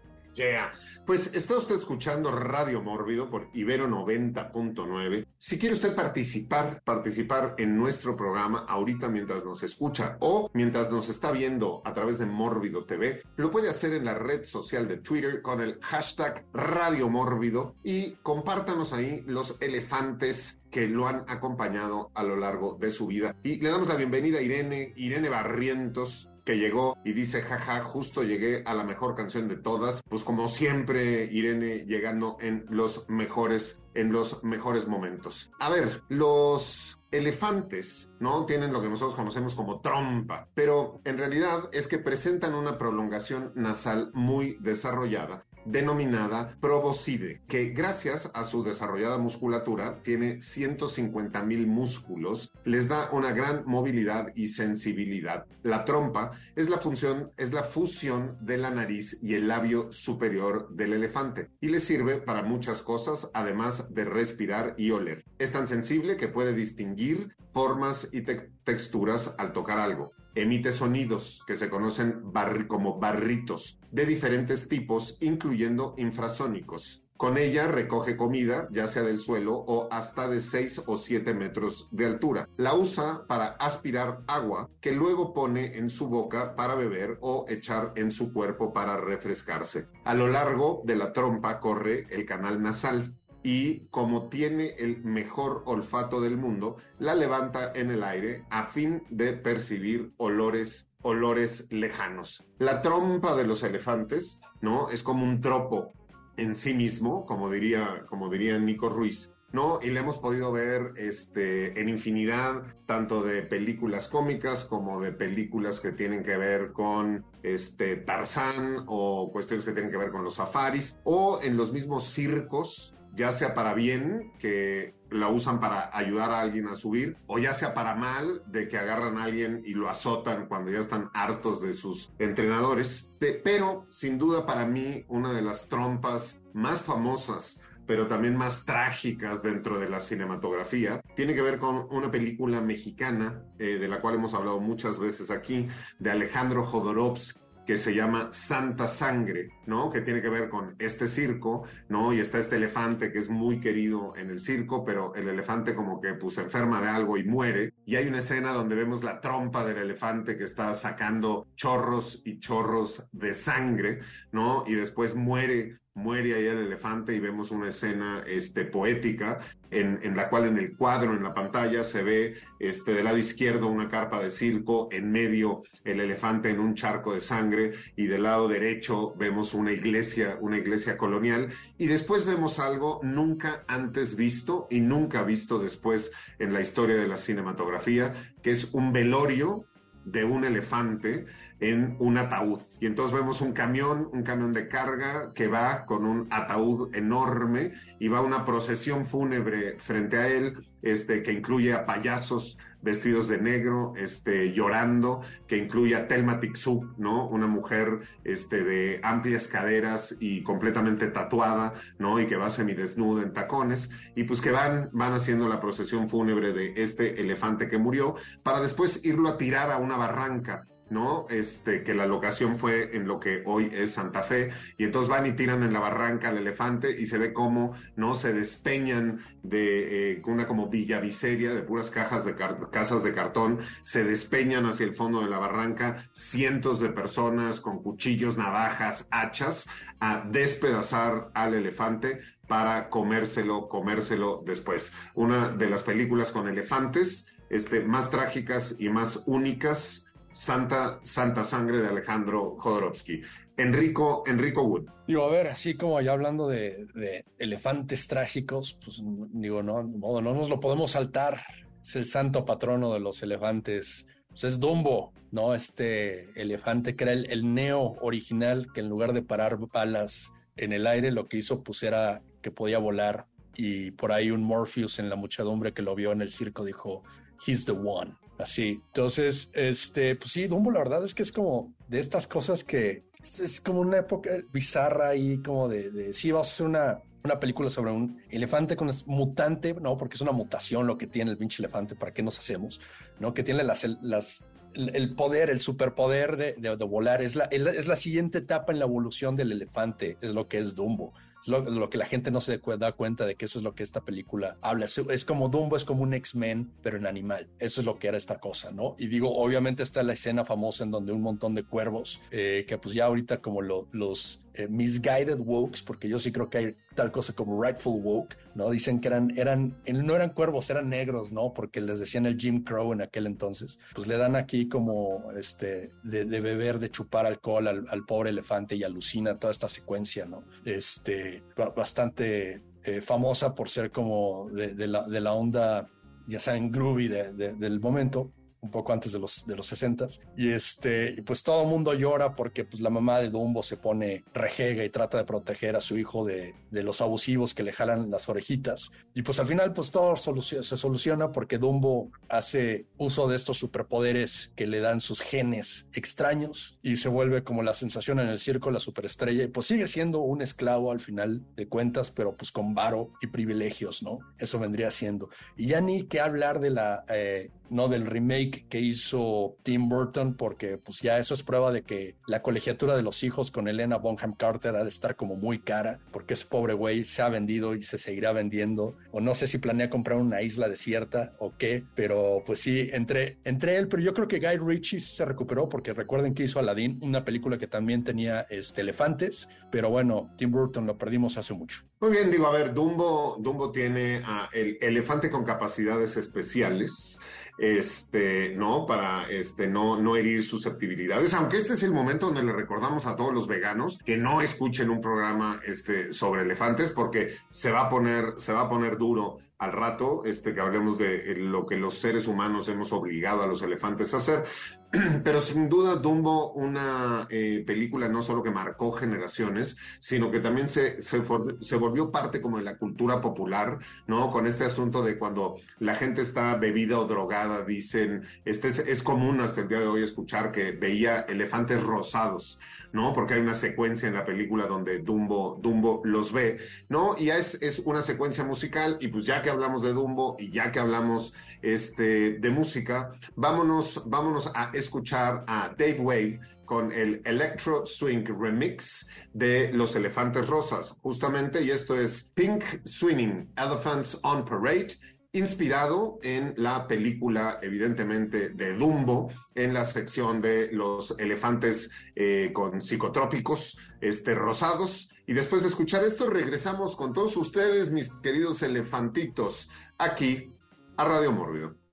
Pues 1.05 1.33
está 1.33 1.57
usted 1.57 1.75
escuchando 1.75 2.31
Radio 2.31 2.81
Mórbido 2.81 3.29
por 3.29 3.49
Ibero 3.53 3.87
90.9. 3.87 5.27
Si 5.37 5.57
quiere 5.57 5.75
usted 5.75 5.95
participar, 5.95 6.81
participar 6.83 7.55
en 7.57 7.77
nuestro 7.77 8.17
programa 8.17 8.65
ahorita 8.67 9.07
mientras 9.07 9.45
nos 9.45 9.63
escucha 9.63 10.17
o 10.19 10.49
mientras 10.53 10.91
nos 10.91 11.09
está 11.09 11.31
viendo 11.31 11.81
a 11.85 11.93
través 11.93 12.19
de 12.19 12.25
Mórbido 12.25 12.85
TV, 12.85 13.21
lo 13.37 13.49
puede 13.49 13.69
hacer 13.69 13.93
en 13.93 14.05
la 14.05 14.15
red 14.15 14.43
social 14.43 14.87
de 14.87 14.97
Twitter 14.97 15.41
con 15.41 15.61
el 15.61 15.79
hashtag 15.81 16.45
Radio 16.53 17.07
Mórbido 17.07 17.75
y 17.83 18.11
compártanos 18.23 18.91
ahí 18.91 19.23
los 19.25 19.55
elefantes 19.61 20.59
que 20.69 20.87
lo 20.87 21.07
han 21.07 21.23
acompañado 21.29 22.11
a 22.13 22.23
lo 22.23 22.35
largo 22.35 22.73
de 22.73 22.91
su 22.91 23.07
vida. 23.07 23.33
Y 23.43 23.61
le 23.61 23.69
damos 23.69 23.87
la 23.87 23.95
bienvenida 23.95 24.39
a 24.39 24.41
Irene, 24.41 24.91
Irene 24.97 25.29
Barrientos, 25.29 26.29
que 26.45 26.57
llegó 26.57 26.97
y 27.03 27.13
dice, 27.13 27.41
jaja, 27.41 27.83
justo 27.83 28.23
llegué 28.23 28.63
a 28.65 28.73
la 28.73 28.83
mejor 28.83 29.15
canción 29.15 29.47
de 29.47 29.55
todas. 29.57 30.01
Pues 30.07 30.23
como 30.23 30.47
siempre, 30.47 31.25
Irene 31.25 31.85
llegando 31.85 32.37
en 32.39 32.65
los 32.69 33.09
mejores, 33.09 33.79
en 33.95 34.11
los 34.11 34.43
mejores 34.43 34.87
momentos. 34.87 35.51
A 35.59 35.69
ver, 35.69 36.03
los 36.07 37.01
elefantes, 37.11 38.11
¿no? 38.19 38.45
Tienen 38.45 38.71
lo 38.71 38.81
que 38.81 38.89
nosotros 38.89 39.15
conocemos 39.15 39.55
como 39.55 39.81
trompa, 39.81 40.47
pero 40.53 41.01
en 41.03 41.17
realidad 41.17 41.69
es 41.71 41.87
que 41.87 41.97
presentan 41.97 42.53
una 42.53 42.77
prolongación 42.77 43.51
nasal 43.55 44.11
muy 44.13 44.57
desarrollada 44.61 45.45
denominada 45.65 46.55
proboscide, 46.61 47.41
que 47.47 47.69
gracias 47.69 48.31
a 48.33 48.43
su 48.43 48.63
desarrollada 48.63 49.17
musculatura 49.17 50.01
tiene 50.03 50.41
150 50.41 51.43
mil 51.43 51.67
músculos, 51.67 52.51
les 52.63 52.87
da 52.87 53.09
una 53.11 53.31
gran 53.31 53.63
movilidad 53.65 54.31
y 54.35 54.49
sensibilidad. 54.49 55.45
La 55.63 55.85
trompa 55.85 56.31
es 56.55 56.69
la 56.69 56.77
función, 56.77 57.31
es 57.37 57.53
la 57.53 57.63
fusión 57.63 58.37
de 58.41 58.57
la 58.57 58.69
nariz 58.69 59.17
y 59.21 59.33
el 59.33 59.47
labio 59.47 59.91
superior 59.91 60.69
del 60.75 60.93
elefante 60.93 61.49
y 61.59 61.69
le 61.69 61.79
sirve 61.79 62.17
para 62.17 62.43
muchas 62.43 62.81
cosas, 62.81 63.29
además 63.33 63.93
de 63.93 64.05
respirar 64.05 64.75
y 64.77 64.91
oler. 64.91 65.23
Es 65.39 65.51
tan 65.51 65.67
sensible 65.67 66.17
que 66.17 66.27
puede 66.27 66.53
distinguir 66.53 67.35
formas 67.51 68.07
y 68.11 68.21
texturas 68.63 69.33
al 69.37 69.53
tocar 69.53 69.79
algo 69.79 70.13
emite 70.35 70.71
sonidos 70.71 71.41
que 71.47 71.57
se 71.57 71.69
conocen 71.69 72.21
como 72.67 72.99
barritos 72.99 73.79
de 73.91 74.05
diferentes 74.05 74.67
tipos, 74.67 75.17
incluyendo 75.21 75.95
infrasónicos. 75.97 77.05
Con 77.17 77.37
ella 77.37 77.69
recoge 77.69 78.17
comida, 78.17 78.67
ya 78.71 78.87
sea 78.87 79.03
del 79.03 79.19
suelo 79.19 79.55
o 79.55 79.87
hasta 79.89 80.27
de 80.27 80.41
6 80.41 80.83
o 80.85 80.97
7 80.97 81.33
metros 81.33 81.87
de 81.91 82.05
altura. 82.05 82.49
La 82.57 82.75
usa 82.75 83.25
para 83.25 83.47
aspirar 83.53 84.23
agua 84.27 84.69
que 84.81 84.91
luego 84.91 85.31
pone 85.31 85.77
en 85.77 85.89
su 85.89 86.09
boca 86.09 86.57
para 86.57 86.75
beber 86.75 87.17
o 87.21 87.45
echar 87.47 87.93
en 87.95 88.11
su 88.11 88.33
cuerpo 88.33 88.73
para 88.73 88.97
refrescarse. 88.97 89.87
A 90.03 90.13
lo 90.13 90.27
largo 90.27 90.81
de 90.83 90.97
la 90.97 91.13
trompa 91.13 91.61
corre 91.61 92.05
el 92.09 92.25
canal 92.25 92.61
nasal, 92.61 93.13
y 93.45 93.85
como 93.91 94.27
tiene 94.27 94.73
el 94.79 95.03
mejor 95.03 95.61
olfato 95.67 96.19
del 96.19 96.35
mundo, 96.35 96.77
la 96.97 97.13
levanta 97.13 97.71
en 97.75 97.91
el 97.91 98.03
aire 98.03 98.43
a 98.49 98.63
fin 98.63 99.03
de 99.11 99.33
percibir 99.33 100.13
olores 100.17 100.89
olores 101.03 101.67
lejanos. 101.69 102.43
La 102.57 102.81
trompa 102.81 103.35
de 103.35 103.45
los 103.45 103.61
elefantes, 103.61 104.39
¿no? 104.61 104.89
Es 104.89 105.03
como 105.03 105.23
un 105.23 105.41
tropo 105.41 105.93
en 106.37 106.55
sí 106.55 106.73
mismo, 106.73 107.27
como 107.27 107.51
diría, 107.51 108.03
como 108.09 108.29
diría 108.29 108.57
Nico 108.57 108.89
Ruiz. 108.89 109.31
¿no? 109.53 109.79
Y 109.81 109.91
le 109.91 110.01
hemos 110.01 110.17
podido 110.17 110.51
ver 110.51 110.93
este, 110.97 111.79
en 111.79 111.87
infinidad, 111.87 112.63
tanto 112.87 113.23
de 113.23 113.41
películas 113.41 114.09
cómicas 114.09 114.65
como 114.65 114.99
de 114.99 115.13
películas 115.13 115.79
que 115.79 115.93
tienen 115.93 116.23
que 116.23 116.35
ver 116.35 116.73
con 116.73 117.23
este, 117.41 117.95
Tarzán 117.95 118.83
o 118.87 119.31
cuestiones 119.31 119.63
que 119.63 119.71
tienen 119.71 119.91
que 119.91 119.97
ver 119.97 120.11
con 120.11 120.25
los 120.25 120.35
safaris, 120.35 120.99
o 121.05 121.39
en 121.41 121.55
los 121.55 121.71
mismos 121.71 122.03
circos, 122.03 122.94
ya 123.15 123.31
sea 123.31 123.53
para 123.53 123.73
bien, 123.73 124.33
que 124.39 124.95
la 125.09 125.29
usan 125.29 125.59
para 125.59 125.95
ayudar 125.95 126.31
a 126.31 126.41
alguien 126.41 126.67
a 126.67 126.75
subir, 126.75 127.17
o 127.27 127.39
ya 127.39 127.53
sea 127.53 127.73
para 127.73 127.95
mal, 127.95 128.43
de 128.47 128.67
que 128.67 128.77
agarran 128.77 129.17
a 129.17 129.23
alguien 129.23 129.61
y 129.65 129.73
lo 129.73 129.89
azotan 129.89 130.47
cuando 130.47 130.71
ya 130.71 130.79
están 130.79 131.09
hartos 131.13 131.61
de 131.61 131.73
sus 131.73 132.11
entrenadores. 132.19 133.09
pero, 133.43 133.85
sin 133.89 134.17
duda, 134.17 134.45
para 134.45 134.65
mí, 134.65 135.05
una 135.07 135.31
de 135.31 135.41
las 135.41 135.69
trompas 135.69 136.39
más 136.53 136.81
famosas 136.81 137.61
pero 137.87 138.07
también 138.07 138.35
más 138.35 138.65
trágicas 138.65 139.43
dentro 139.43 139.79
de 139.79 139.89
la 139.89 139.99
cinematografía. 139.99 141.01
Tiene 141.15 141.35
que 141.35 141.41
ver 141.41 141.59
con 141.59 141.87
una 141.91 142.09
película 142.09 142.61
mexicana, 142.61 143.43
eh, 143.59 143.77
de 143.79 143.87
la 143.87 144.01
cual 144.01 144.15
hemos 144.15 144.33
hablado 144.33 144.59
muchas 144.59 144.99
veces 144.99 145.29
aquí, 145.29 145.67
de 145.99 146.11
Alejandro 146.11 146.63
Jodorowsky, 146.63 147.39
que 147.65 147.77
se 147.77 147.93
llama 147.93 148.29
Santa 148.31 148.87
Sangre, 148.87 149.49
¿no? 149.65 149.89
Que 149.89 150.01
tiene 150.01 150.21
que 150.21 150.29
ver 150.29 150.49
con 150.49 150.75
este 150.79 151.07
circo, 151.07 151.67
¿no? 151.89 152.13
Y 152.13 152.19
está 152.19 152.39
este 152.39 152.57
elefante 152.57 153.11
que 153.11 153.19
es 153.19 153.29
muy 153.29 153.59
querido 153.59 154.15
en 154.15 154.29
el 154.29 154.39
circo, 154.39 154.85
pero 154.85 155.13
el 155.15 155.27
elefante 155.27 155.73
como 155.73 155.99
que 155.99 156.13
pues 156.13 156.37
enferma 156.37 156.81
de 156.81 156.89
algo 156.89 157.17
y 157.17 157.23
muere. 157.23 157.73
Y 157.85 157.95
hay 157.95 158.07
una 158.07 158.19
escena 158.19 158.51
donde 158.51 158.75
vemos 158.75 159.03
la 159.03 159.19
trompa 159.21 159.65
del 159.65 159.77
elefante 159.77 160.37
que 160.37 160.43
está 160.43 160.73
sacando 160.73 161.47
chorros 161.55 162.21
y 162.25 162.39
chorros 162.39 163.07
de 163.11 163.33
sangre, 163.33 163.99
¿no? 164.31 164.63
Y 164.67 164.73
después 164.73 165.15
muere 165.15 165.79
muere 165.95 166.35
ahí 166.35 166.45
el 166.45 166.57
elefante 166.57 167.15
y 167.15 167.21
vemos 167.21 167.51
una 167.51 167.69
escena 167.69 168.21
este, 168.27 168.65
poética 168.65 169.39
en, 169.71 169.97
en, 170.03 170.17
la 170.17 170.29
cual 170.29 170.45
en 170.45 170.57
el 170.57 170.75
cuadro, 170.75 171.13
en 171.13 171.23
la 171.23 171.33
pantalla, 171.33 171.85
se 171.85 172.03
ve 172.03 172.35
este, 172.59 172.93
del 172.93 173.05
lado 173.05 173.17
izquierdo 173.17 173.67
una 173.67 173.87
carpa 173.87 174.21
de 174.21 174.29
circo, 174.29 174.89
en 174.91 175.09
medio 175.09 175.63
el 175.85 176.01
elefante 176.01 176.49
en 176.49 176.59
un 176.59 176.75
charco 176.75 177.13
de 177.13 177.21
sangre 177.21 177.71
y 177.95 178.07
del 178.07 178.23
lado 178.23 178.49
derecho 178.49 179.15
vemos 179.15 179.53
una 179.53 179.71
iglesia, 179.71 180.37
una 180.41 180.57
iglesia 180.57 180.97
colonial. 180.97 181.47
Y 181.77 181.87
después 181.87 182.25
vemos 182.25 182.59
algo 182.59 182.99
nunca 183.01 183.63
antes 183.67 184.17
visto 184.17 184.67
y 184.69 184.81
nunca 184.81 185.23
visto 185.23 185.59
después 185.59 186.11
en 186.39 186.51
la 186.51 186.59
historia 186.59 186.97
de 186.97 187.07
la 187.07 187.17
cinematografía, 187.17 188.11
que 188.43 188.51
es 188.51 188.69
un 188.73 188.91
velorio 188.91 189.65
de 190.03 190.23
un 190.23 190.43
elefante 190.43 191.25
en 191.59 191.95
un 191.99 192.17
ataúd. 192.17 192.59
Y 192.79 192.85
entonces 192.85 193.15
vemos 193.15 193.41
un 193.41 193.53
camión, 193.53 194.09
un 194.11 194.23
camión 194.23 194.53
de 194.53 194.67
carga 194.67 195.31
que 195.33 195.47
va 195.47 195.85
con 195.85 196.05
un 196.05 196.27
ataúd 196.29 196.93
enorme 196.95 197.73
y 197.99 198.07
va 198.07 198.21
una 198.21 198.45
procesión 198.45 199.05
fúnebre 199.05 199.77
frente 199.79 200.17
a 200.17 200.27
él, 200.27 200.67
este, 200.81 201.23
que 201.23 201.31
incluye 201.31 201.73
a 201.73 201.85
payasos 201.85 202.57
vestidos 202.81 203.27
de 203.27 203.39
negro, 203.39 203.93
este, 203.97 204.53
llorando, 204.53 205.21
que 205.47 205.57
incluye 205.57 205.95
a 205.95 206.07
Telma 206.07 206.39
Tixu, 206.39 206.93
¿no? 206.97 207.27
Una 207.27 207.47
mujer 207.47 208.01
este, 208.23 208.63
de 208.63 208.99
amplias 209.01 209.47
caderas 209.47 210.15
y 210.19 210.43
completamente 210.43 211.07
tatuada, 211.07 211.73
¿no? 211.97 212.19
Y 212.19 212.27
que 212.27 212.35
va 212.35 212.51
semidesnuda 212.51 213.23
en 213.23 213.33
tacones, 213.33 213.89
y 214.15 214.25
pues 214.25 214.39
que 214.39 214.51
van, 214.51 214.89
van 214.93 215.13
haciendo 215.13 215.49
la 215.49 215.59
procesión 215.59 216.07
fúnebre 216.07 216.53
de 216.53 216.73
este 216.77 217.19
elefante 217.19 217.67
que 217.67 217.79
murió, 217.79 218.15
para 218.43 218.61
después 218.61 219.03
irlo 219.03 219.29
a 219.29 219.37
tirar 219.37 219.71
a 219.71 219.77
una 219.77 219.97
barranca 219.97 220.67
¿no? 220.89 221.25
Este, 221.29 221.83
que 221.83 221.93
la 221.93 222.05
locación 222.05 222.57
fue 222.57 222.95
en 222.95 223.07
lo 223.07 223.19
que 223.19 223.43
hoy 223.45 223.69
es 223.73 223.93
Santa 223.93 224.21
Fe, 224.21 224.51
y 224.77 224.83
entonces 224.83 225.09
van 225.09 225.25
y 225.25 225.31
tiran 225.31 225.63
en 225.63 225.73
la 225.73 225.79
barranca 225.79 226.29
al 226.29 226.37
elefante 226.37 226.99
y 226.99 227.05
se 227.07 227.17
ve 227.17 227.33
cómo, 227.33 227.73
¿no? 227.95 228.13
Se 228.13 228.33
despeñan 228.33 229.19
de 229.43 230.11
eh, 230.11 230.21
una 230.25 230.47
como 230.47 230.69
villaviseria 230.69 231.53
de 231.53 231.61
puras 231.61 231.89
cajas 231.89 232.25
de 232.25 232.35
casas 232.71 233.03
de 233.03 233.13
cartón, 233.13 233.59
se 233.83 234.03
despeñan 234.03 234.65
hacia 234.65 234.85
el 234.85 234.93
fondo 234.93 235.21
de 235.21 235.29
la 235.29 235.39
barranca 235.39 236.09
cientos 236.13 236.79
de 236.79 236.89
personas 236.89 237.61
con 237.61 237.81
cuchillos, 237.81 238.37
navajas, 238.37 239.07
hachas, 239.11 239.67
a 239.99 240.23
despedazar 240.29 241.31
al 241.33 241.53
elefante 241.53 242.19
para 242.47 242.89
comérselo, 242.89 243.67
comérselo 243.67 244.43
después. 244.45 244.91
Una 245.13 245.49
de 245.49 245.69
las 245.69 245.83
películas 245.83 246.31
con 246.31 246.47
elefantes 246.47 247.27
este, 247.49 247.81
más 247.81 248.11
trágicas 248.11 248.75
y 248.79 248.89
más 248.89 249.23
únicas 249.25 250.04
Santa, 250.35 250.99
Santa 251.03 251.45
Sangre 251.45 251.79
de 251.79 251.87
Alejandro 251.87 252.57
Jodorowsky. 252.57 253.21
Enrico, 253.55 254.23
Enrico 254.27 254.63
Wood. 254.63 254.89
Digo, 255.07 255.23
a 255.23 255.31
ver, 255.31 255.47
así 255.47 255.75
como 255.75 256.01
ya 256.01 256.11
hablando 256.11 256.49
de, 256.49 256.87
de 256.93 257.23
elefantes 257.39 258.05
trágicos, 258.09 258.77
pues 258.83 259.01
digo, 259.31 259.63
no, 259.63 259.83
no, 259.83 260.19
no 260.19 260.33
nos 260.33 260.49
lo 260.49 260.59
podemos 260.59 260.91
saltar. 260.91 261.41
Es 261.81 261.95
el 261.95 262.05
santo 262.05 262.43
patrono 262.43 262.93
de 262.93 262.99
los 262.99 263.23
elefantes. 263.23 264.07
Pues 264.27 264.43
es 264.43 264.59
Dumbo, 264.59 265.13
¿no? 265.31 265.55
Este 265.55 266.29
elefante 266.39 266.97
que 266.97 267.05
era 267.05 267.13
el, 267.13 267.31
el 267.31 267.53
neo 267.53 267.95
original, 268.01 268.67
que 268.73 268.81
en 268.81 268.89
lugar 268.89 269.13
de 269.13 269.21
parar 269.21 269.57
balas 269.71 270.33
en 270.57 270.73
el 270.73 270.85
aire, 270.85 271.13
lo 271.13 271.29
que 271.29 271.37
hizo 271.37 271.63
pues 271.63 271.81
era 271.81 272.21
que 272.41 272.51
podía 272.51 272.79
volar. 272.79 273.25
Y 273.55 273.91
por 273.91 274.11
ahí 274.11 274.31
un 274.31 274.43
Morpheus 274.43 274.99
en 274.99 275.09
la 275.09 275.15
muchedumbre 275.15 275.73
que 275.73 275.81
lo 275.81 275.95
vio 275.95 276.11
en 276.11 276.21
el 276.21 276.29
circo 276.29 276.65
dijo, 276.65 277.03
he's 277.47 277.63
the 277.63 277.71
one. 277.71 278.17
Así. 278.37 278.81
Entonces, 278.87 279.49
este, 279.53 280.15
pues 280.15 280.31
sí, 280.31 280.47
Dumbo 280.47 280.71
la 280.71 280.79
verdad 280.79 281.03
es 281.03 281.15
que 281.15 281.23
es 281.23 281.31
como 281.31 281.73
de 281.87 281.99
estas 281.99 282.27
cosas 282.27 282.63
que 282.63 283.05
es, 283.21 283.61
como 283.61 283.79
una 283.79 283.99
época 283.99 284.29
bizarra 284.51 285.15
y 285.15 285.41
como 285.41 285.67
de, 285.69 285.89
de 285.89 286.13
sí, 286.13 286.31
vas 286.31 286.47
a 286.47 286.51
hacer 286.51 286.67
una, 286.67 286.99
una 287.23 287.39
película 287.39 287.69
sobre 287.69 287.91
un 287.91 288.21
elefante 288.29 288.75
con 288.75 288.89
mutante, 289.05 289.73
¿no? 289.73 289.97
Porque 289.97 290.15
es 290.15 290.21
una 290.21 290.31
mutación 290.31 290.85
lo 290.85 290.97
que 290.97 291.07
tiene 291.07 291.31
el 291.31 291.37
pinche 291.37 291.61
elefante, 291.61 291.95
¿para 291.95 292.13
qué 292.13 292.23
nos 292.23 292.37
hacemos? 292.37 292.81
¿No? 293.19 293.33
Que 293.33 293.43
tiene 293.43 293.63
las, 293.63 293.85
las, 294.01 294.49
el 294.75 295.15
poder, 295.15 295.49
el 295.49 295.59
superpoder 295.61 296.35
de, 296.35 296.53
de, 296.57 296.75
de 296.75 296.85
volar. 296.85 297.21
Es 297.21 297.35
la, 297.35 297.45
es 297.45 297.87
la 297.87 297.95
siguiente 297.95 298.39
etapa 298.39 298.73
en 298.73 298.79
la 298.79 298.85
evolución 298.85 299.35
del 299.35 299.53
elefante, 299.53 300.17
es 300.21 300.33
lo 300.33 300.47
que 300.47 300.57
es 300.57 300.75
Dumbo. 300.75 301.13
Lo, 301.47 301.89
que 301.89 301.97
la 301.97 302.05
gente 302.05 302.31
no 302.31 302.41
se 302.41 302.59
da 302.77 302.91
cuenta 302.93 303.25
de 303.25 303.35
que 303.35 303.45
eso 303.45 303.59
es 303.59 303.63
lo 303.63 303.75
que 303.75 303.83
esta 303.83 304.01
película 304.01 304.57
habla. 304.61 304.85
Es, 304.85 305.25
como 305.25 305.49
Dumbo, 305.49 305.75
es 305.75 305.85
como 305.85 306.03
un 306.03 306.13
X-Men, 306.13 306.71
pero 306.81 306.97
en 306.97 307.05
animal. 307.05 307.47
Eso 307.59 307.81
es 307.81 307.85
lo 307.85 307.99
que 307.99 308.07
era 308.07 308.17
esta 308.17 308.39
cosa, 308.39 308.71
¿no? 308.71 308.95
Y 308.97 309.07
digo, 309.07 309.35
obviamente 309.35 309.83
está 309.83 310.03
la 310.03 310.13
escena 310.13 310.45
famosa 310.45 310.83
en 310.83 310.91
donde 310.91 311.11
un 311.11 311.21
montón 311.21 311.55
de 311.55 311.63
cuervos, 311.63 312.21
eh, 312.31 312.65
que 312.67 312.77
pues 312.77 312.95
ya 312.95 313.05
ahorita 313.05 313.41
como 313.41 313.61
lo, 313.61 313.87
los 313.91 314.44
eh, 314.57 314.67
misguided 314.67 315.39
wokes, 315.39 315.81
porque 315.85 316.07
yo 316.07 316.19
sí 316.19 316.31
creo 316.31 316.49
que 316.49 316.57
hay 316.57 316.75
tal 316.95 317.11
cosa 317.11 317.33
como 317.33 317.61
rightful 317.61 318.01
woke, 318.01 318.37
¿no? 318.53 318.69
Dicen 318.69 318.99
que 318.99 319.07
eran, 319.07 319.37
eran, 319.37 319.75
no 319.85 320.15
eran 320.15 320.29
cuervos, 320.29 320.69
eran 320.69 320.89
negros, 320.89 321.31
¿no? 321.31 321.53
Porque 321.53 321.81
les 321.81 321.99
decían 321.99 322.25
el 322.25 322.37
Jim 322.37 322.63
Crow 322.63 322.93
en 322.93 323.01
aquel 323.01 323.27
entonces. 323.27 323.79
Pues 323.93 324.07
le 324.07 324.17
dan 324.17 324.35
aquí 324.35 324.67
como, 324.69 325.31
este, 325.33 325.91
de, 326.03 326.23
beber, 326.25 326.79
de 326.79 326.89
chupar 326.89 327.25
alcohol 327.25 327.67
al, 327.67 328.05
pobre 328.05 328.29
elefante 328.29 328.75
y 328.75 328.83
alucina 328.83 329.37
toda 329.37 329.51
esta 329.51 329.67
secuencia, 329.67 330.25
¿no? 330.25 330.43
Este, 330.63 331.43
bastante 331.75 332.61
eh, 332.83 333.01
famosa 333.01 333.53
por 333.53 333.69
ser 333.69 333.91
como 333.91 334.49
de, 334.51 334.87
la, 334.87 335.03
de 335.03 335.21
la 335.21 335.33
onda, 335.33 335.89
ya 336.27 336.39
saben, 336.39 336.71
groovy 336.71 337.07
de, 337.07 337.33
del 337.33 337.79
momento 337.79 338.31
un 338.61 338.71
poco 338.71 338.93
antes 338.93 339.11
de 339.11 339.19
los, 339.19 339.45
de 339.45 339.55
los 339.55 339.67
60 339.67 340.07
y 340.37 340.49
este, 340.49 341.21
pues 341.23 341.43
todo 341.43 341.63
el 341.63 341.67
mundo 341.67 341.93
llora 341.93 342.35
porque 342.35 342.65
pues 342.65 342.81
la 342.81 342.89
mamá 342.89 343.19
de 343.19 343.29
Dumbo 343.29 343.61
se 343.63 343.77
pone 343.77 344.23
rejega 344.33 344.83
y 344.83 344.89
trata 344.89 345.17
de 345.17 345.23
proteger 345.23 345.75
a 345.75 345.81
su 345.81 345.97
hijo 345.97 346.25
de, 346.25 346.55
de 346.71 346.83
los 346.83 347.01
abusivos 347.01 347.53
que 347.53 347.63
le 347.63 347.71
jalan 347.71 348.09
las 348.09 348.27
orejitas 348.27 348.91
y 349.13 349.21
pues 349.21 349.39
al 349.39 349.47
final 349.47 349.73
pues 349.73 349.91
todo 349.91 350.15
se 350.15 350.77
soluciona 350.77 351.31
porque 351.31 351.57
Dumbo 351.57 352.11
hace 352.29 352.87
uso 352.97 353.27
de 353.27 353.35
estos 353.35 353.57
superpoderes 353.57 354.51
que 354.55 354.67
le 354.67 354.79
dan 354.79 354.99
sus 354.99 355.21
genes 355.21 355.89
extraños 355.93 356.79
y 356.81 356.97
se 356.97 357.09
vuelve 357.09 357.43
como 357.43 357.63
la 357.63 357.73
sensación 357.73 358.19
en 358.19 358.29
el 358.29 358.39
circo, 358.39 358.71
la 358.71 358.79
superestrella 358.79 359.43
y 359.43 359.47
pues 359.47 359.67
sigue 359.67 359.87
siendo 359.87 360.19
un 360.19 360.41
esclavo 360.41 360.91
al 360.91 360.99
final 360.99 361.43
de 361.55 361.67
cuentas, 361.67 362.11
pero 362.11 362.35
pues 362.35 362.51
con 362.51 362.73
varo 362.73 363.11
y 363.21 363.27
privilegios, 363.27 364.03
¿no? 364.03 364.19
Eso 364.37 364.59
vendría 364.59 364.91
siendo. 364.91 365.29
Y 365.55 365.67
ya 365.67 365.81
ni 365.81 366.03
que 366.03 366.19
hablar 366.19 366.59
de 366.59 366.69
la 366.69 367.05
eh, 367.09 367.51
no 367.69 367.87
del 367.87 368.05
remake 368.05 368.65
que 368.69 368.79
hizo 368.79 369.57
Tim 369.63 369.89
Burton, 369.89 370.35
porque 370.35 370.77
pues 370.77 371.01
ya 371.01 371.17
eso 371.17 371.33
es 371.33 371.43
prueba 371.43 371.71
de 371.71 371.83
que 371.83 372.15
la 372.27 372.41
colegiatura 372.41 372.95
de 372.95 373.01
los 373.01 373.23
hijos 373.23 373.51
con 373.51 373.67
Elena 373.67 373.97
Bonham 373.97 374.33
Carter 374.35 374.75
ha 374.75 374.83
de 374.83 374.89
estar 374.89 375.15
como 375.15 375.35
muy 375.35 375.59
cara, 375.59 375.99
porque 376.11 376.33
ese 376.33 376.45
pobre 376.45 376.73
güey 376.73 377.05
se 377.05 377.21
ha 377.21 377.29
vendido 377.29 377.75
y 377.75 377.83
se 377.83 377.97
seguirá 377.97 378.31
vendiendo, 378.31 378.97
o 379.11 379.21
no 379.21 379.35
sé 379.35 379.47
si 379.47 379.57
planea 379.57 379.89
comprar 379.89 380.17
una 380.17 380.41
isla 380.41 380.67
desierta 380.67 381.33
o 381.39 381.57
qué, 381.57 381.83
pero 381.95 382.43
pues 382.45 382.59
sí, 382.59 382.89
entre, 382.93 383.37
entre 383.43 383.77
él, 383.77 383.87
pero 383.87 384.01
yo 384.01 384.13
creo 384.13 384.27
que 384.27 384.39
Guy 384.39 384.57
Ritchie 384.57 384.99
se 384.99 385.25
recuperó, 385.25 385.69
porque 385.69 385.93
recuerden 385.93 386.33
que 386.33 386.43
hizo 386.43 386.59
Aladdin, 386.59 386.99
una 387.01 387.25
película 387.25 387.57
que 387.57 387.67
también 387.67 388.03
tenía 388.03 388.41
este, 388.49 388.81
elefantes, 388.81 389.49
pero 389.71 389.89
bueno, 389.89 390.29
Tim 390.37 390.51
Burton 390.51 390.85
lo 390.85 390.97
perdimos 390.97 391.37
hace 391.37 391.53
mucho. 391.53 391.83
Muy 391.99 392.11
bien, 392.11 392.29
digo, 392.29 392.47
a 392.47 392.51
ver, 392.51 392.73
Dumbo, 392.73 393.37
Dumbo 393.39 393.71
tiene 393.71 394.21
el 394.53 394.77
elefante 394.81 395.29
con 395.29 395.43
capacidades 395.43 396.17
especiales 396.17 397.19
este, 397.57 398.55
¿no? 398.55 398.85
Para 398.85 399.29
este, 399.29 399.67
no, 399.67 399.99
no 400.01 400.15
herir 400.15 400.43
susceptibilidades, 400.43 401.33
aunque 401.33 401.57
este 401.57 401.73
es 401.73 401.83
el 401.83 401.91
momento 401.91 402.27
donde 402.27 402.43
le 402.43 402.53
recordamos 402.53 403.05
a 403.05 403.15
todos 403.15 403.33
los 403.33 403.47
veganos 403.47 403.97
que 404.05 404.17
no 404.17 404.41
escuchen 404.41 404.89
un 404.89 405.01
programa 405.01 405.61
este, 405.65 406.11
sobre 406.13 406.41
elefantes 406.41 406.91
porque 406.91 407.35
se 407.51 407.71
va 407.71 407.81
a 407.81 407.89
poner, 407.89 408.33
se 408.37 408.53
va 408.53 408.61
a 408.61 408.69
poner 408.69 408.97
duro 408.97 409.37
al 409.57 409.71
rato, 409.71 410.23
este, 410.25 410.53
que 410.53 410.59
hablemos 410.59 410.97
de 410.97 411.35
lo 411.35 411.65
que 411.65 411.77
los 411.77 411.95
seres 411.95 412.27
humanos 412.27 412.67
hemos 412.67 412.91
obligado 412.91 413.41
a 413.41 413.47
los 413.47 413.61
elefantes 413.61 414.13
a 414.13 414.17
hacer. 414.17 414.43
Pero 415.23 415.39
sin 415.39 415.69
duda, 415.69 415.95
Dumbo, 415.95 416.51
una 416.53 417.27
eh, 417.29 417.63
película 417.65 418.07
no 418.07 418.21
solo 418.21 418.43
que 418.43 418.51
marcó 418.51 418.91
generaciones, 418.91 419.77
sino 419.99 420.29
que 420.29 420.39
también 420.39 420.69
se, 420.69 421.01
se, 421.01 421.21
se, 421.61 421.75
volvió 421.77 422.11
parte 422.11 422.41
como 422.41 422.57
de 422.57 422.63
la 422.63 422.77
cultura 422.77 423.21
popular, 423.21 423.79
¿no? 424.07 424.31
Con 424.31 424.45
este 424.45 424.65
asunto 424.65 425.03
de 425.03 425.17
cuando 425.17 425.57
la 425.79 425.95
gente 425.95 426.21
está 426.21 426.55
bebida 426.55 426.99
o 426.99 427.05
drogada, 427.05 427.63
dicen, 427.63 428.23
este 428.43 428.67
es, 428.67 428.79
es 428.79 429.03
común 429.03 429.39
hasta 429.41 429.61
el 429.61 429.67
día 429.67 429.79
de 429.79 429.87
hoy 429.87 430.03
escuchar 430.03 430.51
que 430.51 430.71
veía 430.71 431.21
elefantes 431.21 431.81
rosados, 431.81 432.59
¿no? 432.95 433.13
Porque 433.13 433.35
hay 433.35 433.41
una 433.41 433.53
secuencia 433.53 434.07
en 434.07 434.15
la 434.15 434.25
película 434.25 434.65
donde 434.65 434.99
Dumbo, 434.99 435.59
Dumbo 435.61 436.01
los 436.05 436.31
ve, 436.31 436.57
¿no? 436.87 437.15
Y 437.19 437.29
es, 437.29 437.61
es 437.61 437.79
una 437.79 438.01
secuencia 438.01 438.45
musical 438.45 438.97
y 439.01 439.09
pues 439.09 439.25
ya 439.25 439.41
que 439.41 439.49
hablamos 439.49 439.81
de 439.83 439.93
Dumbo 439.93 440.37
y 440.39 440.49
ya 440.49 440.71
que 440.71 440.79
hablamos 440.79 441.33
este, 441.61 442.39
de 442.39 442.49
música, 442.49 443.11
vámonos, 443.35 444.03
vámonos 444.07 444.49
a 444.55 444.71
escuchar 444.73 445.43
a 445.45 445.75
Dave 445.77 445.99
Wave 445.99 446.39
con 446.63 446.91
el 446.91 447.21
Electro 447.25 447.85
Swing 447.85 448.23
Remix 448.25 449.05
de 449.33 449.71
Los 449.73 449.95
Elefantes 449.95 450.47
Rosas, 450.47 450.95
justamente, 451.01 451.61
y 451.61 451.69
esto 451.69 451.99
es 451.99 452.31
Pink 452.33 452.63
Swinging 452.85 453.51
Elephants 453.55 454.17
on 454.23 454.43
Parade, 454.43 454.97
inspirado 455.35 456.17
en 456.23 456.53
la 456.57 456.87
película, 456.87 457.59
evidentemente, 457.61 458.49
de 458.49 458.73
Dumbo, 458.73 459.29
en 459.53 459.73
la 459.73 459.83
sección 459.83 460.41
de 460.41 460.71
los 460.71 461.13
elefantes 461.19 461.89
eh, 462.15 462.51
con 462.53 462.81
psicotrópicos 462.81 463.77
este, 464.01 464.33
rosados. 464.33 465.09
Y 465.27 465.33
después 465.33 465.61
de 465.63 465.67
escuchar 465.67 466.03
esto, 466.03 466.29
regresamos 466.29 466.95
con 466.95 467.13
todos 467.13 467.35
ustedes, 467.35 467.91
mis 467.91 468.09
queridos 468.23 468.63
elefantitos, 468.63 469.69
aquí 469.97 470.51
a 470.97 471.03
Radio 471.03 471.31
Mórbido. 471.31 471.84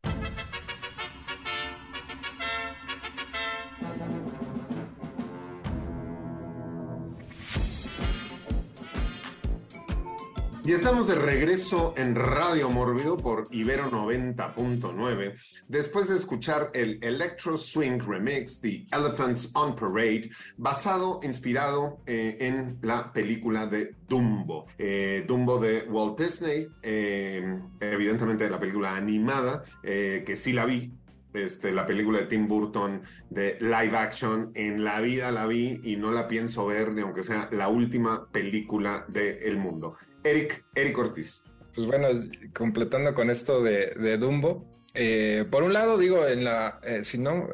Y 10.64 10.70
estamos 10.70 11.08
de 11.08 11.16
regreso 11.16 11.92
en 11.96 12.14
Radio 12.14 12.70
Mórbido 12.70 13.16
por 13.16 13.48
Ibero 13.50 13.90
90.9, 13.90 15.34
después 15.66 16.08
de 16.08 16.14
escuchar 16.14 16.70
el 16.72 17.00
Electro 17.02 17.58
Swing 17.58 17.98
Remix 17.98 18.60
The 18.60 18.86
Elephants 18.92 19.50
on 19.54 19.74
Parade, 19.74 20.30
basado, 20.56 21.18
inspirado 21.24 21.98
eh, 22.06 22.36
en 22.38 22.78
la 22.80 23.12
película 23.12 23.66
de 23.66 23.96
Dumbo. 24.08 24.66
Eh, 24.78 25.24
Dumbo 25.26 25.58
de 25.58 25.84
Walt 25.88 26.20
Disney, 26.20 26.68
eh, 26.80 27.58
evidentemente 27.80 28.48
la 28.48 28.60
película 28.60 28.94
animada, 28.94 29.64
que 29.82 30.36
sí 30.36 30.52
la 30.52 30.64
vi, 30.64 30.92
este, 31.34 31.72
la 31.72 31.86
película 31.86 32.20
de 32.20 32.26
Tim 32.26 32.46
Burton 32.46 33.02
de 33.30 33.58
live 33.60 33.96
action, 33.96 34.52
en 34.54 34.84
la 34.84 35.00
vida 35.00 35.32
la 35.32 35.48
vi 35.48 35.80
y 35.82 35.96
no 35.96 36.12
la 36.12 36.28
pienso 36.28 36.66
ver, 36.66 36.92
ni 36.92 37.00
aunque 37.00 37.24
sea 37.24 37.48
la 37.50 37.68
última 37.68 38.28
película 38.30 39.04
del 39.08 39.56
mundo. 39.56 39.96
Eric, 40.24 40.64
Eric 40.74 40.98
Ortiz. 40.98 41.44
Pues 41.74 41.86
bueno, 41.86 42.08
completando 42.54 43.14
con 43.14 43.30
esto 43.30 43.62
de, 43.62 43.94
de 43.96 44.18
Dumbo, 44.18 44.71
eh, 44.94 45.46
por 45.50 45.62
un 45.62 45.72
lado, 45.72 45.96
digo, 45.96 46.26
en 46.26 46.44
la, 46.44 46.78
eh, 46.82 47.02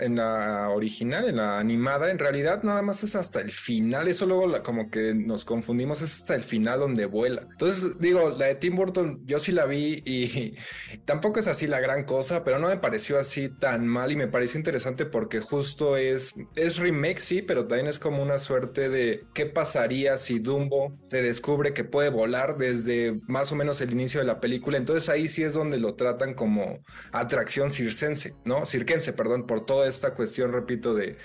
en 0.01 0.17
la 0.17 0.71
original, 0.71 1.29
en 1.29 1.37
la 1.37 1.59
animada, 1.59 2.11
en 2.11 2.19
realidad 2.19 2.65
nada 2.65 2.83
más 2.83 3.05
es 3.05 3.15
hasta 3.15 3.41
el 3.41 3.53
final. 3.53 4.09
Eso 4.09 4.27
luego 4.27 4.61
como 4.65 4.91
que 4.91 5.15
nos 5.15 5.45
confundimos, 5.45 6.03
es 6.03 6.15
hasta 6.17 6.35
el 6.35 6.43
final 6.43 6.81
donde 6.81 7.07
vuela. 7.07 7.43
Entonces, 7.43 7.99
digo, 8.01 8.31
la 8.31 8.47
de 8.47 8.57
Tim 8.57 8.75
Burton, 8.75 9.23
yo 9.25 9.39
sí 9.39 9.53
la 9.53 9.67
vi 9.67 10.03
y 10.05 10.55
tampoco 11.05 11.39
es 11.39 11.47
así 11.47 11.69
la 11.69 11.79
gran 11.81 12.05
cosa, 12.05 12.43
pero 12.43 12.59
no 12.59 12.69
me 12.69 12.79
pareció 12.79 13.19
así 13.19 13.49
tan 13.49 13.87
mal 13.87 14.11
y 14.11 14.17
me 14.17 14.27
pareció 14.27 14.59
interesante 14.59 15.07
porque 15.07 15.41
justo 15.41 15.97
es, 15.97 16.35
es 16.57 16.79
remake, 16.79 17.21
sí, 17.21 17.43
pero 17.43 17.67
también 17.67 17.87
es 17.87 18.01
como 18.01 18.23
una 18.23 18.39
suerte 18.39 18.89
de 18.89 19.25
qué 19.33 19.47
pasaría 19.47 20.19
si 20.19 20.41
Dumbo 20.41 20.99
se 21.05 21.23
descubre 21.23 21.73
que 21.73 21.85
puede 21.85 22.09
volar 22.09 22.59
desde 22.59 23.21
más 23.29 23.53
o 23.53 23.55
menos 23.55 23.81
el 23.81 23.93
inicio 23.93 24.19
de 24.21 24.27
la 24.27 24.41
película. 24.41 24.77
Entonces 24.77 25.09
ahí 25.09 25.29
sí 25.29 25.45
es 25.45 25.55
donde 25.55 25.79
lo 25.79 25.95
tratan 25.95 26.35
como 26.35 26.83
atracción 27.29 27.71
circense, 27.71 28.35
¿no? 28.45 28.67
Cirquense, 28.67 29.13
perdón, 29.13 29.47
por 29.47 29.65
toda 29.65 29.89
esta 29.89 30.15
cuestión, 30.15 30.53
repito, 30.53 30.95
de 30.95 31.17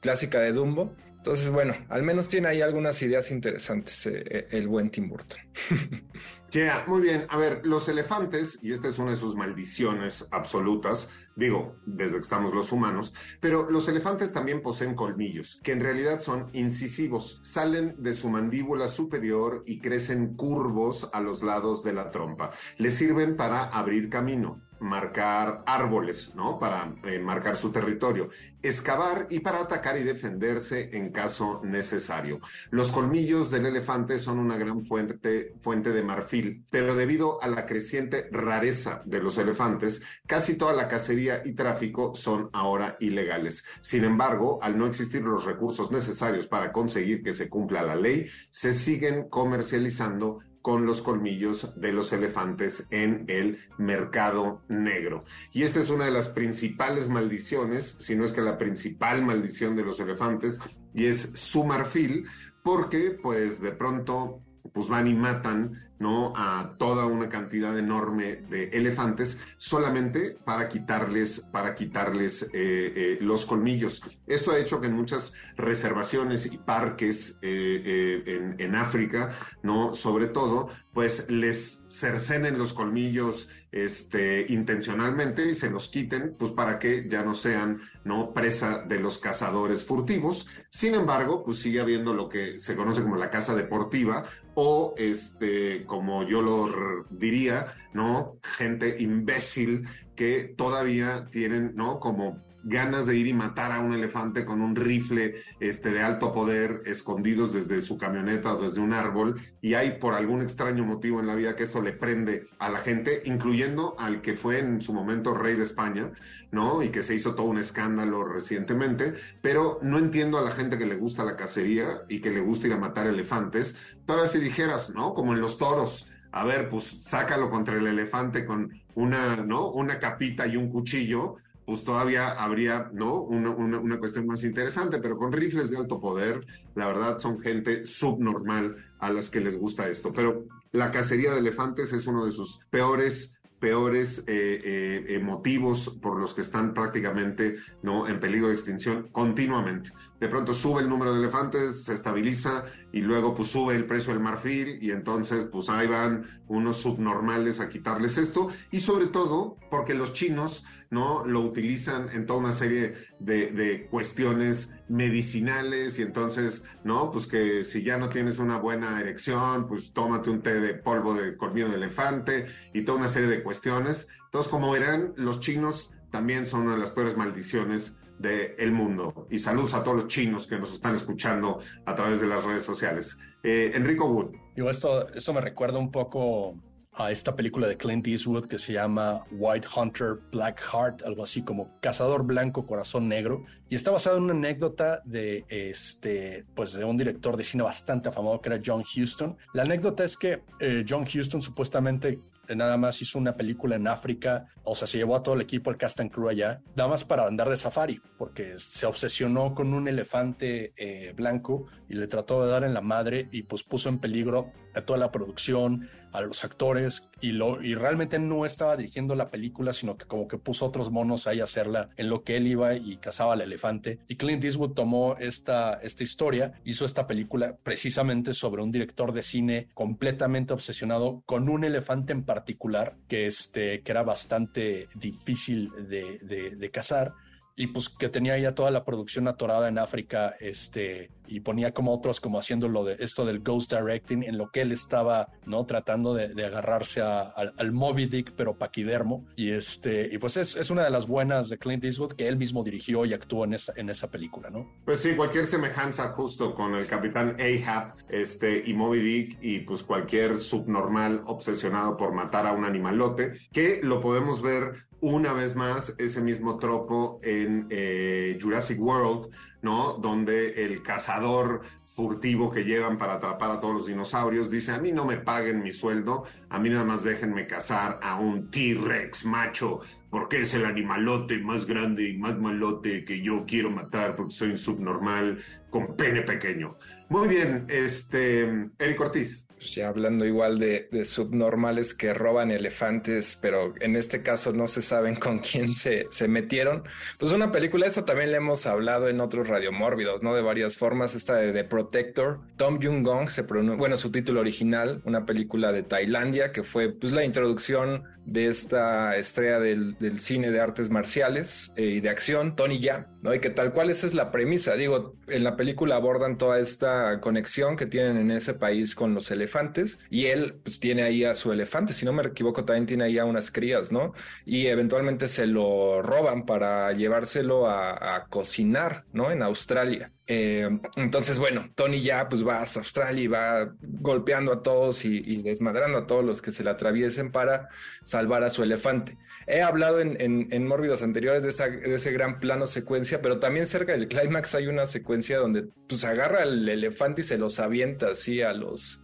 clásica 0.00 0.40
de 0.40 0.52
Dumbo. 0.52 0.94
Entonces, 1.16 1.50
bueno, 1.50 1.74
al 1.88 2.02
menos 2.02 2.28
tiene 2.28 2.48
ahí 2.48 2.60
algunas 2.60 3.00
ideas 3.00 3.30
interesantes 3.30 4.06
eh, 4.06 4.24
eh, 4.28 4.48
el 4.50 4.66
buen 4.66 4.90
Tim 4.90 5.08
Burton. 5.08 5.38
Yeah, 6.52 6.84
muy 6.86 7.00
bien. 7.00 7.24
A 7.30 7.38
ver, 7.38 7.62
los 7.64 7.88
elefantes, 7.88 8.58
y 8.60 8.72
esta 8.72 8.86
es 8.86 8.98
una 8.98 9.12
de 9.12 9.16
sus 9.16 9.34
maldiciones 9.34 10.26
absolutas, 10.30 11.08
digo, 11.34 11.76
desde 11.86 12.16
que 12.16 12.22
estamos 12.22 12.52
los 12.52 12.72
humanos, 12.72 13.14
pero 13.40 13.70
los 13.70 13.88
elefantes 13.88 14.34
también 14.34 14.60
poseen 14.60 14.94
colmillos, 14.94 15.60
que 15.62 15.72
en 15.72 15.80
realidad 15.80 16.20
son 16.20 16.50
incisivos, 16.52 17.38
salen 17.40 17.94
de 18.02 18.12
su 18.12 18.28
mandíbula 18.28 18.88
superior 18.88 19.64
y 19.66 19.80
crecen 19.80 20.34
curvos 20.36 21.08
a 21.14 21.22
los 21.22 21.42
lados 21.42 21.82
de 21.84 21.94
la 21.94 22.10
trompa. 22.10 22.50
Les 22.76 22.96
sirven 22.96 23.34
para 23.34 23.64
abrir 23.64 24.10
camino 24.10 24.60
marcar 24.82 25.62
árboles, 25.64 26.34
¿no? 26.34 26.58
Para 26.58 26.94
eh, 27.04 27.18
marcar 27.18 27.56
su 27.56 27.70
territorio, 27.70 28.28
excavar 28.62 29.26
y 29.30 29.40
para 29.40 29.60
atacar 29.60 29.96
y 29.96 30.02
defenderse 30.02 30.90
en 30.96 31.12
caso 31.12 31.60
necesario. 31.64 32.40
Los 32.70 32.90
colmillos 32.90 33.50
del 33.50 33.66
elefante 33.66 34.18
son 34.18 34.38
una 34.38 34.58
gran 34.58 34.84
fuente, 34.84 35.54
fuente 35.60 35.92
de 35.92 36.02
marfil, 36.02 36.41
pero 36.70 36.94
debido 36.94 37.42
a 37.42 37.48
la 37.48 37.66
creciente 37.66 38.28
rareza 38.30 39.02
de 39.04 39.20
los 39.20 39.38
elefantes, 39.38 40.02
casi 40.26 40.56
toda 40.56 40.72
la 40.72 40.88
cacería 40.88 41.42
y 41.44 41.52
tráfico 41.52 42.14
son 42.14 42.50
ahora 42.52 42.96
ilegales. 43.00 43.64
Sin 43.80 44.04
embargo, 44.04 44.58
al 44.62 44.78
no 44.78 44.86
existir 44.86 45.22
los 45.22 45.44
recursos 45.44 45.90
necesarios 45.90 46.46
para 46.46 46.72
conseguir 46.72 47.22
que 47.22 47.32
se 47.32 47.48
cumpla 47.48 47.82
la 47.82 47.96
ley, 47.96 48.26
se 48.50 48.72
siguen 48.72 49.28
comercializando 49.28 50.38
con 50.62 50.86
los 50.86 51.02
colmillos 51.02 51.72
de 51.76 51.92
los 51.92 52.12
elefantes 52.12 52.86
en 52.90 53.24
el 53.26 53.58
mercado 53.78 54.62
negro. 54.68 55.24
Y 55.52 55.64
esta 55.64 55.80
es 55.80 55.90
una 55.90 56.04
de 56.04 56.12
las 56.12 56.28
principales 56.28 57.08
maldiciones, 57.08 57.96
si 57.98 58.14
no 58.14 58.24
es 58.24 58.32
que 58.32 58.40
la 58.40 58.58
principal 58.58 59.22
maldición 59.22 59.74
de 59.74 59.82
los 59.84 59.98
elefantes, 59.98 60.60
y 60.94 61.06
es 61.06 61.30
su 61.34 61.64
marfil, 61.64 62.26
porque 62.62 63.10
pues 63.10 63.60
de 63.60 63.72
pronto 63.72 64.40
pues 64.72 64.88
van 64.88 65.08
y 65.08 65.14
matan 65.14 65.91
¿no? 66.02 66.32
a 66.34 66.74
toda 66.78 67.06
una 67.06 67.28
cantidad 67.28 67.78
enorme 67.78 68.42
de 68.50 68.64
elefantes 68.70 69.38
solamente 69.56 70.36
para 70.44 70.68
quitarles, 70.68 71.40
para 71.40 71.76
quitarles 71.76 72.42
eh, 72.42 72.48
eh, 72.52 73.18
los 73.20 73.46
colmillos. 73.46 74.02
Esto 74.26 74.50
ha 74.50 74.58
hecho 74.58 74.80
que 74.80 74.88
en 74.88 74.94
muchas 74.94 75.32
reservaciones 75.56 76.46
y 76.46 76.58
parques 76.58 77.38
eh, 77.40 78.22
en, 78.26 78.56
en, 78.58 78.74
África, 78.74 79.30
¿no? 79.62 79.94
sobre 79.94 80.26
todo, 80.26 80.68
pues 80.92 81.30
les 81.30 81.84
cercenen 81.88 82.58
los 82.58 82.72
colmillos 82.72 83.48
este, 83.72 84.44
intencionalmente 84.50 85.50
y 85.50 85.54
se 85.54 85.70
los 85.70 85.88
quiten, 85.88 86.36
pues 86.38 86.52
para 86.52 86.78
que 86.78 87.08
ya 87.08 87.22
no 87.22 87.32
sean 87.32 87.80
no 88.04 88.34
presa 88.34 88.84
de 88.86 89.00
los 89.00 89.16
cazadores 89.16 89.84
furtivos. 89.84 90.46
Sin 90.68 90.94
embargo, 90.94 91.42
pues 91.42 91.58
sigue 91.58 91.80
habiendo 91.80 92.12
lo 92.12 92.28
que 92.28 92.58
se 92.58 92.76
conoce 92.76 93.02
como 93.02 93.16
la 93.16 93.30
caza 93.30 93.54
deportiva 93.54 94.24
o 94.54 94.94
este 94.98 95.84
como 95.92 96.22
yo 96.22 96.40
lo 96.40 97.04
diría, 97.10 97.66
¿no? 97.92 98.38
Gente 98.42 98.96
imbécil 99.02 99.86
que 100.16 100.54
todavía 100.56 101.28
tienen, 101.30 101.72
¿no? 101.74 102.00
Como 102.00 102.42
ganas 102.64 103.06
de 103.06 103.16
ir 103.16 103.26
y 103.26 103.34
matar 103.34 103.72
a 103.72 103.80
un 103.80 103.92
elefante 103.92 104.44
con 104.44 104.60
un 104.60 104.76
rifle 104.76 105.36
este, 105.60 105.90
de 105.90 106.02
alto 106.02 106.32
poder 106.32 106.82
escondidos 106.86 107.52
desde 107.52 107.80
su 107.80 107.98
camioneta 107.98 108.54
o 108.54 108.62
desde 108.62 108.80
un 108.80 108.92
árbol 108.92 109.40
y 109.60 109.74
hay 109.74 109.98
por 109.98 110.14
algún 110.14 110.42
extraño 110.42 110.84
motivo 110.84 111.20
en 111.20 111.26
la 111.26 111.34
vida 111.34 111.56
que 111.56 111.64
esto 111.64 111.82
le 111.82 111.92
prende 111.92 112.48
a 112.58 112.68
la 112.68 112.78
gente, 112.78 113.22
incluyendo 113.24 113.96
al 113.98 114.22
que 114.22 114.36
fue 114.36 114.58
en 114.58 114.82
su 114.82 114.92
momento 114.92 115.34
rey 115.34 115.54
de 115.54 115.62
España, 115.62 116.12
¿no? 116.50 116.82
Y 116.82 116.90
que 116.90 117.02
se 117.02 117.14
hizo 117.14 117.34
todo 117.34 117.46
un 117.46 117.58
escándalo 117.58 118.24
recientemente, 118.24 119.14
pero 119.40 119.78
no 119.82 119.98
entiendo 119.98 120.38
a 120.38 120.42
la 120.42 120.50
gente 120.50 120.78
que 120.78 120.86
le 120.86 120.96
gusta 120.96 121.24
la 121.24 121.36
cacería 121.36 122.02
y 122.08 122.20
que 122.20 122.30
le 122.30 122.40
gusta 122.40 122.66
ir 122.66 122.72
a 122.74 122.78
matar 122.78 123.06
elefantes. 123.06 123.74
Todavía 124.06 124.28
si 124.28 124.38
dijeras, 124.38 124.90
¿no? 124.90 125.14
Como 125.14 125.32
en 125.32 125.40
los 125.40 125.58
toros, 125.58 126.06
a 126.30 126.44
ver, 126.44 126.68
pues 126.68 126.98
sácalo 127.02 127.50
contra 127.50 127.76
el 127.76 127.86
elefante 127.86 128.44
con 128.44 128.72
una, 128.94 129.36
¿no? 129.36 129.70
Una 129.70 129.98
capita 129.98 130.46
y 130.46 130.56
un 130.56 130.68
cuchillo, 130.68 131.36
pues 131.66 131.84
todavía 131.84 132.30
habría, 132.30 132.90
¿no? 132.92 133.20
Una, 133.22 133.50
una, 133.50 133.98
cuestión 133.98 134.26
más 134.26 134.44
interesante, 134.44 134.98
pero 134.98 135.16
con 135.16 135.32
rifles 135.32 135.70
de 135.70 135.78
alto 135.78 136.00
poder, 136.00 136.44
la 136.74 136.86
verdad 136.86 137.18
son 137.18 137.40
gente 137.40 137.84
subnormal 137.84 138.76
a 138.98 139.10
las 139.10 139.30
que 139.30 139.40
les 139.40 139.58
gusta 139.58 139.88
esto. 139.88 140.12
Pero 140.12 140.46
la 140.72 140.90
cacería 140.90 141.32
de 141.32 141.38
elefantes 141.38 141.92
es 141.92 142.06
uno 142.06 142.26
de 142.26 142.32
sus 142.32 142.64
peores 142.70 143.34
peores 143.62 144.24
eh, 144.26 145.06
eh, 145.08 145.20
motivos 145.20 145.88
por 146.02 146.20
los 146.20 146.34
que 146.34 146.40
están 146.40 146.74
prácticamente 146.74 147.58
¿no? 147.80 148.08
en 148.08 148.18
peligro 148.18 148.48
de 148.48 148.54
extinción 148.54 149.08
continuamente. 149.12 149.92
De 150.18 150.26
pronto 150.26 150.52
sube 150.52 150.80
el 150.80 150.88
número 150.88 151.14
de 151.14 151.20
elefantes, 151.20 151.84
se 151.84 151.94
estabiliza 151.94 152.64
y 152.92 153.02
luego 153.02 153.36
pues 153.36 153.52
sube 153.52 153.76
el 153.76 153.86
precio 153.86 154.12
del 154.12 154.20
marfil 154.20 154.82
y 154.82 154.90
entonces 154.90 155.44
pues 155.44 155.70
ahí 155.70 155.86
van 155.86 156.26
unos 156.48 156.78
subnormales 156.78 157.60
a 157.60 157.68
quitarles 157.68 158.18
esto 158.18 158.48
y 158.72 158.80
sobre 158.80 159.06
todo 159.06 159.56
porque 159.70 159.94
los 159.94 160.12
chinos 160.12 160.64
¿no? 160.92 161.24
Lo 161.24 161.40
utilizan 161.40 162.10
en 162.12 162.26
toda 162.26 162.38
una 162.38 162.52
serie 162.52 162.92
de, 163.18 163.50
de, 163.50 163.86
cuestiones 163.86 164.70
medicinales 164.88 165.98
y 165.98 166.02
entonces, 166.02 166.64
¿no? 166.84 167.10
Pues 167.10 167.26
que 167.26 167.64
si 167.64 167.82
ya 167.82 167.96
no 167.96 168.10
tienes 168.10 168.38
una 168.38 168.58
buena 168.58 169.00
erección, 169.00 169.66
pues 169.66 169.94
tómate 169.94 170.28
un 170.28 170.42
té 170.42 170.60
de 170.60 170.74
polvo 170.74 171.14
de 171.14 171.36
colmillo 171.38 171.70
de 171.70 171.76
elefante 171.76 172.46
y 172.74 172.82
toda 172.82 172.98
una 172.98 173.08
serie 173.08 173.28
de 173.28 173.42
cuestiones. 173.42 174.06
Entonces, 174.26 174.50
como 174.50 174.70
verán, 174.70 175.14
los 175.16 175.40
chinos 175.40 175.90
también 176.10 176.44
son 176.44 176.64
una 176.64 176.74
de 176.74 176.80
las 176.80 176.90
peores 176.90 177.16
maldiciones 177.16 177.96
del 178.18 178.54
el 178.58 178.72
mundo. 178.72 179.26
Y 179.30 179.38
saludos 179.38 179.72
a 179.72 179.82
todos 179.82 179.96
los 179.96 180.08
chinos 180.08 180.46
que 180.46 180.58
nos 180.58 180.74
están 180.74 180.94
escuchando 180.94 181.58
a 181.86 181.94
través 181.94 182.20
de 182.20 182.26
las 182.26 182.44
redes 182.44 182.66
sociales. 182.66 183.16
Eh, 183.42 183.72
Enrico 183.74 184.06
Wood. 184.10 184.36
Digo, 184.54 184.68
esto, 184.68 185.08
esto 185.08 185.32
me 185.32 185.40
recuerda 185.40 185.78
un 185.78 185.90
poco 185.90 186.54
a 186.94 187.10
esta 187.10 187.34
película 187.34 187.66
de 187.66 187.76
Clint 187.76 188.06
Eastwood 188.06 188.46
que 188.46 188.58
se 188.58 188.74
llama 188.74 189.24
White 189.30 189.68
Hunter 189.74 190.18
Black 190.30 190.60
Heart, 190.60 191.02
algo 191.04 191.24
así 191.24 191.42
como 191.42 191.78
Cazador 191.80 192.24
Blanco 192.24 192.66
Corazón 192.66 193.08
Negro, 193.08 193.44
y 193.68 193.74
está 193.74 193.90
basado 193.90 194.18
en 194.18 194.24
una 194.24 194.34
anécdota 194.34 195.00
de 195.04 195.44
este, 195.48 196.44
pues 196.54 196.74
de 196.74 196.84
un 196.84 196.96
director 196.96 197.36
de 197.36 197.44
cine 197.44 197.62
bastante 197.62 198.10
afamado 198.10 198.40
que 198.40 198.50
era 198.50 198.62
John 198.64 198.82
Huston. 198.82 199.36
La 199.54 199.62
anécdota 199.62 200.04
es 200.04 200.16
que 200.16 200.42
eh, 200.60 200.84
John 200.86 201.04
Huston 201.04 201.40
supuestamente 201.40 202.20
nada 202.54 202.76
más 202.76 203.00
hizo 203.00 203.18
una 203.18 203.36
película 203.36 203.76
en 203.76 203.86
África, 203.86 204.46
o 204.64 204.74
sea, 204.74 204.86
se 204.86 204.98
llevó 204.98 205.16
a 205.16 205.22
todo 205.22 205.34
el 205.34 205.40
equipo, 205.40 205.70
el 205.70 205.76
cast 205.76 206.00
and 206.00 206.10
crew 206.10 206.28
allá, 206.28 206.60
nada 206.76 206.90
más 206.90 207.04
para 207.04 207.26
andar 207.26 207.48
de 207.48 207.56
safari, 207.56 208.00
porque 208.18 208.54
se 208.58 208.86
obsesionó 208.86 209.54
con 209.54 209.72
un 209.72 209.88
elefante 209.88 210.72
eh, 210.76 211.12
blanco 211.16 211.66
y 211.88 211.94
le 211.94 212.08
trató 212.08 212.44
de 212.44 212.50
dar 212.50 212.64
en 212.64 212.74
la 212.74 212.80
madre 212.80 213.28
y 213.32 213.42
pues 213.44 213.62
puso 213.62 213.88
en 213.88 213.98
peligro 213.98 214.52
a 214.74 214.82
toda 214.82 214.98
la 214.98 215.12
producción, 215.12 215.88
a 216.12 216.20
los 216.20 216.44
actores 216.44 217.08
y, 217.20 217.32
lo, 217.32 217.62
y 217.62 217.74
realmente 217.74 218.18
no 218.18 218.44
estaba 218.44 218.76
dirigiendo 218.76 219.14
la 219.14 219.30
película, 219.30 219.72
sino 219.72 219.96
que 219.96 220.04
como 220.04 220.28
que 220.28 220.38
puso 220.38 220.66
otros 220.66 220.90
monos 220.90 221.26
ahí 221.26 221.40
a 221.40 221.44
hacerla 221.44 221.88
en 221.96 222.08
lo 222.08 222.22
que 222.22 222.36
él 222.36 222.46
iba 222.46 222.74
y 222.74 222.96
cazaba 222.98 223.32
al 223.32 223.40
elefante. 223.40 223.98
Y 224.08 224.16
Clint 224.16 224.44
Eastwood 224.44 224.72
tomó 224.72 225.16
esta, 225.18 225.74
esta 225.82 226.02
historia, 226.04 226.52
hizo 226.64 226.84
esta 226.84 227.06
película 227.06 227.56
precisamente 227.62 228.34
sobre 228.34 228.62
un 228.62 228.70
director 228.70 229.12
de 229.12 229.22
cine 229.22 229.68
completamente 229.74 230.52
obsesionado 230.52 231.22
con 231.26 231.48
un 231.48 231.64
elefante 231.64 232.12
en 232.12 232.24
particular 232.24 232.96
que, 233.08 233.26
este, 233.26 233.82
que 233.82 233.92
era 233.92 234.02
bastante 234.02 234.88
difícil 234.94 235.70
de, 235.88 236.18
de, 236.18 236.56
de 236.56 236.70
cazar 236.70 237.14
y 237.56 237.68
pues 237.68 237.88
que 237.88 238.08
tenía 238.08 238.38
ya 238.38 238.54
toda 238.54 238.70
la 238.70 238.84
producción 238.84 239.28
atorada 239.28 239.68
en 239.68 239.78
África, 239.78 240.34
este, 240.40 241.10
y 241.26 241.40
ponía 241.40 241.72
como 241.72 241.94
otros 241.94 242.20
como 242.20 242.38
haciendo 242.38 242.68
lo 242.68 242.84
de 242.84 242.96
esto 243.00 243.24
del 243.24 243.40
ghost 243.40 243.72
directing 243.72 244.22
en 244.22 244.36
lo 244.36 244.50
que 244.50 244.62
él 244.62 244.72
estaba, 244.72 245.28
¿no? 245.46 245.64
Tratando 245.64 246.14
de, 246.14 246.42
agarrarse 246.44 247.00
al 247.00 247.72
Moby 247.72 248.06
Dick, 248.06 248.32
pero 248.36 248.54
paquidermo, 248.54 249.24
y 249.36 249.50
este, 249.50 250.08
y 250.12 250.18
pues 250.18 250.36
es, 250.36 250.56
es, 250.56 250.70
una 250.70 250.84
de 250.84 250.90
las 250.90 251.06
buenas 251.06 251.48
de 251.48 251.58
Clint 251.58 251.84
Eastwood 251.84 252.12
que 252.12 252.28
él 252.28 252.36
mismo 252.36 252.64
dirigió 252.64 253.04
y 253.04 253.14
actuó 253.14 253.44
en 253.44 253.54
esa, 253.54 253.72
en 253.76 253.88
esa 253.88 254.10
película, 254.10 254.50
¿no? 254.50 254.70
Pues 254.84 255.00
sí, 255.00 255.14
cualquier 255.14 255.46
semejanza 255.46 256.08
justo 256.08 256.54
con 256.54 256.74
el 256.74 256.86
capitán 256.86 257.36
Ahab, 257.38 257.94
este, 258.08 258.62
y 258.66 258.74
Moby 258.74 259.00
Dick, 259.00 259.38
y 259.40 259.60
pues 259.60 259.82
cualquier 259.82 260.38
subnormal 260.38 261.22
obsesionado 261.26 261.96
por 261.96 262.12
matar 262.12 262.46
a 262.46 262.52
un 262.52 262.64
animalote, 262.64 263.34
que 263.52 263.80
lo 263.82 264.00
podemos 264.00 264.42
ver 264.42 264.91
una 265.02 265.32
vez 265.32 265.56
más 265.56 265.94
ese 265.98 266.20
mismo 266.20 266.58
tropo 266.58 267.18
en 267.22 267.66
eh, 267.70 268.38
Jurassic 268.40 268.80
World, 268.80 269.28
¿no? 269.60 269.94
Donde 269.94 270.64
el 270.64 270.82
cazador 270.82 271.62
furtivo 271.84 272.50
que 272.52 272.64
llevan 272.64 272.96
para 272.96 273.14
atrapar 273.14 273.50
a 273.50 273.60
todos 273.60 273.74
los 273.74 273.86
dinosaurios 273.86 274.48
dice, 274.48 274.70
a 274.70 274.78
mí 274.78 274.92
no 274.92 275.04
me 275.04 275.18
paguen 275.18 275.60
mi 275.60 275.72
sueldo, 275.72 276.24
a 276.48 276.58
mí 276.58 276.70
nada 276.70 276.84
más 276.84 277.02
déjenme 277.02 277.48
cazar 277.48 277.98
a 278.00 278.18
un 278.18 278.48
T-Rex 278.50 279.26
macho, 279.26 279.80
porque 280.08 280.42
es 280.42 280.54
el 280.54 280.64
animalote 280.64 281.38
más 281.40 281.66
grande 281.66 282.08
y 282.08 282.16
más 282.16 282.38
malote 282.38 283.04
que 283.04 283.20
yo 283.20 283.44
quiero 283.44 283.70
matar 283.70 284.14
porque 284.14 284.32
soy 284.32 284.50
un 284.50 284.58
subnormal 284.58 285.42
con 285.68 285.96
pene 285.96 286.22
pequeño. 286.22 286.76
Muy 287.08 287.26
bien, 287.26 287.66
este, 287.68 288.70
Eric 288.78 289.00
Ortiz. 289.00 289.48
Pues 289.62 289.76
ya 289.76 289.86
hablando 289.86 290.24
igual 290.24 290.58
de, 290.58 291.04
subnormales 291.04 291.94
que 291.94 292.12
roban 292.12 292.50
elefantes, 292.50 293.38
pero 293.40 293.72
en 293.80 293.94
este 293.94 294.20
caso 294.20 294.52
no 294.52 294.66
se 294.66 294.82
saben 294.82 295.14
con 295.14 295.38
quién 295.38 295.74
se, 295.74 296.08
se 296.10 296.26
metieron. 296.26 296.82
Pues 297.16 297.30
una 297.30 297.52
película, 297.52 297.86
esta 297.86 298.04
también 298.04 298.32
le 298.32 298.38
hemos 298.38 298.66
hablado 298.66 299.08
en 299.08 299.20
otros 299.20 299.46
radiomórbidos, 299.46 300.20
¿no? 300.20 300.34
De 300.34 300.42
varias 300.42 300.76
formas, 300.76 301.14
esta 301.14 301.36
de 301.36 301.52
The 301.52 301.62
Protector, 301.62 302.40
Tom 302.56 302.80
Jung-gong, 302.82 303.28
se 303.30 303.42
bueno, 303.42 303.96
su 303.96 304.10
título 304.10 304.40
original, 304.40 305.00
una 305.04 305.26
película 305.26 305.70
de 305.70 305.84
Tailandia 305.84 306.50
que 306.50 306.64
fue 306.64 306.88
pues 306.88 307.12
la 307.12 307.24
introducción 307.24 308.02
de 308.24 308.46
esta 308.46 309.16
estrella 309.16 309.58
del, 309.58 309.96
cine 310.20 310.50
de 310.50 310.60
artes 310.60 310.90
marciales 310.90 311.72
eh, 311.76 311.84
y 311.84 312.00
de 312.00 312.08
acción, 312.08 312.54
Tony 312.56 312.78
Ya, 312.78 313.08
¿no? 313.20 313.34
Y 313.34 313.40
que 313.40 313.50
tal 313.50 313.72
cual 313.72 313.90
esa 313.90 314.06
es 314.06 314.14
la 314.14 314.30
premisa, 314.30 314.74
digo, 314.74 315.16
en 315.28 315.44
la 315.44 315.56
película 315.56 315.96
abordan 315.96 316.38
toda 316.38 316.58
esta 316.58 317.20
conexión 317.20 317.76
que 317.76 317.86
tienen 317.86 318.16
en 318.16 318.30
ese 318.30 318.54
país 318.54 318.94
con 318.94 319.14
los 319.14 319.30
elefantes 319.30 319.98
y 320.10 320.26
él 320.26 320.60
pues 320.62 320.80
tiene 320.80 321.02
ahí 321.02 321.24
a 321.24 321.34
su 321.34 321.52
elefante, 321.52 321.92
si 321.92 322.04
no 322.04 322.12
me 322.12 322.22
equivoco 322.22 322.64
también 322.64 322.86
tiene 322.86 323.04
ahí 323.04 323.18
a 323.18 323.24
unas 323.24 323.50
crías, 323.50 323.92
¿no? 323.92 324.12
Y 324.44 324.66
eventualmente 324.66 325.28
se 325.28 325.46
lo 325.46 326.02
roban 326.02 326.46
para 326.46 326.92
llevárselo 326.92 327.68
a, 327.68 328.26
cocinar, 328.28 329.04
¿no? 329.12 329.30
En 329.30 329.42
Australia. 329.42 330.12
Eh, 330.26 330.68
entonces, 330.96 331.38
bueno, 331.38 331.70
Tony 331.74 332.00
ya 332.00 332.28
pues 332.28 332.46
va 332.46 332.62
hasta 332.62 332.80
Australia 332.80 333.22
y 333.22 333.26
va 333.26 333.74
golpeando 333.80 334.52
a 334.52 334.62
todos 334.62 335.04
y, 335.04 335.42
desmadrando 335.42 335.98
a 335.98 336.06
todos 336.06 336.24
los 336.24 336.40
que 336.40 336.52
se 336.52 336.62
le 336.62 336.70
atraviesen 336.70 337.32
para 337.32 337.68
salvar 338.12 338.44
a 338.44 338.50
su 338.50 338.62
elefante. 338.62 339.16
He 339.46 339.62
hablado 339.62 340.00
en, 340.00 340.16
en, 340.20 340.66
mórbidos 340.66 341.02
anteriores 341.02 341.42
de, 341.42 341.70
de, 341.80 341.94
ese 341.94 342.12
gran 342.12 342.38
plano 342.38 342.66
secuencia, 342.66 343.22
pero 343.22 343.40
también 343.40 343.66
cerca 343.66 343.92
del 343.92 344.06
clímax 344.06 344.54
hay 344.54 344.66
una 344.66 344.86
secuencia 344.86 345.38
donde 345.38 345.64
pues 345.88 346.04
agarra 346.04 346.42
al 346.42 346.68
elefante 346.68 347.22
y 347.22 347.24
se 347.24 347.38
los 347.38 347.58
avienta 347.58 348.10
así 348.10 348.42
a 348.42 348.52
los, 348.52 349.02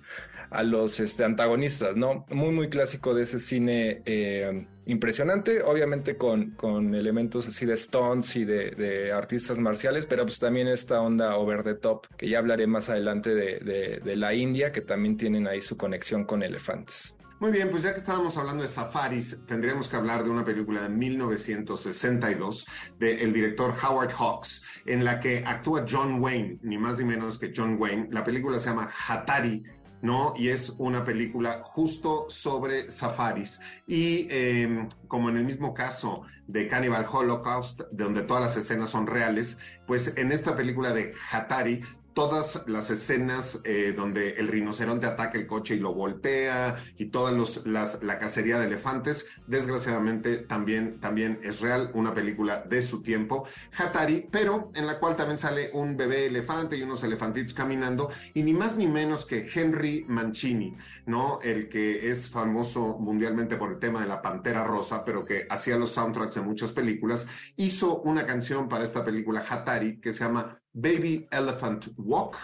a 0.51 0.63
los 0.63 1.01
este, 1.01 1.25
antagonistas, 1.25 1.97
¿no? 1.97 2.27
Muy, 2.31 2.53
muy 2.53 2.69
clásico 2.69 3.15
de 3.15 3.23
ese 3.23 3.41
cine 3.41 4.03
eh, 4.05 4.67
impresionante, 4.85 5.63
obviamente 5.63 6.17
con, 6.17 6.51
con, 6.51 6.95
elementos 6.95 7.49
así 7.49 7.65
de 7.65 7.77
stunts 7.77 8.37
y 8.37 8.45
de, 8.45 9.11
artistas 9.11 9.59
marciales, 9.59 10.05
pero 10.05 10.25
pues 10.25 10.39
también 10.39 10.69
esta 10.69 11.01
onda 11.01 11.37
over 11.37 11.65
the 11.65 11.75
top, 11.75 12.07
que 12.19 12.29
ya 12.29 12.39
hablaré 12.39 12.67
más 12.67 12.91
adelante 12.91 13.35
de, 13.35 14.01
de 14.05 14.17
la 14.17 14.35
India, 14.35 14.71
que 14.71 14.83
también 14.83 15.17
tienen 15.17 15.49
ahí 15.49 15.63
su 15.63 15.79
conexión 15.79 16.25
con 16.25 16.43
elefantes. 16.43 17.15
Muy 17.41 17.53
bien, 17.53 17.71
pues 17.71 17.85
ya 17.85 17.93
que 17.93 17.99
estábamos 17.99 18.37
hablando 18.37 18.65
de 18.65 18.69
safaris, 18.69 19.39
tendríamos 19.47 19.89
que 19.89 19.95
hablar 19.95 20.25
de 20.25 20.31
una 20.31 20.45
película 20.45 20.83
de 20.83 20.89
1962 20.89 22.67
del 22.99 23.33
director 23.33 23.73
Howard 23.81 24.11
Hawks, 24.11 24.65
en 24.87 25.05
la 25.05 25.21
que 25.21 25.45
actúa 25.47 25.87
John 25.89 26.21
Wayne, 26.21 26.59
ni 26.63 26.79
más 26.79 26.99
ni 26.99 27.05
menos 27.05 27.39
que 27.39 27.53
John 27.55 27.77
Wayne. 27.79 28.09
La 28.11 28.25
película 28.25 28.59
se 28.59 28.71
llama 28.71 28.91
Hatari, 29.07 29.63
¿no? 30.03 30.35
Y 30.37 30.49
es 30.49 30.71
una 30.79 31.05
película 31.05 31.61
justo 31.63 32.27
sobre 32.29 32.91
safaris. 32.91 33.61
Y 33.87 34.27
em, 34.33 34.89
como 35.07 35.29
en 35.29 35.37
el 35.37 35.45
mismo 35.45 35.75
caso 35.75 36.23
de 36.49 36.67
Cannibal 36.67 37.07
Holocaust, 37.09 37.83
donde 37.93 38.23
todas 38.23 38.43
las 38.43 38.57
escenas 38.57 38.91
son 38.91 39.07
reales, 39.07 39.59
pues 39.87 40.13
en 40.17 40.33
esta 40.33 40.57
película 40.57 40.93
de 40.93 41.15
Hatari 41.31 41.83
todas 42.19 42.65
las 42.67 42.91
escenas 42.91 43.61
eh, 43.63 43.95
donde 43.97 44.31
el 44.31 44.49
rinoceronte 44.49 45.07
ataca 45.07 45.39
el 45.39 45.47
coche 45.47 45.77
y 45.77 45.79
lo 45.79 45.95
voltea 45.95 46.75
y 46.97 47.11
toda 47.11 47.31
las, 47.31 48.03
la 48.03 48.19
cacería 48.19 48.59
de 48.59 48.67
elefantes, 48.67 49.27
desgraciadamente 49.47 50.39
también, 50.39 50.99
también 50.99 51.39
es 51.45 51.61
real, 51.61 51.93
una 51.95 52.13
película 52.13 52.65
de 52.69 52.83
su 52.83 53.03
tiempo, 53.03 53.47
Hatari, 53.71 54.27
pero 54.33 54.73
en 54.75 54.89
la 54.89 54.99
cual 54.99 55.15
también 55.15 55.39
sale 55.39 55.71
un 55.75 55.97
bebé 55.97 56.27
elefante 56.27 56.77
y 56.77 56.83
unos 56.83 57.05
elefantitos 57.05 57.55
caminando 57.55 58.11
y 58.35 58.43
ni 58.43 58.53
más 58.53 58.77
ni 58.77 58.89
menos 58.89 59.25
que 59.25 59.49
Henry 59.55 60.05
Mancini, 60.09 60.77
¿no? 61.07 61.39
El 61.41 61.69
que 61.69 62.11
es 62.11 62.29
famoso 62.29 62.99
mundialmente 62.99 63.57
por 63.57 63.71
el 63.71 63.79
tema 63.79 64.01
de 64.01 64.09
la 64.09 64.21
Pantera 64.21 64.65
Rosa, 64.65 65.05
pero 65.05 65.25
que 65.25 65.47
hacía 65.49 65.77
los 65.77 65.93
soundtracks 65.93 66.35
de 66.35 66.41
muchas 66.41 66.73
películas, 66.73 67.29
hizo 67.57 68.01
una 68.01 68.27
canción 68.27 68.69
para 68.69 68.83
esta 68.83 69.05
película 69.05 69.45
Hatari 69.49 70.01
que 70.01 70.13
se 70.13 70.25
llama 70.25 70.61
Baby 70.73 71.27
Elephant 71.31 71.89
Walk. 71.97 72.37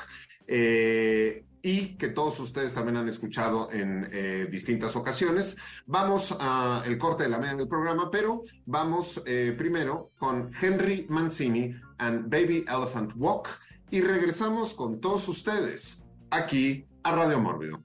Eh, 0.46 1.44
y 1.64 1.96
que 1.96 2.08
todos 2.08 2.38
ustedes 2.40 2.74
también 2.74 2.98
han 2.98 3.08
escuchado 3.08 3.72
en 3.72 4.06
eh, 4.12 4.46
distintas 4.50 4.94
ocasiones. 4.96 5.56
Vamos 5.86 6.36
al 6.38 6.98
corte 6.98 7.22
de 7.22 7.30
la 7.30 7.38
media 7.38 7.54
del 7.54 7.68
programa, 7.68 8.10
pero 8.10 8.42
vamos 8.66 9.22
eh, 9.24 9.54
primero 9.56 10.10
con 10.18 10.50
Henry 10.60 11.06
Mancini 11.08 11.74
and 11.96 12.28
Baby 12.28 12.66
Elephant 12.68 13.14
Walk 13.16 13.48
y 13.90 14.02
regresamos 14.02 14.74
con 14.74 15.00
todos 15.00 15.26
ustedes 15.26 16.04
aquí 16.30 16.86
a 17.02 17.12
Radio 17.16 17.40
Mórbido. 17.40 17.82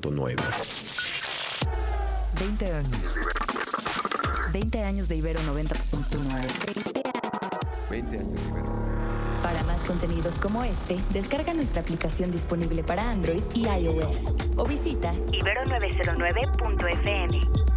90.9. 0.00 0.36
20 2.38 2.72
años. 2.72 3.00
20 4.52 4.84
años 4.84 5.08
de 5.08 5.16
Ibero 5.16 5.40
90.9. 5.40 7.10
20 7.90 8.18
años 8.18 8.34
de 8.34 8.42
Ibero. 8.48 8.70
Para 9.42 9.62
más 9.64 9.82
contenidos 9.84 10.36
como 10.36 10.62
este, 10.64 10.96
descarga 11.12 11.52
nuestra 11.54 11.80
aplicación 11.82 12.30
disponible 12.30 12.84
para 12.84 13.10
Android 13.10 13.42
y 13.54 13.66
iOS 13.66 14.18
o 14.56 14.64
visita 14.66 15.12
ibero909.fm. 15.32 17.69